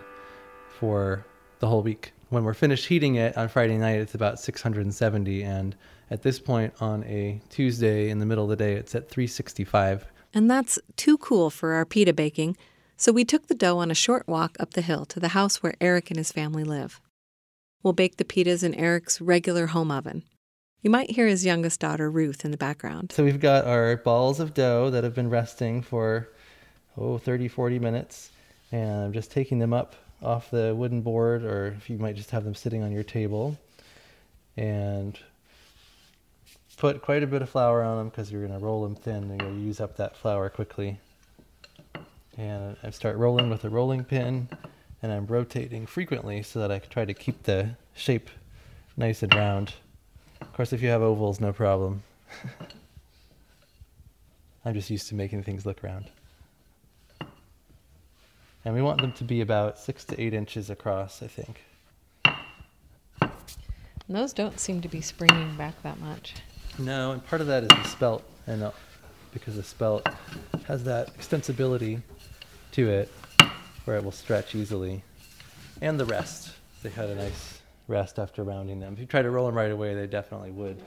for 0.67 1.25
the 1.59 1.67
whole 1.67 1.81
week. 1.81 2.11
When 2.29 2.43
we're 2.43 2.53
finished 2.53 2.85
heating 2.87 3.15
it 3.15 3.35
on 3.37 3.47
Friday 3.47 3.77
night, 3.77 3.99
it's 3.99 4.13
about 4.13 4.39
670, 4.39 5.43
and 5.43 5.75
at 6.11 6.21
this 6.21 6.37
point 6.37 6.73
on 6.81 7.03
a 7.05 7.39
Tuesday 7.49 8.09
in 8.09 8.19
the 8.19 8.25
middle 8.25 8.43
of 8.43 8.49
the 8.49 8.55
day, 8.57 8.73
it's 8.73 8.93
at 8.93 9.09
365. 9.09 10.05
And 10.33 10.51
that's 10.51 10.77
too 10.97 11.17
cool 11.17 11.49
for 11.49 11.71
our 11.73 11.85
pita 11.85 12.13
baking, 12.13 12.57
so 12.99 13.11
we 13.11 13.25
took 13.25 13.47
the 13.47 13.55
dough 13.55 13.79
on 13.79 13.89
a 13.89 13.95
short 13.95 14.27
walk 14.27 14.57
up 14.59 14.73
the 14.73 14.81
hill 14.81 15.05
to 15.05 15.19
the 15.19 15.29
house 15.29 15.63
where 15.63 15.73
Eric 15.81 16.11
and 16.11 16.17
his 16.17 16.31
family 16.31 16.63
live. 16.63 17.01
We'll 17.81 17.93
bake 17.93 18.17
the 18.17 18.25
pitas 18.25 18.61
in 18.61 18.75
Eric's 18.75 19.21
regular 19.21 19.67
home 19.67 19.89
oven. 19.89 20.23
You 20.81 20.89
might 20.89 21.11
hear 21.11 21.25
his 21.25 21.45
youngest 21.45 21.79
daughter, 21.79 22.11
Ruth, 22.11 22.43
in 22.43 22.51
the 22.51 22.57
background. 22.57 23.13
So 23.13 23.23
we've 23.23 23.39
got 23.39 23.65
our 23.65 23.97
balls 23.97 24.39
of 24.39 24.53
dough 24.53 24.89
that 24.91 25.03
have 25.03 25.15
been 25.15 25.29
resting 25.29 25.81
for, 25.81 26.29
oh, 26.97 27.17
30, 27.17 27.47
40 27.47 27.79
minutes. 27.79 28.31
And 28.71 29.05
I'm 29.05 29.13
just 29.13 29.31
taking 29.31 29.59
them 29.59 29.73
up 29.73 29.95
off 30.21 30.51
the 30.51 30.75
wooden 30.75 31.01
board, 31.01 31.43
or 31.43 31.75
if 31.77 31.89
you 31.89 31.97
might 31.97 32.15
just 32.15 32.31
have 32.31 32.43
them 32.43 32.53
sitting 32.53 32.83
on 32.83 32.91
your 32.91 33.03
table. 33.03 33.57
And 34.57 35.17
put 36.79 37.01
quite 37.01 37.23
a 37.23 37.27
bit 37.27 37.41
of 37.41 37.49
flour 37.49 37.83
on 37.83 37.97
them 37.97 38.09
because 38.09 38.31
you're 38.31 38.45
going 38.45 38.57
to 38.57 38.65
roll 38.65 38.83
them 38.83 38.95
thin 38.95 39.31
and 39.31 39.41
you'll 39.41 39.65
use 39.65 39.81
up 39.81 39.97
that 39.97 40.15
flour 40.15 40.49
quickly. 40.49 40.97
And 42.39 42.77
I 42.83 42.89
start 42.91 43.17
rolling 43.17 43.49
with 43.49 43.65
a 43.65 43.69
rolling 43.69 44.05
pin 44.05 44.47
and 45.03 45.11
I'm 45.11 45.27
rotating 45.27 45.85
frequently 45.85 46.41
so 46.41 46.59
that 46.59 46.71
I 46.71 46.79
can 46.79 46.89
try 46.89 47.03
to 47.03 47.13
keep 47.13 47.43
the 47.43 47.71
shape 47.93 48.29
nice 48.95 49.21
and 49.21 49.35
round. 49.35 49.73
Of 50.39 50.53
course, 50.53 50.71
if 50.71 50.81
you 50.81 50.87
have 50.87 51.01
ovals, 51.01 51.41
no 51.41 51.51
problem. 51.51 52.01
I'm 54.65 54.73
just 54.73 54.89
used 54.89 55.09
to 55.09 55.15
making 55.15 55.43
things 55.43 55.65
look 55.65 55.83
round. 55.83 56.05
And 58.63 58.73
we 58.73 58.81
want 58.81 59.01
them 59.01 59.11
to 59.13 59.25
be 59.25 59.41
about 59.41 59.77
six 59.77 60.05
to 60.05 60.21
eight 60.21 60.33
inches 60.33 60.69
across, 60.69 61.21
I 61.21 61.27
think. 61.27 61.61
And 63.21 64.15
those 64.15 64.31
don't 64.31 64.57
seem 64.57 64.79
to 64.79 64.87
be 64.87 65.01
springing 65.01 65.57
back 65.57 65.73
that 65.83 65.99
much. 65.99 66.35
No, 66.77 67.11
and 67.11 67.25
part 67.25 67.41
of 67.41 67.47
that 67.47 67.63
is 67.63 67.69
the 67.69 67.83
spelt, 67.83 68.23
and 68.47 68.63
uh, 68.63 68.71
because 69.33 69.57
the 69.57 69.63
spelt 69.63 70.07
has 70.67 70.85
that 70.85 71.13
extensibility 71.17 72.01
to 72.79 72.89
it, 72.89 73.11
where 73.83 73.97
it 73.97 74.03
will 74.03 74.11
stretch 74.11 74.55
easily. 74.55 75.03
And 75.81 75.99
the 75.99 76.05
rest. 76.05 76.53
They 76.81 76.89
had 76.89 77.09
a 77.09 77.15
nice 77.15 77.61
rest 77.89 78.19
after 78.19 78.41
rounding 78.41 78.79
them. 78.79 78.93
If 78.93 78.99
you 78.99 79.05
try 79.05 79.21
to 79.21 79.29
roll 79.29 79.47
them 79.47 79.55
right 79.55 79.71
away, 79.71 79.93
they 79.95 80.07
definitely 80.07 80.51
would. 80.51 80.81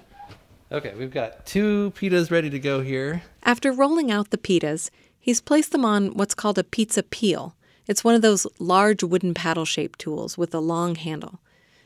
Okay, 0.70 0.94
we've 0.96 1.12
got 1.12 1.44
two 1.44 1.92
pitas 1.94 2.30
ready 2.30 2.48
to 2.48 2.58
go 2.58 2.80
here. 2.80 3.22
After 3.42 3.72
rolling 3.72 4.10
out 4.10 4.30
the 4.30 4.38
pitas, 4.38 4.88
he's 5.20 5.42
placed 5.42 5.72
them 5.72 5.84
on 5.84 6.14
what's 6.14 6.34
called 6.34 6.58
a 6.58 6.64
pizza 6.64 7.02
peel. 7.02 7.54
It's 7.86 8.04
one 8.04 8.14
of 8.14 8.22
those 8.22 8.46
large 8.58 9.02
wooden 9.02 9.34
paddle 9.34 9.66
shaped 9.66 9.98
tools 9.98 10.38
with 10.38 10.54
a 10.54 10.60
long 10.60 10.94
handle. 10.94 11.40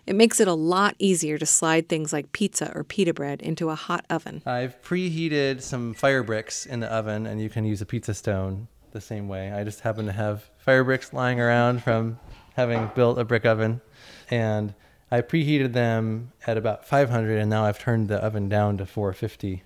It 0.06 0.14
makes 0.14 0.38
it 0.38 0.46
a 0.46 0.54
lot 0.54 0.94
easier 1.00 1.36
to 1.36 1.46
slide 1.46 1.88
things 1.88 2.12
like 2.12 2.30
pizza 2.30 2.70
or 2.76 2.84
pita 2.84 3.12
bread 3.12 3.42
into 3.42 3.70
a 3.70 3.74
hot 3.74 4.06
oven. 4.08 4.42
I've 4.46 4.80
preheated 4.82 5.62
some 5.62 5.94
fire 5.94 6.22
bricks 6.22 6.64
in 6.64 6.78
the 6.78 6.86
oven, 6.86 7.26
and 7.26 7.40
you 7.40 7.48
can 7.48 7.64
use 7.64 7.80
a 7.80 7.86
pizza 7.86 8.14
stone 8.14 8.68
the 8.96 9.00
same 9.02 9.28
way. 9.28 9.52
I 9.52 9.62
just 9.62 9.80
happen 9.80 10.06
to 10.06 10.12
have 10.12 10.48
fire 10.56 10.82
bricks 10.82 11.12
lying 11.12 11.38
around 11.38 11.82
from 11.82 12.18
having 12.54 12.90
built 12.94 13.18
a 13.18 13.24
brick 13.24 13.44
oven. 13.44 13.82
And 14.30 14.74
I 15.10 15.20
preheated 15.20 15.74
them 15.74 16.32
at 16.46 16.56
about 16.56 16.86
500, 16.86 17.38
and 17.38 17.50
now 17.50 17.64
I've 17.64 17.78
turned 17.78 18.08
the 18.08 18.16
oven 18.16 18.48
down 18.48 18.78
to 18.78 18.86
450. 18.86 19.62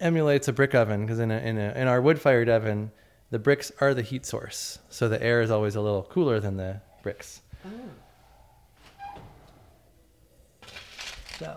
Emulates 0.00 0.48
a 0.48 0.52
brick 0.52 0.74
oven 0.74 1.02
because 1.02 1.20
in, 1.20 1.30
a, 1.30 1.38
in, 1.38 1.56
a, 1.56 1.72
in 1.72 1.86
our 1.86 2.02
wood 2.02 2.20
fired 2.20 2.48
oven, 2.48 2.90
the 3.30 3.38
bricks 3.38 3.70
are 3.80 3.94
the 3.94 4.02
heat 4.02 4.26
source. 4.26 4.80
So 4.90 5.08
the 5.08 5.22
air 5.22 5.40
is 5.40 5.52
always 5.52 5.76
a 5.76 5.80
little 5.80 6.02
cooler 6.02 6.40
than 6.40 6.56
the 6.56 6.80
bricks. 7.02 7.42
Oh. 7.64 7.70
So 11.38 11.56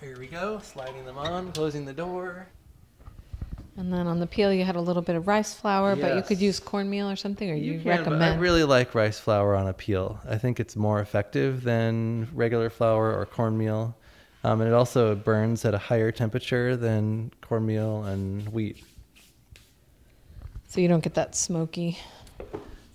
here 0.00 0.18
we 0.18 0.26
go, 0.26 0.58
sliding 0.58 1.04
them 1.04 1.16
on, 1.16 1.52
closing 1.52 1.84
the 1.84 1.92
door. 1.92 2.48
And 3.78 3.92
then 3.92 4.08
on 4.08 4.18
the 4.18 4.26
peel, 4.26 4.52
you 4.52 4.64
had 4.64 4.74
a 4.74 4.80
little 4.80 5.02
bit 5.02 5.14
of 5.14 5.28
rice 5.28 5.54
flour, 5.54 5.94
but 5.94 6.16
you 6.16 6.22
could 6.22 6.40
use 6.40 6.58
cornmeal 6.58 7.08
or 7.08 7.14
something, 7.14 7.48
or 7.48 7.54
you, 7.54 7.74
You 7.74 7.78
can, 7.78 8.02
but 8.06 8.20
I 8.20 8.34
really 8.34 8.64
like 8.64 8.92
rice 8.92 9.20
flour 9.20 9.54
on 9.54 9.68
a 9.68 9.72
peel. 9.72 10.18
I 10.28 10.36
think 10.36 10.58
it's 10.58 10.74
more 10.74 10.98
effective 11.00 11.62
than 11.62 12.28
regular 12.34 12.70
flour 12.70 13.16
or 13.16 13.24
cornmeal. 13.24 13.96
Um, 14.42 14.60
and 14.60 14.68
it 14.68 14.74
also 14.74 15.14
burns 15.14 15.64
at 15.64 15.74
a 15.74 15.78
higher 15.78 16.10
temperature 16.10 16.76
than 16.76 17.30
cornmeal 17.40 18.02
and 18.02 18.48
wheat. 18.48 18.82
so 20.66 20.80
you 20.80 20.88
don't 20.88 21.04
get 21.04 21.14
that 21.14 21.36
smoky. 21.36 21.98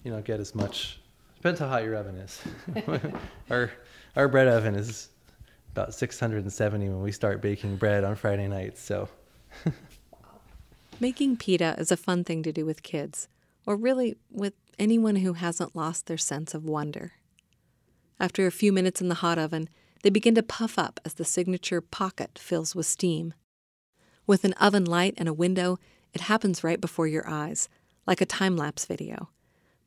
You 0.03 0.11
don't 0.11 0.25
get 0.25 0.41
as 0.41 0.53
much. 0.53 0.99
Depends 1.37 1.61
how 1.61 1.69
hot 1.69 1.85
your 1.85 1.95
oven 1.95 2.17
is. 2.17 2.41
our 3.49 3.71
our 4.17 4.27
bread 4.27 4.49
oven 4.49 4.75
is 4.75 5.07
about 5.71 5.93
670 5.93 6.89
when 6.89 7.01
we 7.01 7.13
start 7.13 7.41
baking 7.41 7.77
bread 7.77 8.03
on 8.03 8.15
Friday 8.15 8.49
nights. 8.49 8.81
So 8.81 9.07
Making 10.99 11.37
pita 11.37 11.75
is 11.77 11.91
a 11.91 11.97
fun 11.97 12.23
thing 12.23 12.43
to 12.43 12.53
do 12.53 12.65
with 12.65 12.83
kids, 12.83 13.27
or 13.65 13.75
really 13.75 14.15
with 14.31 14.53
anyone 14.79 15.17
who 15.17 15.33
hasn't 15.33 15.75
lost 15.75 16.05
their 16.05 16.17
sense 16.17 16.53
of 16.53 16.65
wonder. 16.65 17.13
After 18.19 18.45
a 18.45 18.51
few 18.51 18.71
minutes 18.71 19.01
in 19.01 19.09
the 19.09 19.15
hot 19.15 19.37
oven, 19.37 19.67
they 20.03 20.09
begin 20.09 20.35
to 20.35 20.43
puff 20.43 20.77
up 20.77 20.99
as 21.03 21.15
the 21.15 21.25
signature 21.25 21.81
pocket 21.81 22.37
fills 22.39 22.75
with 22.75 22.85
steam. 22.85 23.33
With 24.27 24.45
an 24.45 24.53
oven 24.53 24.85
light 24.85 25.15
and 25.17 25.27
a 25.27 25.33
window, 25.33 25.79
it 26.13 26.21
happens 26.21 26.63
right 26.63 26.79
before 26.79 27.07
your 27.07 27.27
eyes, 27.27 27.69
like 28.05 28.21
a 28.21 28.25
time 28.25 28.55
lapse 28.55 28.85
video. 28.85 29.29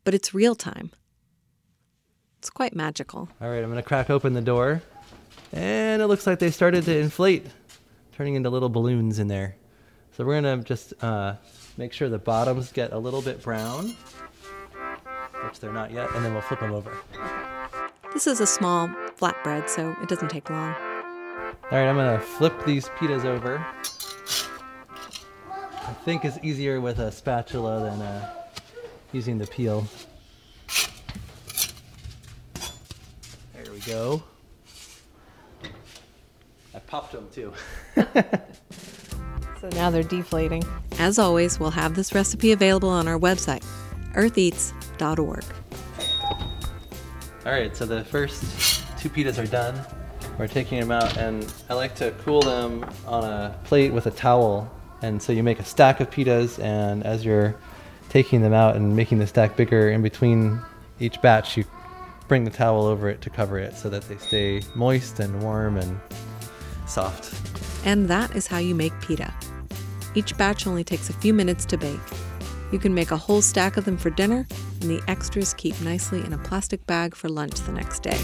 But 0.04 0.14
it's 0.14 0.34
real 0.34 0.54
time. 0.54 0.90
It's 2.38 2.50
quite 2.50 2.74
magical. 2.74 3.28
All 3.40 3.48
right, 3.48 3.62
I'm 3.62 3.70
going 3.70 3.76
to 3.76 3.82
crack 3.82 4.10
open 4.10 4.34
the 4.34 4.40
door. 4.40 4.82
And 5.52 6.02
it 6.02 6.06
looks 6.06 6.26
like 6.26 6.38
they 6.38 6.50
started 6.50 6.84
to 6.84 6.98
inflate, 6.98 7.46
turning 8.12 8.34
into 8.34 8.50
little 8.50 8.68
balloons 8.68 9.18
in 9.18 9.28
there. 9.28 9.56
So 10.16 10.24
we're 10.24 10.40
to 10.40 10.56
just 10.64 10.94
uh, 11.04 11.34
make 11.76 11.92
sure 11.92 12.08
the 12.08 12.16
bottoms 12.16 12.72
get 12.72 12.94
a 12.94 12.98
little 12.98 13.20
bit 13.20 13.42
brown, 13.42 13.94
which 15.44 15.60
they're 15.60 15.74
not 15.74 15.90
yet, 15.92 16.10
and 16.14 16.24
then 16.24 16.32
we'll 16.32 16.40
flip 16.40 16.60
them 16.60 16.72
over. 16.72 16.96
This 18.14 18.26
is 18.26 18.40
a 18.40 18.46
small 18.46 18.88
flatbread, 19.18 19.68
so 19.68 19.94
it 20.00 20.08
doesn't 20.08 20.30
take 20.30 20.48
long. 20.48 20.72
All 20.72 21.70
right, 21.70 21.86
I'm 21.86 21.96
to 21.96 22.18
flip 22.18 22.54
these 22.64 22.88
pitas 22.96 23.26
over. 23.26 23.58
I 25.50 25.92
think 26.06 26.24
it's 26.24 26.38
easier 26.42 26.80
with 26.80 26.98
a 26.98 27.12
spatula 27.12 27.80
than 27.90 28.00
uh, 28.00 28.34
using 29.12 29.36
the 29.36 29.46
peel. 29.46 29.86
There 33.52 33.70
we 33.70 33.80
go. 33.80 34.22
I 36.74 36.78
popped 36.78 37.12
them 37.12 37.28
too. 37.30 37.52
So 39.68 39.76
now 39.76 39.90
they're 39.90 40.04
deflating. 40.04 40.62
As 41.00 41.18
always, 41.18 41.58
we'll 41.58 41.70
have 41.70 41.96
this 41.96 42.14
recipe 42.14 42.52
available 42.52 42.88
on 42.88 43.08
our 43.08 43.18
website, 43.18 43.64
eartheats.org. 44.12 45.44
All 47.44 47.52
right, 47.52 47.76
so 47.76 47.84
the 47.84 48.04
first 48.04 48.44
two 48.96 49.08
pitas 49.08 49.42
are 49.42 49.46
done. 49.46 49.74
We're 50.38 50.46
taking 50.46 50.78
them 50.78 50.92
out, 50.92 51.16
and 51.16 51.52
I 51.68 51.74
like 51.74 51.96
to 51.96 52.12
cool 52.24 52.42
them 52.42 52.88
on 53.08 53.24
a 53.24 53.58
plate 53.64 53.92
with 53.92 54.06
a 54.06 54.12
towel. 54.12 54.70
And 55.02 55.20
so 55.20 55.32
you 55.32 55.42
make 55.42 55.58
a 55.58 55.64
stack 55.64 55.98
of 55.98 56.10
pitas, 56.10 56.62
and 56.62 57.02
as 57.02 57.24
you're 57.24 57.56
taking 58.08 58.42
them 58.42 58.52
out 58.52 58.76
and 58.76 58.94
making 58.94 59.18
the 59.18 59.26
stack 59.26 59.56
bigger 59.56 59.90
in 59.90 60.00
between 60.00 60.60
each 61.00 61.20
batch, 61.22 61.56
you 61.56 61.64
bring 62.28 62.44
the 62.44 62.52
towel 62.52 62.86
over 62.86 63.08
it 63.08 63.20
to 63.22 63.30
cover 63.30 63.58
it 63.58 63.76
so 63.76 63.88
that 63.90 64.02
they 64.02 64.16
stay 64.18 64.62
moist 64.76 65.18
and 65.18 65.42
warm 65.42 65.76
and 65.76 65.98
soft. 66.86 67.34
And 67.84 68.08
that 68.08 68.34
is 68.36 68.46
how 68.46 68.58
you 68.58 68.76
make 68.76 68.92
pita. 69.00 69.32
Each 70.16 70.36
batch 70.36 70.66
only 70.66 70.82
takes 70.82 71.10
a 71.10 71.12
few 71.12 71.32
minutes 71.34 71.64
to 71.66 71.76
bake. 71.76 72.00
You 72.72 72.78
can 72.78 72.94
make 72.94 73.10
a 73.10 73.16
whole 73.16 73.42
stack 73.42 73.76
of 73.76 73.84
them 73.84 73.98
for 73.98 74.10
dinner, 74.10 74.46
and 74.80 74.90
the 74.90 75.02
extras 75.06 75.54
keep 75.54 75.80
nicely 75.82 76.20
in 76.24 76.32
a 76.32 76.38
plastic 76.38 76.84
bag 76.86 77.14
for 77.14 77.28
lunch 77.28 77.60
the 77.60 77.72
next 77.72 78.02
day. 78.02 78.18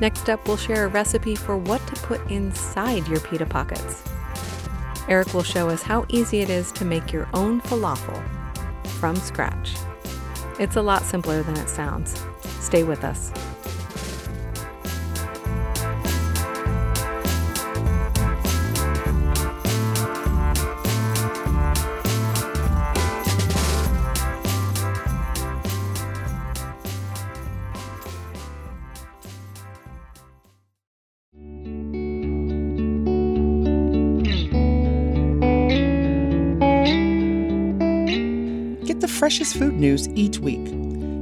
Next 0.00 0.28
up, 0.28 0.46
we'll 0.48 0.56
share 0.56 0.86
a 0.86 0.88
recipe 0.88 1.36
for 1.36 1.56
what 1.56 1.86
to 1.86 1.94
put 2.02 2.20
inside 2.30 3.06
your 3.06 3.20
pita 3.20 3.46
pockets. 3.46 4.02
Eric 5.08 5.32
will 5.32 5.42
show 5.42 5.68
us 5.68 5.82
how 5.82 6.06
easy 6.08 6.40
it 6.40 6.50
is 6.50 6.72
to 6.72 6.84
make 6.84 7.12
your 7.12 7.28
own 7.34 7.60
falafel 7.62 8.22
from 8.98 9.14
scratch. 9.16 9.74
It's 10.58 10.76
a 10.76 10.82
lot 10.82 11.02
simpler 11.02 11.42
than 11.42 11.56
it 11.56 11.68
sounds. 11.68 12.24
Stay 12.60 12.82
with 12.82 13.04
us. 13.04 13.30
Freshest 39.30 39.58
food 39.58 39.74
news 39.74 40.08
each 40.16 40.40
week. 40.40 40.66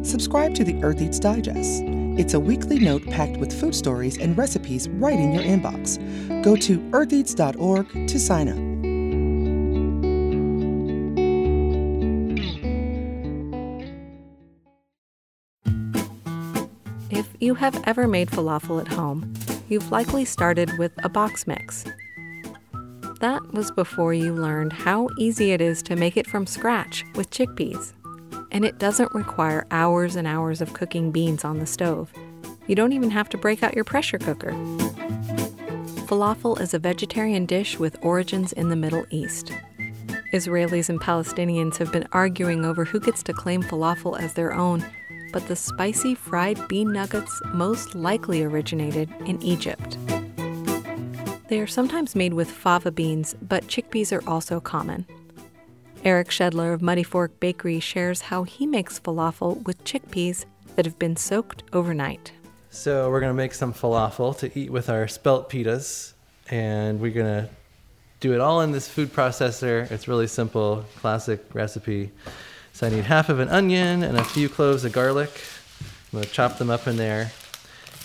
Subscribe 0.03 0.55
to 0.55 0.65
the 0.65 0.83
Earth 0.83 1.03
Eats 1.03 1.19
Digest. 1.19 1.83
It's 2.17 2.33
a 2.33 2.41
weekly 2.41 2.79
note 2.79 3.05
packed 3.05 3.37
with 3.37 3.53
food 3.53 3.75
stories 3.75 4.17
and 4.17 4.35
recipes 4.39 4.89
right 4.89 5.19
in 5.19 5.31
your 5.31 5.43
inbox. 5.43 5.99
Go 6.43 6.57
to 6.57 6.79
eartheats.org 6.79 8.09
to 8.09 8.19
sign 8.19 8.49
up. 8.49 8.57
If 17.11 17.27
you 17.41 17.57
have 17.57 17.79
ever 17.87 18.09
made 18.09 18.31
falafel 18.31 18.81
at 18.81 18.89
home, 18.89 19.35
you've 19.69 19.93
likely 19.93 20.25
started 20.25 20.79
with 20.79 20.93
a 21.05 21.11
box 21.11 21.47
mix. 21.47 21.85
That 23.21 23.53
was 23.53 23.71
before 23.73 24.15
you 24.15 24.33
learned 24.33 24.73
how 24.73 25.11
easy 25.19 25.53
it 25.53 25.61
is 25.61 25.83
to 25.83 25.95
make 25.95 26.17
it 26.17 26.27
from 26.27 26.47
scratch 26.47 27.05
with 27.15 27.29
chickpeas. 27.29 27.93
And 28.51 28.65
it 28.65 28.79
doesn't 28.79 29.15
require 29.15 29.67
hours 29.71 30.17
and 30.17 30.27
hours 30.27 30.61
of 30.61 30.73
cooking 30.73 31.11
beans 31.11 31.45
on 31.45 31.59
the 31.59 31.67
stove. 31.67 32.13
You 32.67 32.75
don't 32.75 32.93
even 32.93 33.11
have 33.11 33.29
to 33.31 33.39
break 33.39 33.63
out 33.63 33.75
your 33.75 33.85
pressure 33.85 34.19
cooker. 34.19 34.53
Falafel 36.07 36.61
is 36.61 36.73
a 36.73 36.79
vegetarian 36.79 37.45
dish 37.47 37.79
with 37.79 37.99
origins 38.03 38.53
in 38.53 38.69
the 38.69 38.77
Middle 38.77 39.05
East. 39.11 39.53
Israelis 40.33 40.89
and 40.89 41.01
Palestinians 41.01 41.77
have 41.79 41.91
been 41.93 42.07
arguing 42.13 42.65
over 42.65 42.85
who 42.85 43.01
gets 43.01 43.23
to 43.25 43.33
claim 43.33 43.63
falafel 43.63 44.19
as 44.19 44.35
their 44.35 44.53
own, 44.53 44.85
but 45.33 45.47
the 45.49 45.57
spicy 45.57 46.15
fried 46.15 46.69
bean 46.69 46.93
nuggets 46.93 47.41
most 47.53 47.95
likely 47.95 48.43
originated 48.43 49.11
in 49.27 49.41
Egypt. 49.43 49.97
They 51.49 51.61
are 51.61 51.67
sometimes 51.67 52.15
made 52.15 52.35
with 52.35 52.51
fava 52.51 52.91
beans, 52.91 53.35
but 53.41 53.67
chickpeas 53.69 54.13
are 54.13 54.29
also 54.29 54.61
common. 54.61 55.07
Eric 56.05 56.31
Schedler 56.31 56.73
of 56.73 56.81
Muddy 56.81 57.03
Fork 57.03 57.39
Bakery 57.41 57.81
shares 57.81 58.23
how 58.23 58.45
he 58.45 58.67
makes 58.67 59.01
falafel 59.01 59.63
with 59.65 59.83
chickpeas 59.85 60.45
that 60.77 60.87
have 60.87 60.99
been 60.99 61.17
soaked 61.17 61.65
overnight. 61.73 62.33
So 62.71 63.11
we're 63.11 63.21
gonna 63.21 63.35
make 63.35 63.53
some 63.53 63.73
falafel 63.73 64.37
to 64.39 64.59
eat 64.59 64.71
with 64.71 64.89
our 64.89 65.09
spelt 65.09 65.51
pitas, 65.51 66.13
and 66.51 67.01
we're 67.01 67.13
gonna 67.13 67.49
do 68.21 68.33
it 68.33 68.41
all 68.41 68.61
in 68.61 68.73
this 68.73 68.89
food 68.89 69.13
processor. 69.13 69.91
It's 69.91 70.07
really 70.07 70.27
simple, 70.29 70.85
classic 70.97 71.45
recipe. 71.53 72.11
So 72.73 72.87
I 72.87 72.91
need 72.91 73.05
half 73.05 73.29
of 73.29 73.41
an 73.41 73.49
onion 73.49 74.03
and 74.05 74.17
a 74.19 74.25
few 74.25 74.49
cloves 74.49 74.85
of 74.85 74.93
garlic. 74.93 75.31
I'm 76.13 76.21
gonna 76.21 76.27
chop 76.27 76.59
them 76.59 76.71
up 76.71 76.87
in 76.87 76.97
there. 76.97 77.33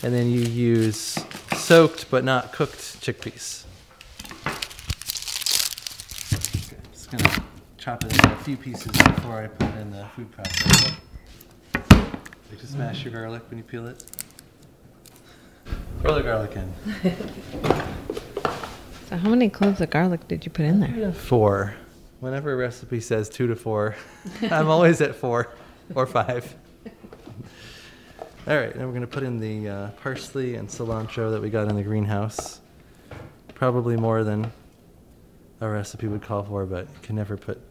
And 0.01 0.13
then 0.13 0.31
you 0.31 0.41
use 0.41 1.17
soaked 1.55 2.09
but 2.09 2.23
not 2.23 2.51
cooked 2.51 3.01
chickpeas. 3.01 3.65
Okay, 6.33 6.77
just 6.91 7.11
gonna 7.11 7.43
chop 7.84 8.01
it 8.05 8.13
into 8.13 8.31
a 8.31 8.36
few 8.38 8.55
pieces 8.55 8.93
before 8.93 9.43
I 9.43 9.47
put 9.47 9.67
it 9.75 9.81
in 9.81 9.91
the 9.91 10.05
food 10.15 10.31
processor. 10.31 10.95
Like 12.49 12.59
to 12.59 12.67
smash 12.67 13.03
your 13.03 13.11
garlic 13.11 13.43
when 13.49 13.57
you 13.57 13.63
peel 13.65 13.88
it. 13.88 14.05
Throw 15.99 16.15
the 16.15 16.23
garlic 16.23 16.55
in. 16.55 16.73
So, 19.09 19.17
how 19.17 19.29
many 19.29 19.49
cloves 19.49 19.81
of 19.81 19.89
garlic 19.89 20.27
did 20.29 20.45
you 20.45 20.51
put 20.51 20.65
in 20.65 20.79
there? 20.79 21.11
Four. 21.11 21.75
Whenever 22.21 22.53
a 22.53 22.55
recipe 22.55 23.01
says 23.01 23.29
two 23.29 23.47
to 23.47 23.55
four, 23.55 23.95
I'm 24.49 24.69
always 24.69 25.01
at 25.01 25.13
four 25.13 25.49
or 25.93 26.07
five. 26.07 26.55
All 28.47 28.55
right, 28.55 28.73
now 28.75 28.86
we're 28.86 28.91
going 28.93 29.01
to 29.01 29.07
put 29.07 29.23
in 29.23 29.39
the 29.39 29.69
uh, 29.69 29.89
parsley 30.01 30.55
and 30.55 30.69
cilantro 30.69 31.31
that 31.31 31.41
we 31.41 31.49
got 31.49 31.67
in 31.67 31.75
the 31.75 31.84
greenhouse. 31.84 32.61
Probably 33.53 33.97
more 33.97 34.23
than 34.23 34.51
a 35.64 35.70
recipe 35.70 36.07
would 36.07 36.22
call 36.22 36.43
for, 36.43 36.66
but 36.66 36.88
you 36.93 36.99
can 37.01 37.16
never 37.16 37.38
put 37.38 37.61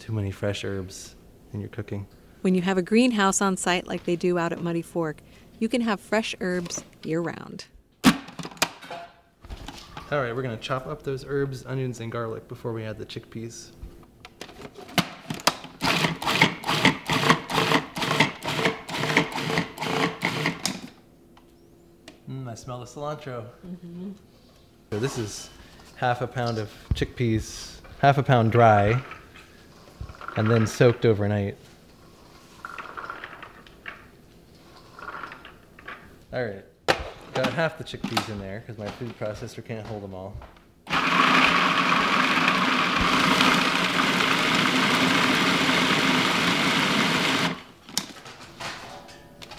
too 0.00 0.12
many 0.12 0.32
fresh 0.32 0.64
herbs 0.64 1.14
in 1.52 1.60
your 1.60 1.68
cooking. 1.68 2.06
When 2.40 2.54
you 2.54 2.62
have 2.62 2.76
a 2.76 2.82
greenhouse 2.82 3.40
on 3.40 3.56
site 3.56 3.86
like 3.86 4.04
they 4.04 4.16
do 4.16 4.38
out 4.38 4.52
at 4.52 4.60
Muddy 4.60 4.82
Fork, 4.82 5.20
you 5.58 5.68
can 5.68 5.82
have 5.82 6.00
fresh 6.00 6.34
herbs 6.40 6.82
year 7.04 7.20
round. 7.20 7.66
All 8.04 8.12
right, 10.20 10.34
we're 10.34 10.42
going 10.42 10.56
to 10.56 10.62
chop 10.62 10.88
up 10.88 11.04
those 11.04 11.24
herbs, 11.24 11.64
onions, 11.66 12.00
and 12.00 12.10
garlic 12.10 12.48
before 12.48 12.72
we 12.72 12.82
add 12.82 12.98
the 12.98 13.06
chickpeas. 13.06 13.70
Mm, 22.28 22.48
I 22.48 22.54
smell 22.54 22.80
the 22.80 22.86
cilantro. 22.86 23.44
So 24.90 24.98
this 24.98 25.16
is 25.16 25.50
half 26.00 26.22
a 26.22 26.26
pound 26.26 26.56
of 26.56 26.70
chickpeas, 26.94 27.78
half 28.00 28.16
a 28.16 28.22
pound 28.22 28.50
dry, 28.50 28.98
and 30.38 30.50
then 30.50 30.66
soaked 30.66 31.04
overnight. 31.04 31.58
All 36.32 36.42
right, 36.42 36.64
got 37.34 37.52
half 37.52 37.76
the 37.76 37.84
chickpeas 37.84 38.30
in 38.30 38.38
there 38.38 38.64
because 38.66 38.78
my 38.78 38.90
food 38.92 39.14
processor 39.18 39.62
can't 39.62 39.86
hold 39.86 40.02
them 40.02 40.14
all. 40.14 40.34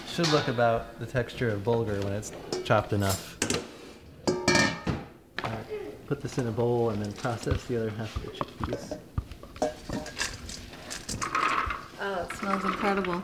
Should 0.08 0.28
look 0.32 0.48
about 0.48 0.98
the 0.98 1.06
texture 1.06 1.50
of 1.50 1.62
bulgur 1.62 2.02
when 2.02 2.14
it's 2.14 2.32
chopped 2.64 2.92
enough. 2.92 3.41
Put 6.12 6.20
this 6.20 6.36
in 6.36 6.46
a 6.46 6.50
bowl 6.50 6.90
and 6.90 7.02
then 7.02 7.10
process 7.14 7.64
the 7.64 7.78
other 7.78 7.88
half 7.88 8.14
of 8.16 8.22
the 8.22 8.28
chickpeas. 8.32 8.98
Oh, 11.98 12.28
it 12.28 12.36
smells 12.36 12.64
incredible. 12.66 13.14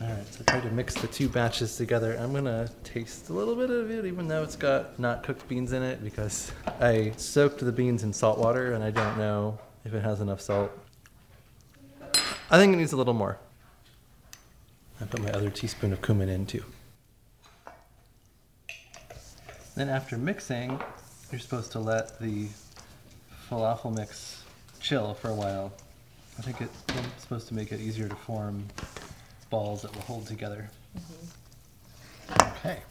All 0.00 0.08
right, 0.08 0.26
so 0.26 0.42
try 0.48 0.58
to 0.58 0.70
mix 0.72 0.94
the 0.94 1.06
two 1.06 1.28
batches 1.28 1.76
together. 1.76 2.16
I'm 2.18 2.32
gonna 2.32 2.68
taste 2.82 3.28
a 3.28 3.32
little 3.32 3.54
bit 3.54 3.70
of 3.70 3.92
it, 3.92 4.06
even 4.06 4.26
though 4.26 4.42
it's 4.42 4.56
got 4.56 4.98
not 4.98 5.22
cooked 5.22 5.46
beans 5.46 5.72
in 5.72 5.84
it, 5.84 6.02
because 6.02 6.50
I 6.80 7.12
soaked 7.16 7.60
the 7.60 7.70
beans 7.70 8.02
in 8.02 8.12
salt 8.12 8.40
water 8.40 8.72
and 8.72 8.82
I 8.82 8.90
don't 8.90 9.16
know 9.16 9.60
if 9.84 9.94
it 9.94 10.02
has 10.02 10.20
enough 10.20 10.40
salt. 10.40 10.70
I 12.50 12.58
think 12.58 12.74
it 12.74 12.76
needs 12.76 12.92
a 12.92 12.96
little 12.96 13.14
more. 13.14 13.38
I 15.00 15.04
put 15.04 15.22
my 15.22 15.30
other 15.30 15.50
teaspoon 15.50 15.92
of 15.92 16.02
cumin 16.02 16.28
in 16.28 16.46
too. 16.46 16.64
Then 19.74 19.88
after 19.88 20.16
mixing, 20.16 20.80
you're 21.30 21.40
supposed 21.40 21.72
to 21.72 21.80
let 21.80 22.20
the 22.20 22.48
falafel 23.50 23.94
mix 23.94 24.44
chill 24.80 25.14
for 25.14 25.30
a 25.30 25.34
while. 25.34 25.72
I 26.38 26.42
think 26.42 26.60
it's 26.60 27.22
supposed 27.22 27.48
to 27.48 27.54
make 27.54 27.72
it 27.72 27.80
easier 27.80 28.08
to 28.08 28.14
form 28.14 28.66
balls 29.50 29.82
that 29.82 29.94
will 29.94 30.02
hold 30.02 30.26
together. 30.26 30.70
Mm-hmm. 30.96 32.48
Okay. 32.58 32.82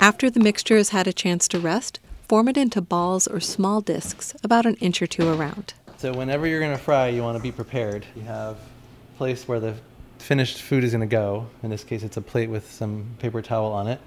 After 0.00 0.30
the 0.30 0.40
mixture 0.40 0.76
has 0.76 0.90
had 0.90 1.06
a 1.06 1.12
chance 1.12 1.46
to 1.48 1.58
rest, 1.60 2.00
form 2.30 2.46
it 2.46 2.56
into 2.56 2.80
balls 2.80 3.26
or 3.26 3.40
small 3.40 3.80
discs 3.80 4.36
about 4.44 4.64
an 4.64 4.76
inch 4.76 5.02
or 5.02 5.06
two 5.08 5.28
around. 5.28 5.74
So 5.96 6.14
whenever 6.14 6.46
you're 6.46 6.60
going 6.60 6.70
to 6.70 6.80
fry, 6.80 7.08
you 7.08 7.24
want 7.24 7.36
to 7.36 7.42
be 7.42 7.50
prepared. 7.50 8.06
You 8.14 8.22
have 8.22 8.54
a 8.54 9.18
place 9.18 9.48
where 9.48 9.58
the 9.58 9.74
finished 10.18 10.62
food 10.62 10.84
is 10.84 10.92
going 10.92 11.00
to 11.00 11.08
go. 11.08 11.48
In 11.64 11.70
this 11.70 11.82
case, 11.82 12.04
it's 12.04 12.16
a 12.16 12.20
plate 12.20 12.48
with 12.48 12.70
some 12.70 13.16
paper 13.18 13.42
towel 13.42 13.72
on 13.72 13.88
it. 13.88 14.00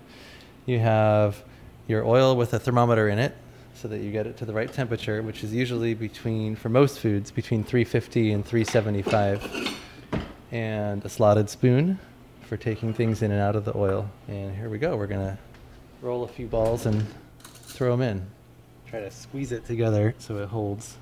You 0.66 0.80
have 0.80 1.44
your 1.90 2.06
oil 2.06 2.38
with 2.38 2.54
a 2.54 2.60
thermometer 2.60 3.10
in 3.10 3.20
it 3.20 3.36
so 3.76 3.90
that 3.90 3.98
you 3.98 4.10
get 4.10 4.26
it 4.26 4.38
to 4.38 4.46
the 4.46 4.54
right 4.54 4.72
temperature, 4.72 5.22
which 5.22 5.44
is 5.44 5.54
usually 5.54 5.94
between, 5.94 6.56
for 6.56 6.70
most 6.70 7.00
foods, 7.00 7.30
between 7.30 7.62
350 7.66 8.32
and 8.32 8.46
375. 8.46 9.78
And 10.54 11.04
a 11.04 11.10
slotted 11.10 11.50
spoon 11.50 12.00
for 12.44 12.56
taking 12.56 12.94
things 12.94 13.22
in 13.22 13.32
and 13.32 13.42
out 13.42 13.58
of 13.58 13.66
the 13.66 13.76
oil. 13.76 14.10
And 14.30 14.56
here 14.56 14.70
we 14.70 14.78
go. 14.78 14.96
We're 14.96 15.08
going 15.08 15.28
to 15.28 15.38
roll 16.02 16.24
a 16.24 16.30
few 16.30 16.48
balls 16.48 16.86
and 16.86 17.06
throw 17.74 17.92
them 17.92 18.02
in. 18.02 18.26
Try 18.88 19.02
to 19.02 19.12
squeeze 19.12 19.52
it 19.52 19.66
together 19.66 20.14
so 20.20 20.38
it 20.38 20.50
holds. 20.50 20.98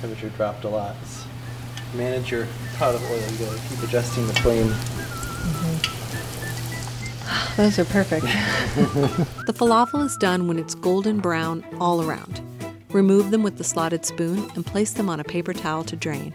Temperature 0.00 0.30
dropped 0.30 0.64
a 0.64 0.68
lot. 0.68 0.96
Let's 1.02 1.24
manage 1.94 2.30
your 2.30 2.46
pot 2.78 2.94
of 2.94 3.02
oil. 3.10 3.18
You 3.18 3.38
gotta 3.44 3.60
keep 3.68 3.82
adjusting 3.82 4.26
the 4.26 4.32
flame. 4.34 4.68
Mm-hmm. 4.68 5.96
Those 7.62 7.78
are 7.78 7.84
perfect. 7.84 8.22
the 9.46 9.52
falafel 9.52 10.04
is 10.06 10.16
done 10.16 10.48
when 10.48 10.58
it's 10.58 10.74
golden 10.74 11.18
brown 11.18 11.62
all 11.78 12.02
around. 12.02 12.40
Remove 12.90 13.30
them 13.30 13.42
with 13.42 13.58
the 13.58 13.64
slotted 13.64 14.06
spoon 14.06 14.50
and 14.54 14.64
place 14.64 14.92
them 14.92 15.10
on 15.10 15.20
a 15.20 15.24
paper 15.24 15.52
towel 15.52 15.84
to 15.84 15.96
drain. 15.96 16.32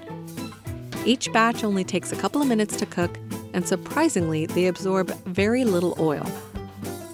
Each 1.06 1.32
batch 1.32 1.64
only 1.64 1.84
takes 1.84 2.12
a 2.12 2.16
couple 2.16 2.42
of 2.42 2.48
minutes 2.48 2.76
to 2.78 2.86
cook, 2.86 3.18
and 3.54 3.68
surprisingly, 3.68 4.48
they 4.48 4.66
absorb 4.66 5.10
very 5.26 5.64
little 5.64 5.96
oil. 6.00 6.26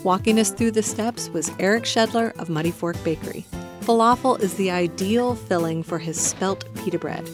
Walking 0.04 0.40
us 0.40 0.50
through 0.50 0.72
the 0.72 0.82
steps 0.82 1.30
was 1.30 1.52
Eric 1.60 1.86
Schedler 1.86 2.34
of 2.40 2.50
Muddy 2.50 2.72
Fork 2.72 2.96
Bakery. 3.04 3.46
Falafel 3.82 4.40
is 4.40 4.56
the 4.56 4.72
ideal 4.72 5.36
filling 5.36 5.84
for 5.84 6.00
his 6.00 6.20
spelt 6.20 6.64
pita 6.76 6.98
bread. 6.98 7.30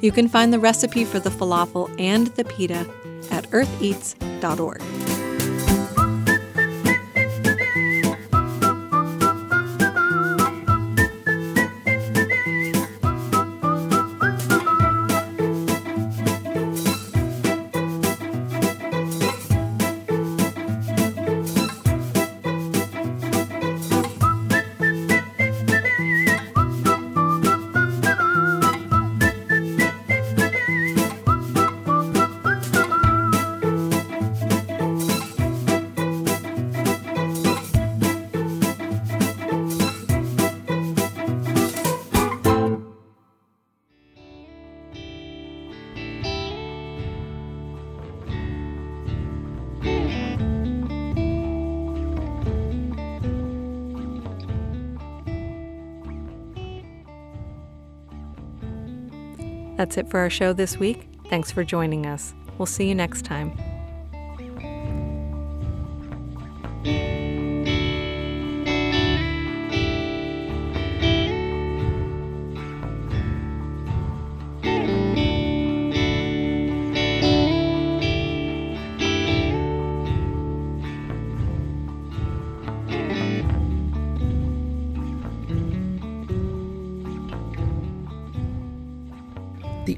You 0.00 0.12
can 0.12 0.28
find 0.28 0.52
the 0.52 0.60
recipe 0.60 1.04
for 1.04 1.18
the 1.18 1.30
falafel 1.30 1.94
and 1.98 2.28
the 2.28 2.44
pita 2.44 2.86
at 3.30 3.50
eartheats.org. 3.50 4.82
That's 59.78 59.96
it 59.96 60.10
for 60.10 60.18
our 60.18 60.28
show 60.28 60.52
this 60.52 60.76
week. 60.76 61.08
Thanks 61.30 61.52
for 61.52 61.62
joining 61.62 62.04
us. 62.04 62.34
We'll 62.58 62.66
see 62.66 62.88
you 62.88 62.96
next 62.96 63.24
time. 63.24 63.56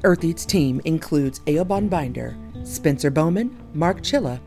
The 0.01 0.07
Earth 0.07 0.23
Eats 0.23 0.45
team 0.45 0.81
includes 0.85 1.41
Eoban 1.41 1.87
Binder, 1.87 2.35
Spencer 2.63 3.11
Bowman, 3.11 3.55
Mark 3.75 4.01
Chilla, 4.01 4.39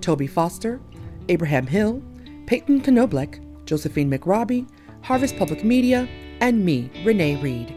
Toby 0.00 0.28
Foster, 0.28 0.80
Abraham 1.28 1.66
Hill, 1.66 2.00
Peyton 2.46 2.80
Knoblech, 2.80 3.64
Josephine 3.64 4.08
McRobbie, 4.08 4.68
Harvest 5.02 5.36
Public 5.36 5.64
Media, 5.64 6.08
and 6.40 6.64
me, 6.64 6.92
Renee 7.04 7.42
Reed. 7.42 7.74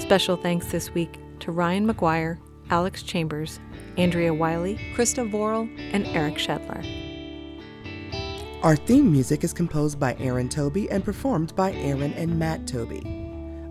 Special 0.00 0.38
thanks 0.38 0.68
this 0.68 0.94
week 0.94 1.18
to 1.40 1.52
Ryan 1.52 1.86
McGuire, 1.86 2.38
Alex 2.70 3.02
Chambers, 3.02 3.60
Andrea 3.98 4.32
Wiley, 4.32 4.76
Krista 4.94 5.30
Vorel, 5.30 5.68
and 5.92 6.06
Eric 6.06 6.38
Schedler. 6.38 6.82
Our 8.62 8.76
theme 8.76 9.12
music 9.12 9.44
is 9.44 9.52
composed 9.52 10.00
by 10.00 10.16
Aaron 10.18 10.48
Tobey 10.48 10.90
and 10.90 11.04
performed 11.04 11.54
by 11.54 11.72
Aaron 11.74 12.14
and 12.14 12.38
Matt 12.38 12.66
Tobey. 12.66 13.17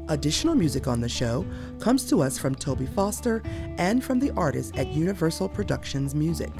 Additional 0.10 0.56
music 0.56 0.88
on 0.88 1.02
the 1.02 1.10
show 1.10 1.46
comes 1.80 2.08
to 2.10 2.22
us 2.22 2.38
from 2.38 2.56
Toby 2.56 2.86
Foster 2.86 3.42
and 3.78 4.02
from 4.02 4.20
the 4.20 4.32
artists 4.32 4.72
at 4.78 4.88
Universal 4.88 5.50
Productions 5.50 6.16
Music. 6.16 6.52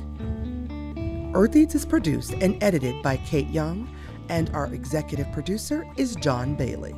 Earth 1.34 1.56
Eats 1.56 1.76
is 1.76 1.86
produced 1.86 2.34
and 2.34 2.62
edited 2.62 3.02
by 3.02 3.18
Kate 3.18 3.50
Young, 3.50 3.94
and 4.28 4.50
our 4.50 4.68
executive 4.74 5.32
producer 5.32 5.86
is 5.96 6.16
John 6.16 6.56
Bailey. 6.56 6.96